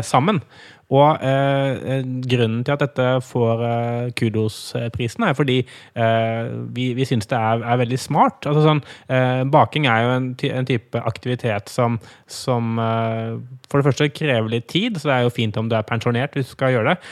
sammen. 0.07 0.39
Og 0.87 1.19
eh, 1.19 1.71
eh, 1.97 2.05
grunnen 2.31 2.61
til 2.63 2.71
at 2.77 2.83
dette 2.85 3.07
får 3.27 3.63
eh, 3.67 4.11
Kudos-prisen, 4.15 5.25
er 5.27 5.35
fordi 5.35 5.57
eh, 5.59 6.47
vi, 6.75 6.93
vi 6.95 7.07
syns 7.07 7.27
det 7.27 7.35
er, 7.35 7.59
er 7.59 7.81
veldig 7.81 7.99
smart. 7.99 8.47
Altså 8.47 8.63
sånn, 8.63 8.79
eh, 9.11 9.41
baking 9.51 9.89
er 9.91 10.05
jo 10.05 10.13
en, 10.13 10.29
en 10.47 10.69
type 10.69 11.01
aktivitet 11.11 11.67
som, 11.73 11.97
som 12.31 12.79
eh, 12.79 13.33
for 13.67 13.81
det 13.81 13.89
første 13.89 14.07
krever 14.15 14.53
litt 14.53 14.69
tid, 14.71 14.95
så 14.95 15.09
det 15.09 15.17
er 15.17 15.25
jo 15.27 15.33
fint 15.35 15.59
om 15.59 15.67
du 15.67 15.75
er 15.75 15.83
pensjonert 15.87 16.37
hvis 16.37 16.47
du 16.47 16.55
skal 16.55 16.71
gjøre 16.71 16.93
det. 16.93 17.11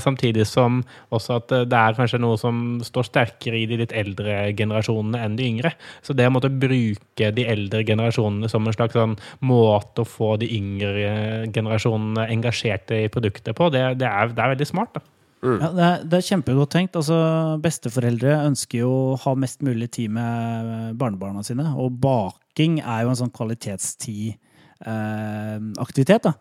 Samtidig 0.00 0.46
som 0.48 0.78
også 1.12 1.36
at 1.36 1.52
det 1.68 1.76
er 1.76 1.96
kanskje 1.98 2.20
noe 2.22 2.38
som 2.40 2.78
står 2.84 3.10
sterkere 3.10 3.58
i 3.60 3.66
de 3.68 3.76
litt 3.82 3.92
eldre 3.92 4.54
generasjonene 4.56 5.20
enn 5.26 5.36
de 5.36 5.44
yngre. 5.44 5.74
Så 6.00 6.16
det 6.16 6.24
å 6.30 6.32
måtte 6.32 6.48
bruke 6.48 7.28
de 7.36 7.44
eldre 7.52 7.84
generasjonene 7.84 8.48
som 8.48 8.64
en 8.64 8.76
slags 8.76 8.96
sånn 8.96 9.18
måte 9.44 10.06
å 10.06 10.08
få 10.08 10.32
de 10.40 10.48
yngre 10.56 11.44
generasjonene 11.52 12.30
engasjerte 12.32 13.02
i 13.04 13.09
produktet 13.14 13.56
på, 13.56 13.64
det, 13.74 13.82
det, 14.00 14.08
er, 14.08 14.24
det 14.34 14.42
er 14.44 14.52
veldig 14.54 14.68
smart. 14.68 14.90
da. 14.96 15.00
Ja, 15.40 15.68
det, 15.72 15.84
er, 15.84 16.02
det 16.04 16.16
er 16.18 16.26
kjempegodt 16.26 16.72
tenkt. 16.74 16.96
Altså, 17.00 17.16
besteforeldre 17.64 18.30
ønsker 18.44 18.78
jo 18.82 18.90
å 18.92 19.16
ha 19.22 19.32
mest 19.40 19.58
mulig 19.64 19.88
tid 19.96 20.08
med 20.12 20.96
barnebarna 21.00 21.40
sine. 21.46 21.66
Og 21.80 21.88
baking 22.02 22.72
er 22.82 22.98
jo 23.04 23.10
en 23.12 23.20
sånn 23.22 23.36
kvalitetstid-aktivitet. 23.36 26.22
da, 26.28 26.32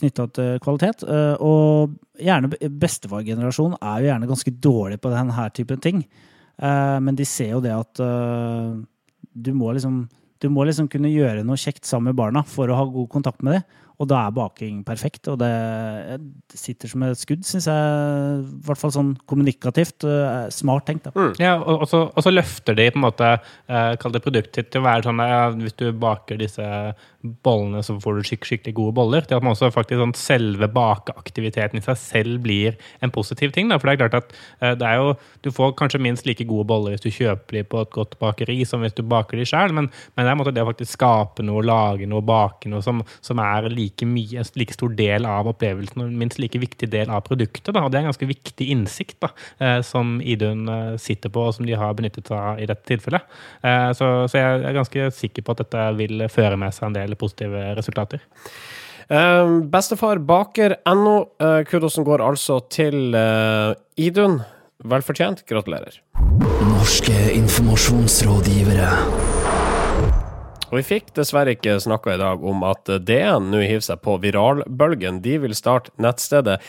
Knytta 0.00 0.22
til 0.36 0.50
kvalitet. 0.64 0.98
Eh, 1.08 1.36
og 1.40 1.66
gjerne 2.20 2.46
bestefargenerasjonen 2.82 3.76
er 3.80 3.96
jo 4.00 4.08
gjerne 4.12 4.30
ganske 4.34 4.52
dårlig 4.68 4.98
på 5.00 5.12
denne 5.14 5.44
typen 5.56 5.78
ting. 5.80 5.98
Eh, 6.60 6.98
men 7.00 7.14
de 7.16 7.24
ser 7.24 7.50
jo 7.56 7.64
det 7.64 7.72
at 7.72 7.94
eh, 8.04 8.68
du 9.32 9.50
må 9.56 9.72
liksom 9.72 10.04
du 10.40 10.48
må 10.48 10.64
liksom 10.64 10.88
kunne 10.88 11.10
gjøre 11.12 11.44
noe 11.44 11.60
kjekt 11.60 11.84
sammen 11.84 12.10
med 12.10 12.16
barna 12.16 12.40
for 12.48 12.70
å 12.70 12.78
ha 12.78 12.86
god 12.88 13.10
kontakt 13.12 13.42
med 13.44 13.58
dem. 13.58 13.64
Og 14.00 14.08
da 14.08 14.22
er 14.24 14.32
baking 14.32 14.80
perfekt. 14.86 15.28
Og 15.28 15.36
det, 15.42 15.50
sitter 16.56 16.88
som 16.88 17.04
et 17.04 17.20
skudd, 17.20 17.44
syns 17.44 17.68
jeg. 17.68 18.40
I 18.40 18.64
hvert 18.66 18.80
fall 18.80 18.94
sånn 18.94 19.12
kommunikativt. 19.28 20.06
eh, 20.08 20.48
Smart 20.54 20.86
tenkt. 20.88 21.10
da. 21.10 21.26
Ja, 21.40 21.58
og, 21.60 21.84
og, 21.84 21.88
så, 21.90 22.02
og 22.08 22.24
så 22.24 22.32
løfter 22.32 22.78
de 22.78 22.88
på 22.90 23.00
en 23.00 23.04
måte 23.04 23.30
eh, 23.36 23.92
Kall 24.00 24.14
det 24.16 24.22
produktet 24.24 24.70
til 24.72 24.80
å 24.80 24.86
være 24.86 25.04
sånn 25.06 25.20
ja, 25.24 25.42
Hvis 25.52 25.76
du 25.76 25.90
baker 25.92 26.40
disse 26.40 26.66
bollene, 27.20 27.82
så 27.84 27.96
får 28.00 28.16
du 28.16 28.28
skik 28.28 28.46
skikkelig 28.48 28.74
gode 28.76 28.94
boller. 28.96 29.24
Til 29.26 29.36
at 29.36 29.44
man 29.44 29.54
også 29.54 29.70
faktisk 29.74 30.00
sånn 30.00 30.16
selve 30.16 30.68
bakeaktiviteten 30.72 31.80
i 31.80 31.84
seg 31.84 31.98
selv 32.00 32.40
blir 32.44 32.78
en 33.04 33.12
positiv 33.14 33.52
ting. 33.54 33.68
Da. 33.70 33.78
For 33.80 33.90
det 33.90 33.96
er 33.96 34.02
klart 34.04 34.18
at 34.18 34.34
eh, 34.60 34.76
det 34.78 34.86
er 34.86 35.00
jo 35.00 35.14
Du 35.40 35.48
får 35.54 35.72
kanskje 35.78 36.00
minst 36.02 36.26
like 36.28 36.44
gode 36.44 36.66
boller 36.68 36.92
hvis 36.92 37.04
du 37.04 37.08
kjøper 37.08 37.56
de 37.56 37.62
på 37.64 37.80
et 37.80 37.92
godt 37.94 38.18
bakeri 38.20 38.58
som 38.68 38.82
hvis 38.84 38.92
du 38.96 39.00
baker 39.08 39.40
de 39.40 39.46
sjøl, 39.48 39.72
men, 39.72 39.88
men 39.88 40.24
det 40.24 40.28
er 40.28 40.34
en 40.34 40.40
måte 40.40 40.52
det 40.52 40.60
å 40.60 40.68
faktisk 40.68 40.98
skape 40.98 41.44
noe, 41.46 41.62
lage 41.64 42.08
noe, 42.10 42.20
bake 42.24 42.68
noe 42.68 42.84
som, 42.84 43.00
som 43.24 43.40
er 43.40 43.70
like 43.72 44.04
mye, 44.04 44.42
en 44.42 44.50
like 44.60 44.76
stor 44.76 44.92
del 44.98 45.24
av 45.28 45.48
opplevelsen 45.48 46.02
og 46.02 46.10
en 46.10 46.18
minst 46.20 46.40
like 46.42 46.60
viktig 46.60 46.90
del 46.92 47.12
av 47.12 47.24
produktet. 47.24 47.72
Da. 47.72 47.84
Og 47.86 47.92
det 47.92 48.00
er 48.00 48.04
en 48.04 48.10
ganske 48.10 48.28
viktig 48.28 48.68
innsikt 48.74 49.16
da, 49.24 49.32
eh, 49.64 49.78
som 49.86 50.18
Idun 50.20 50.68
eh, 50.68 50.94
sitter 51.00 51.32
på, 51.32 51.46
og 51.48 51.56
som 51.56 51.68
de 51.68 51.78
har 51.78 51.96
benyttet 51.96 52.28
seg 52.28 52.36
av 52.36 52.60
i 52.60 52.68
dette 52.68 52.86
tilfellet. 52.90 53.38
Eh, 53.64 53.88
så, 53.96 54.10
så 54.30 54.40
jeg 54.40 54.60
er 54.60 54.76
ganske 54.76 55.08
sikker 55.16 55.46
på 55.46 55.56
at 55.56 55.64
dette 55.64 55.86
vil 55.98 56.26
føre 56.32 56.60
med 56.60 56.76
seg 56.76 56.90
en 56.90 56.98
del 56.98 57.09
positive 57.18 57.74
resultater. 57.78 58.22
Uh, 59.10 59.58
bestefar 59.66 60.20
baker 60.22 60.76
NO. 60.94 61.16
Uh, 61.42 61.62
kudosen 61.66 62.06
går 62.06 62.22
altså 62.22 62.60
til 62.70 63.14
uh, 63.16 63.74
Idun. 63.98 64.40
Velfortjent. 64.84 65.42
Gratulerer. 65.48 65.98
Norske 66.70 67.16
informasjonsrådgivere. 67.34 68.92
Og 70.70 70.78
vi 70.78 70.84
fikk 70.86 71.10
dessverre 71.18 71.56
ikke 71.56 71.74
snakka 71.82 72.14
i 72.14 72.20
dag 72.20 72.42
om 72.46 72.62
at 72.66 72.86
DN 73.02 73.50
nå 73.50 73.62
hiver 73.64 73.82
seg 73.82 74.00
på 74.04 74.14
viralbølgen. 74.22 75.18
De 75.24 75.36
vil 75.42 75.54
starte 75.58 75.90
nettstedet 76.00 76.60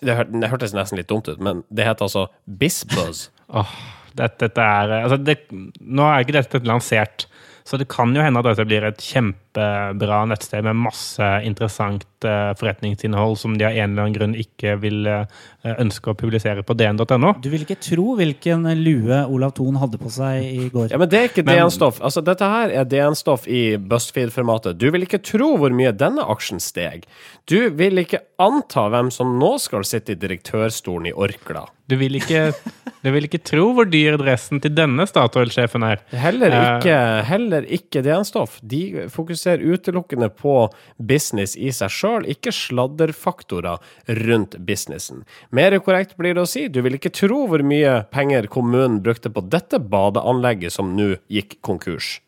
det, 0.00 0.16
hørtes 0.48 0.72
nesten 0.76 1.00
litt 1.00 1.10
dumt 1.12 1.28
ut, 1.28 1.40
men 1.44 1.60
det 1.68 1.84
heter 1.84 2.08
altså 2.08 2.26
Bisbuzz. 2.48 3.28
Åh, 3.52 3.74
dette, 4.16 4.46
dette 4.46 4.64
er 4.64 4.94
altså 5.02 5.20
det, 5.20 5.36
Nå 5.52 6.06
er 6.08 6.24
ikke 6.24 6.38
dette 6.38 6.62
lansert, 6.64 7.26
så 7.68 7.76
det 7.76 7.90
kan 7.92 8.16
jo 8.16 8.24
hende 8.24 8.40
at 8.40 8.48
dette 8.48 8.66
blir 8.68 8.86
et 8.88 9.04
kjempebra 9.54 10.26
nettsted 10.28 10.64
med 10.64 10.76
masse 10.76 11.42
interessant 11.44 12.04
eh, 12.24 12.52
forretningsinnhold 12.58 13.38
som 13.38 13.56
de 13.58 13.64
av 13.64 13.72
en 13.72 13.90
eller 13.90 14.02
annen 14.02 14.14
grunn 14.14 14.34
ikke 14.38 14.76
vil 14.80 15.06
eh, 15.06 15.26
ønske 15.78 16.10
å 16.10 16.14
publisere 16.14 16.62
på 16.62 16.74
dn.no. 16.74 17.34
Du 17.42 17.50
vil 17.50 17.62
ikke 17.62 17.78
tro 17.80 18.16
hvilken 18.16 18.62
lue 18.82 19.24
Olav 19.26 19.52
Thon 19.56 19.76
hadde 19.80 19.98
på 19.98 20.10
seg 20.10 20.44
i 20.44 20.68
går. 20.72 20.90
Ja, 20.92 20.98
men 20.98 21.08
det 21.10 21.18
er 21.18 21.28
ikke 21.30 21.44
DN-stoff. 21.46 22.00
Altså, 22.00 22.22
dette 22.22 22.44
her 22.46 22.70
er 22.70 22.84
DN-stoff 22.88 23.48
i 23.48 23.76
BuzzFeed-formatet. 23.76 24.78
Du 24.78 24.90
vil 24.90 25.02
ikke 25.06 25.22
tro 25.22 25.56
hvor 25.58 25.74
mye 25.74 25.92
denne 25.92 26.24
aksjen 26.30 26.60
steg. 26.62 27.04
Du 27.50 27.70
vil 27.74 27.98
ikke 28.04 28.22
anta 28.40 28.88
hvem 28.92 29.10
som 29.12 29.36
nå 29.40 29.56
skal 29.60 29.84
sitte 29.88 30.14
i 30.14 30.20
direktørstolen 30.20 31.10
i 31.10 31.12
Orkla. 31.16 31.66
Du 31.90 31.96
vil 31.98 32.14
ikke, 32.20 32.52
du 33.02 33.08
vil 33.10 33.26
ikke 33.26 33.40
tro 33.42 33.72
hvor 33.74 33.88
dyr 33.90 34.14
dressen 34.20 34.60
til 34.62 34.70
denne 34.76 35.08
Statoil-sjefen 35.10 35.82
er. 35.88 36.04
Heller 36.14 36.54
Eh, 36.60 36.66
ikke, 36.78 36.98
heller 37.26 37.66
ikke 37.66 38.02
DN-stoff. 38.06 38.58
De 38.62 39.08
fokuserer 39.10 39.39
utelukkende 39.46 40.28
på 40.28 40.68
business 40.96 41.56
i 41.56 41.72
seg 41.72 41.92
sjøl, 41.94 42.28
ikke 42.28 42.52
sladderfaktorer 42.54 43.80
rundt 44.20 44.58
businessen. 44.66 45.24
Mer 45.50 45.78
korrekt 45.80 46.16
blir 46.20 46.36
det 46.36 46.44
å 46.44 46.50
si, 46.50 46.68
du 46.68 46.82
vil 46.84 46.98
ikke 46.98 47.14
tro 47.14 47.46
hvor 47.50 47.64
mye 47.64 48.02
penger 48.12 48.50
kommunen 48.52 49.00
brukte 49.04 49.32
på 49.32 49.44
dette 49.48 49.80
badeanlegget 49.80 50.76
som 50.76 50.94
nå 50.96 51.14
gikk 51.32 51.58
konkurs. 51.66 52.18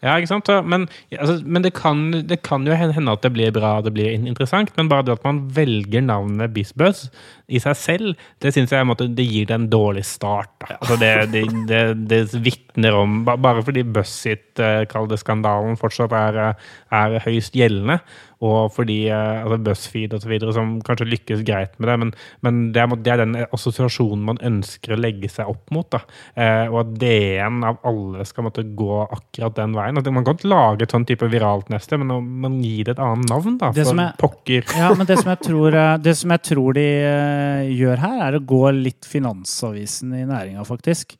Ja, 0.00 0.14
ikke 0.16 0.30
sant? 0.30 0.48
Men, 0.64 0.86
altså, 1.12 1.36
men 1.44 1.64
det, 1.64 1.74
kan, 1.76 2.06
det 2.24 2.40
kan 2.46 2.64
jo 2.64 2.76
hende 2.76 3.12
at 3.12 3.24
det 3.24 3.32
blir 3.34 3.52
bra, 3.52 3.74
det 3.84 3.92
blir 3.92 4.14
interessant, 4.16 4.72
men 4.78 4.88
bare 4.88 5.04
det 5.04 5.18
at 5.18 5.26
man 5.26 5.42
velger 5.52 6.04
navnet 6.06 6.54
Bisbøs 6.54 7.08
i 7.50 7.60
seg 7.60 7.76
selv, 7.76 8.24
det 8.40 8.54
syns 8.54 8.72
jeg 8.72 8.88
måte, 8.88 9.10
det 9.12 9.26
gir 9.26 9.50
det 9.50 9.58
en 9.58 9.68
dårlig 9.72 10.06
start. 10.08 10.52
Da. 10.62 10.78
Altså, 10.78 10.96
det, 11.02 11.12
det, 11.34 11.44
det, 11.68 11.82
det 12.08 12.22
vitner 12.40 12.96
om 12.96 13.20
Bare 13.28 13.64
fordi 13.66 13.82
Buzz 13.84 14.12
sitt, 14.24 14.60
eh, 14.62 14.86
kall 14.88 15.08
det 15.10 15.20
skandalen, 15.20 15.76
fortsatt 15.80 16.14
er, 16.16 16.40
eh, 16.46 16.68
er 16.96 17.20
høyst 17.26 17.58
gjeldende, 17.58 18.00
og 18.40 18.70
fordi 18.72 19.02
eh, 19.12 19.42
altså 19.42 19.58
BuzzFeed 19.66 20.14
osv. 20.16 20.32
som 20.56 20.72
kanskje 20.84 21.08
lykkes 21.10 21.42
greit 21.44 21.74
med 21.76 21.90
det, 21.90 21.96
men, 22.00 22.12
men 22.46 22.60
det, 22.72 22.80
er, 22.80 22.94
det 23.04 23.12
er 23.12 23.20
den 23.20 23.36
assosiasjonen 23.42 24.22
man 24.30 24.40
ønsker 24.46 24.94
å 24.94 25.00
legge 25.00 25.28
seg 25.28 25.50
opp 25.52 25.68
mot. 25.74 25.88
Da. 25.92 26.00
Eh, 26.32 26.64
og 26.70 26.78
at 26.84 26.94
DN 27.02 27.60
av 27.68 27.82
alle 27.90 28.24
skal 28.28 28.48
måtte 28.48 28.64
gå 28.64 29.02
akkurat 29.04 29.58
den 29.60 29.76
veien. 29.76 30.00
At 30.00 30.08
man 30.08 30.24
kan 30.24 30.30
godt 30.32 30.46
lage 30.48 30.86
et 30.86 30.96
sånn 30.96 31.04
type 31.08 31.28
viralt 31.32 31.68
neste, 31.72 32.00
men 32.00 32.32
man 32.40 32.58
gir 32.64 32.88
det 32.88 32.96
et 32.96 33.04
annet 33.04 33.28
navn, 33.28 33.60
da. 33.60 33.72
For 33.76 34.04
er- 34.06 34.16
pokker. 34.20 34.64
Ja, 34.78 34.90
men 34.96 35.08
det 35.10 35.20
som 35.20 35.32
jeg 35.34 35.44
tror, 35.44 35.76
eh, 35.76 35.94
det 36.00 36.16
som 36.16 36.32
jeg 36.32 36.46
tror 36.48 36.80
de 36.80 36.88
eh, 37.12 37.70
gjør 37.76 38.04
her, 38.06 38.18
er 38.30 38.40
å 38.40 38.44
gå 38.56 38.64
litt 38.80 39.04
Finansavisen 39.10 40.12
i 40.16 40.24
næringa, 40.24 40.64
faktisk. 40.64 41.16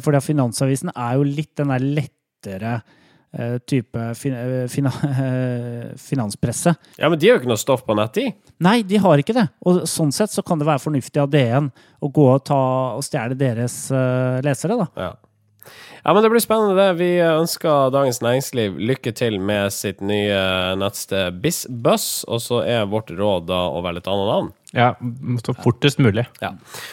For 0.00 0.16
Finansavisen 0.24 0.92
er 0.94 1.18
jo 1.18 1.24
litt 1.28 1.52
den 1.60 1.72
der 1.72 1.82
lettere 1.84 2.76
type 3.66 4.04
fin 4.18 4.34
fin, 4.70 4.86
eh, 4.86 5.94
finanspresse. 5.98 6.74
Ja, 6.98 7.08
men 7.08 7.18
de 7.18 7.28
har 7.28 7.36
jo 7.36 7.42
ikke 7.42 7.50
noe 7.50 7.60
stoff 7.60 7.84
på 7.86 7.96
nett, 7.98 8.14
de. 8.14 8.28
Nei, 8.62 8.82
de 8.86 9.00
har 9.02 9.20
ikke 9.20 9.36
det. 9.36 9.48
Og 9.66 9.84
sånn 9.90 10.12
sett 10.14 10.32
så 10.32 10.44
kan 10.46 10.60
det 10.60 10.68
være 10.68 10.82
fornuftig 10.82 11.22
av 11.22 11.30
DN 11.32 11.70
å 12.04 12.10
gå 12.14 12.26
og, 12.30 12.44
ta, 12.46 12.60
og 12.98 13.04
stjele 13.06 13.36
deres 13.38 13.76
eh, 13.94 14.40
lesere, 14.46 14.78
da. 14.80 14.88
Ja. 14.96 15.12
Ja, 16.04 16.12
men 16.12 16.22
det 16.22 16.30
blir 16.30 16.42
spennende, 16.44 16.76
det. 16.76 16.98
Vi 17.00 17.10
ønsker 17.24 17.92
Dagens 17.94 18.20
Næringsliv 18.20 18.76
lykke 18.76 19.14
til 19.16 19.38
med 19.40 19.72
sitt 19.72 20.02
nye 20.04 20.74
nettsted 20.76 21.40
BizBuzz, 21.40 22.26
og 22.28 22.42
så 22.44 22.60
er 22.68 22.90
vårt 22.90 23.12
råd 23.14 23.48
da 23.48 23.64
å 23.72 23.80
velge 23.84 24.04
et 24.04 24.12
annet 24.12 24.30
navn. 24.32 24.52
Ja, 24.74 24.88
så 25.46 25.54
fortest 25.54 26.00
mulig. 26.02 26.24
Ja. 26.42 26.50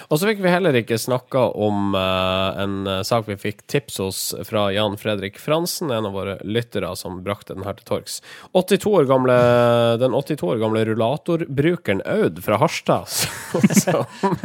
Og 0.08 0.20
så 0.22 0.28
fikk 0.30 0.44
vi 0.44 0.52
heller 0.54 0.76
ikke 0.78 1.00
snakka 1.02 1.48
om 1.58 1.96
eh, 1.98 2.62
en 2.62 2.76
eh, 2.86 3.00
sak 3.08 3.26
vi 3.26 3.40
fikk 3.42 3.64
tips 3.72 3.98
hos 4.04 4.20
fra 4.46 4.68
Jan 4.76 5.00
Fredrik 5.02 5.40
Fransen, 5.42 5.90
en 5.90 6.06
av 6.06 6.14
våre 6.14 6.36
lyttere 6.46 6.92
som 6.96 7.24
brakte 7.26 7.58
den 7.58 7.66
her 7.66 7.80
til 7.80 7.88
torgs. 7.90 8.20
82 8.54 8.94
år 9.00 9.10
gamle, 9.10 9.38
den 10.02 10.14
82 10.14 10.52
år 10.54 10.62
gamle 10.62 10.86
rullatorbrukeren 10.92 12.04
Aud 12.06 12.44
fra 12.46 12.62
Harstad, 12.62 13.10
som, 13.82 14.38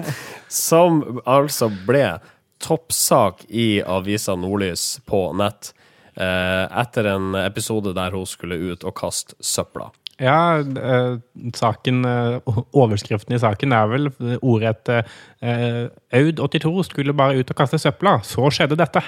som 0.48 1.04
altså 1.28 1.68
ble 1.84 2.16
toppsak 2.62 3.44
i 3.48 3.82
avisa 3.82 4.36
Nordlys 4.38 4.96
på 5.06 5.28
nett 5.36 5.72
eh, 6.14 6.64
etter 6.80 7.12
en 7.12 7.34
episode 7.40 7.94
der 7.96 8.16
hun 8.16 8.26
skulle 8.28 8.58
ut 8.72 8.86
og 8.86 8.96
kaste 8.98 9.36
søpla. 9.40 9.90
Ja, 10.16 10.58
eh, 10.58 11.18
saken, 11.54 12.04
eh, 12.04 12.40
overskriften 12.72 13.36
i 13.36 13.40
saken 13.40 13.72
er 13.76 13.90
vel 13.90 14.08
ordrett 14.40 14.88
eh, 14.88 15.88
Aud 16.16 16.40
82 16.40 16.86
skulle 16.88 17.16
bare 17.16 17.42
ut 17.42 17.52
og 17.52 17.58
kaste 17.58 17.80
søpla. 17.80 18.18
Så 18.24 18.48
skjedde 18.48 18.78
dette. 18.80 19.02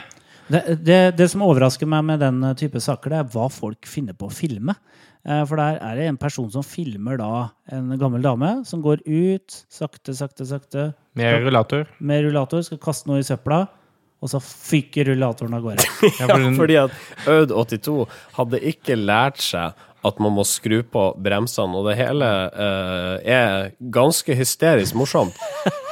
Det, 0.48 0.62
det, 0.84 1.00
det 1.16 1.28
som 1.32 1.44
overrasker 1.44 1.88
meg 1.88 2.04
med 2.08 2.20
den 2.24 2.44
type 2.60 2.80
saker, 2.80 3.12
det 3.12 3.22
er 3.22 3.32
hva 3.32 3.48
folk 3.52 3.88
finner 3.88 4.16
på 4.16 4.28
å 4.28 4.32
filme. 4.32 4.76
Eh, 5.26 5.42
For 5.48 5.56
der 5.60 5.80
er 5.82 5.96
det 5.98 6.06
en 6.10 6.20
person 6.20 6.50
som 6.52 6.62
filmer 6.66 7.18
da 7.20 7.48
en 7.74 7.90
gammel 8.00 8.22
dame 8.22 8.52
som 8.68 8.82
går 8.84 9.02
ut 9.06 9.58
sakte, 9.72 10.14
sakte, 10.14 10.46
sakte 10.48 10.92
Med 11.18 11.42
rullator. 11.46 11.88
med 11.98 12.24
rullator, 12.28 12.62
skal 12.62 12.78
kaste 12.78 13.08
noe 13.10 13.18
i 13.22 13.26
søpla, 13.26 13.64
og 14.22 14.30
så 14.30 14.40
fyker 14.42 15.10
rullatoren 15.12 15.54
av 15.54 15.62
gårde. 15.66 15.84
Ja, 16.20 16.38
fordi 16.58 16.78
at 16.80 16.94
Aud 17.30 17.52
82 17.54 18.06
hadde 18.38 18.62
ikke 18.72 18.96
lært 18.98 19.42
seg 19.42 19.74
at 20.06 20.20
man 20.22 20.32
må 20.36 20.44
skru 20.46 20.80
på 20.86 21.02
bremsene, 21.18 21.74
og 21.74 21.88
det 21.90 21.96
hele 21.98 22.26
uh, 22.54 23.18
er 23.26 23.72
ganske 23.94 24.36
hysterisk 24.38 24.94
morsomt. 24.94 25.34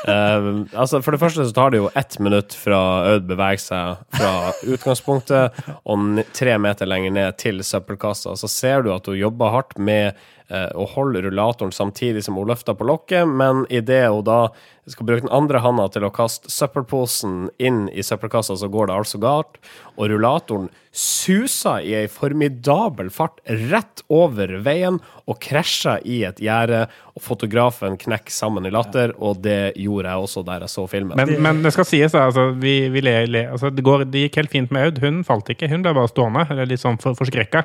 Eh, 0.06 0.48
altså 0.78 1.00
For 1.02 1.14
det 1.14 1.20
første 1.22 1.46
så 1.48 1.54
tar 1.56 1.72
det 1.74 1.80
jo 1.82 1.90
ett 1.98 2.18
minutt 2.22 2.54
fra 2.56 2.80
Aud 3.12 3.26
beveger 3.28 3.62
seg 3.62 4.04
fra 4.14 4.32
utgangspunktet 4.62 5.60
og 5.82 6.22
tre 6.36 6.56
meter 6.62 6.88
lenger 6.88 7.14
ned 7.16 7.38
til 7.42 7.62
søppelkassa. 7.66 8.36
Så 8.38 8.50
ser 8.50 8.86
du 8.86 8.92
at 8.94 9.10
hun 9.10 9.18
jobber 9.18 9.54
hardt 9.54 9.78
med 9.78 10.18
eh, 10.48 10.70
å 10.74 10.86
holde 10.94 11.22
rullatoren 11.26 11.74
samtidig 11.74 12.24
som 12.24 12.38
hun 12.38 12.48
løfter 12.50 12.76
på 12.78 12.86
lokket, 12.88 13.28
men 13.28 13.64
idet 13.70 14.06
hun 14.08 14.24
da 14.26 14.40
skal 14.86 15.06
bruke 15.08 15.24
den 15.24 15.34
andre 15.34 15.60
handa 15.64 15.88
til 15.90 16.06
å 16.06 16.12
kaste 16.14 16.50
søppelposen 16.52 17.48
inn 17.58 17.86
i 17.90 18.04
søppelkassa, 18.06 18.54
så 18.58 18.68
går 18.70 18.86
det 18.86 18.98
altså 19.00 19.18
galt, 19.22 19.58
og 19.96 20.12
rullatoren 20.12 20.68
suser 20.96 21.82
i 21.84 21.92
ei 21.98 22.06
formidabel 22.08 23.10
fart 23.12 23.42
rett 23.68 24.04
over 24.12 24.54
veien 24.64 25.00
og 25.26 25.40
krasjer 25.42 26.06
i 26.08 26.22
et 26.28 26.38
gjerde, 26.40 26.84
og 27.16 27.24
fotografen 27.24 27.98
knekker 28.00 28.32
sammen 28.32 28.68
i 28.68 28.72
latter, 28.72 29.12
og 29.18 29.42
det 29.44 29.74
gjorde 29.80 30.12
jeg 30.12 30.28
også 30.28 30.44
der 30.46 30.64
jeg 30.64 30.72
så 30.72 30.86
filmen. 30.90 31.18
Men, 31.18 31.34
men 31.42 31.60
det 31.66 31.74
skal 31.74 31.88
sies. 31.88 32.14
Altså, 32.16 32.48
vi, 32.62 32.78
vi 32.92 33.02
le, 33.04 33.18
le, 33.28 33.44
altså, 33.56 33.72
det, 33.74 33.84
går, 33.84 34.06
det 34.12 34.26
gikk 34.26 34.40
helt 34.42 34.54
fint 34.54 34.72
med 34.74 34.86
Aud. 34.86 35.02
Hun 35.02 35.22
falt 35.26 35.50
ikke. 35.52 35.68
Hun 35.72 35.84
ble 35.84 35.94
bare 35.96 36.12
stående. 36.12 36.46
Eller 36.52 36.68
litt 36.70 36.84
sånn 36.84 37.00
for, 37.02 37.16
forskrekka. 37.18 37.64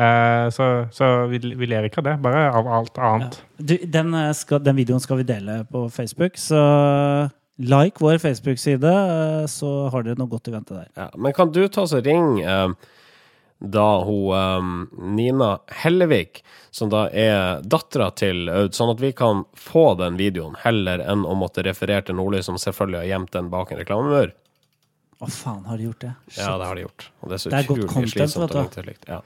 Eh, 0.00 0.46
så 0.54 0.66
så 0.94 1.08
vi, 1.28 1.38
vi 1.38 1.68
ler 1.68 1.88
ikke 1.88 2.00
av 2.00 2.08
det. 2.08 2.16
Bare 2.24 2.46
av 2.56 2.68
alt 2.78 2.98
annet. 2.98 3.42
Du, 3.58 3.76
den, 3.84 4.14
eh, 4.16 4.30
skal, 4.36 4.62
den 4.64 4.78
videoen 4.78 5.02
skal 5.02 5.20
vi 5.20 5.28
dele 5.28 5.60
på 5.68 5.88
Facebook, 5.92 6.38
så 6.40 6.62
like 7.60 8.00
vår 8.00 8.18
Facebook-side, 8.18 8.84
eh, 8.84 9.46
så 9.46 9.88
har 9.92 10.06
dere 10.06 10.18
noe 10.20 10.30
godt 10.30 10.48
i 10.48 10.54
vente 10.54 10.74
der. 10.74 10.88
Ja, 10.96 11.10
men 11.16 11.36
kan 11.36 11.52
du 11.52 11.66
ta 11.68 11.84
og 11.84 12.06
ring 12.06 12.40
eh, 12.40 12.72
da 13.60 13.88
hun 14.06 14.32
eh, 14.36 15.12
Nina 15.18 15.50
Hellevik, 15.82 16.42
som 16.70 16.88
da 16.92 17.08
er 17.12 17.60
dattera 17.60 18.10
til 18.16 18.48
Aud, 18.48 18.76
sånn 18.76 18.94
at 18.94 19.02
vi 19.02 19.12
kan 19.16 19.44
få 19.58 19.90
den 20.00 20.16
videoen, 20.20 20.56
heller 20.64 21.02
enn 21.04 21.26
å 21.28 21.36
måtte 21.36 21.64
referere 21.66 22.06
til 22.08 22.16
Nordlys, 22.16 22.48
som 22.48 22.56
selvfølgelig 22.60 23.02
har 23.02 23.10
gjemt 23.12 23.34
den 23.36 23.50
bak 23.52 23.74
en 23.74 23.82
reklamemur. 23.82 24.32
Å, 25.20 25.28
faen, 25.28 25.66
har 25.68 25.76
de 25.76 25.90
gjort 25.90 26.00
det? 26.06 26.14
Ja, 26.38 26.54
det 26.56 26.70
har 26.70 26.78
de 26.78 26.86
gjort. 26.86 27.10
Og 27.20 27.28
det 27.28 27.36
er 27.36 27.42
så 27.42 27.52
Det 27.52 27.58
er 27.60 27.72
utrolig 27.74 28.12
slitsomt. 28.14 29.08
Ja. 29.10 29.20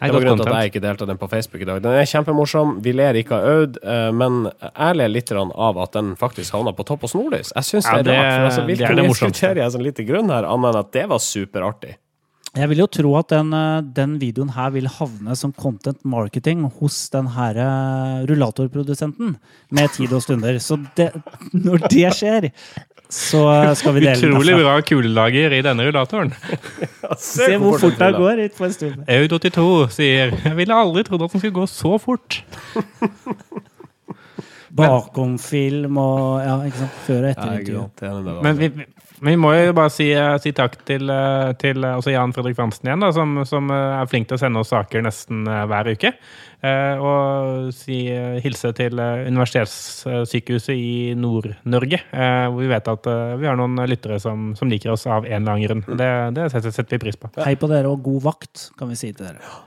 Det 0.00 0.12
var 0.12 0.20
grunnen 0.20 0.42
til 0.42 0.52
at 0.52 0.62
jeg 0.62 0.72
ikke 0.72 0.82
delte 0.84 1.06
den 1.08 1.18
på 1.20 1.28
Facebook 1.32 1.62
i 1.62 1.68
dag. 1.68 1.82
Den 1.82 1.96
er 1.96 2.08
kjempemorsom. 2.10 2.76
Vi 2.84 2.92
ler 2.92 3.16
ikke 3.20 3.36
av 3.38 3.46
Aud, 3.52 3.78
eh, 3.82 4.08
men 4.12 4.40
jeg 4.68 4.98
ler 5.00 5.12
litt 5.12 5.32
av 5.36 5.78
at 5.82 5.92
den 5.96 6.14
faktisk 6.20 6.52
havna 6.56 6.72
på 6.76 6.84
topp 6.86 7.06
hos 7.06 7.14
Nordlys. 7.16 7.52
Jeg 7.56 7.70
syns 7.70 7.88
Ja, 7.90 8.02
det 8.02 8.12
er 8.14 8.20
rart. 8.20 8.32
For 8.36 8.48
altså, 8.50 8.66
det 8.66 8.76
er 8.76 8.76
det 8.76 8.88
Hvilken 8.88 9.06
morsomste. 9.08 9.54
jeg 9.56 9.72
som 9.72 9.80
lite 9.84 10.04
grunn 10.08 10.30
her, 10.30 10.44
annet 10.44 10.74
enn 10.74 10.80
at 10.84 10.92
det 10.92 11.06
var 11.08 11.18
superartig? 11.18 11.96
Jeg 12.56 12.70
vil 12.70 12.80
jo 12.80 12.88
tro 12.88 13.12
at 13.18 13.28
den, 13.32 13.52
eh, 13.52 13.84
den 13.96 14.16
videoen 14.20 14.52
her 14.56 14.72
vil 14.72 14.88
havne 14.88 15.36
som 15.36 15.52
content 15.52 16.00
marketing 16.08 16.64
hos 16.78 16.98
den 17.12 17.28
her 17.36 17.58
eh, 17.60 18.26
rullatorprodusenten 18.30 19.36
med 19.70 19.92
tid 19.96 20.12
og 20.16 20.24
stunder. 20.24 20.58
Så 20.62 20.78
det, 20.96 21.10
når 21.52 21.84
det 21.90 22.06
skjer, 22.16 22.48
så 23.12 23.42
skal 23.78 23.94
vi 23.94 24.02
dele 24.06 24.18
den 24.18 24.32
Utrolig 24.34 24.56
bra 24.58 24.74
kulelager 24.82 25.52
i 25.54 25.60
denne 25.62 25.86
rullatoren. 25.86 26.32
Se 27.22 27.52
hvor 27.60 27.78
fort 27.82 28.00
det 28.00 28.10
går 28.16 28.42
ut 28.46 28.56
på 28.56 28.66
en 28.66 28.74
stund. 28.74 29.04
Aud 29.06 29.36
82 29.36 29.68
sier 29.94 30.34
Jeg 30.34 30.56
ville 30.58 30.80
aldri 30.86 31.04
trodd 31.06 31.26
at 31.28 31.36
den 31.36 31.44
skulle 31.44 31.60
gå 31.60 31.68
så 31.70 31.94
fort. 32.02 32.40
Bakomfilm 34.76 35.96
og 36.02 36.42
ja, 36.42 36.56
ikke 36.66 36.82
sant? 36.82 36.98
Før 37.06 37.22
og 37.22 37.30
etter. 37.30 38.42
Men 38.44 38.58
vi, 38.58 38.70
men 39.20 39.32
vi 39.32 39.40
må 39.40 39.52
jo 39.56 39.74
bare 39.76 39.92
si, 39.92 40.08
eh, 40.12 40.34
si 40.42 40.52
takk 40.56 40.76
til, 40.88 41.08
eh, 41.10 41.52
til 41.60 41.84
eh, 41.84 41.96
også 41.98 42.12
Jan 42.12 42.34
Fredrik 42.36 42.56
Fransen 42.58 42.88
igjen, 42.88 43.04
da, 43.04 43.10
som, 43.14 43.38
som 43.48 43.70
er 43.72 44.08
flink 44.10 44.28
til 44.28 44.36
å 44.36 44.42
sende 44.42 44.60
oss 44.60 44.72
saker 44.74 45.04
nesten 45.06 45.46
hver 45.46 45.92
uke. 45.92 46.12
Og 46.66 47.68
si, 47.76 48.00
hilse 48.42 48.72
til 48.74 48.98
eh, 49.02 49.26
Universitetssykehuset 49.28 50.74
i 50.74 51.14
Nord-Norge, 51.18 52.00
hvor 52.10 52.58
vi 52.58 52.72
vet 52.72 52.90
at 52.90 53.08
vi 53.40 53.48
har 53.48 53.60
noen 53.60 53.78
lyttere 53.86 54.18
som, 54.22 54.50
som 54.58 54.72
liker 54.72 54.94
oss 54.96 55.06
av 55.06 55.28
en 55.28 55.38
eller 55.38 55.54
annen 55.54 55.66
grunn. 55.68 55.86
Det, 56.00 56.10
det 56.36 56.50
setter, 56.54 56.74
setter 56.74 56.98
vi 56.98 57.06
pris 57.06 57.20
på. 57.20 57.30
Hei 57.44 57.54
på 57.60 57.70
dere 57.70 57.92
og 57.92 58.04
god 58.04 58.28
vakt, 58.32 58.70
kan 58.78 58.90
vi 58.90 58.98
si 58.98 59.12
til 59.12 59.28
dere. 59.28 59.65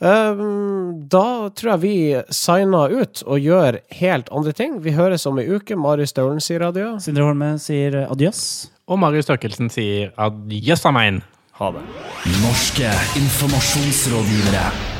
Um, 0.00 1.08
da 1.12 1.50
tror 1.52 1.74
jeg 1.74 1.80
vi 1.82 1.96
signer 2.32 2.94
ut 3.02 3.20
og 3.26 3.44
gjør 3.44 3.80
helt 4.00 4.30
andre 4.32 4.54
ting. 4.56 4.78
Vi 4.80 4.94
høres 4.96 5.26
om 5.28 5.40
ei 5.42 5.48
uke. 5.52 5.76
Marius 5.76 6.14
Staulen 6.14 6.40
sier 6.40 6.64
adjø. 6.70 6.94
Sindre 7.04 7.26
Holme 7.28 7.52
sier 7.60 8.06
adjøs. 8.06 8.70
Og 8.88 8.98
Marius 9.02 9.28
Størkelsen 9.28 9.68
sier 9.72 10.14
adjøs 10.16 10.86
amen. 10.88 11.20
Ha 11.60 11.68
det. 11.76 11.84
Norske 12.40 12.94
informasjonsrådgivere. 13.20 14.99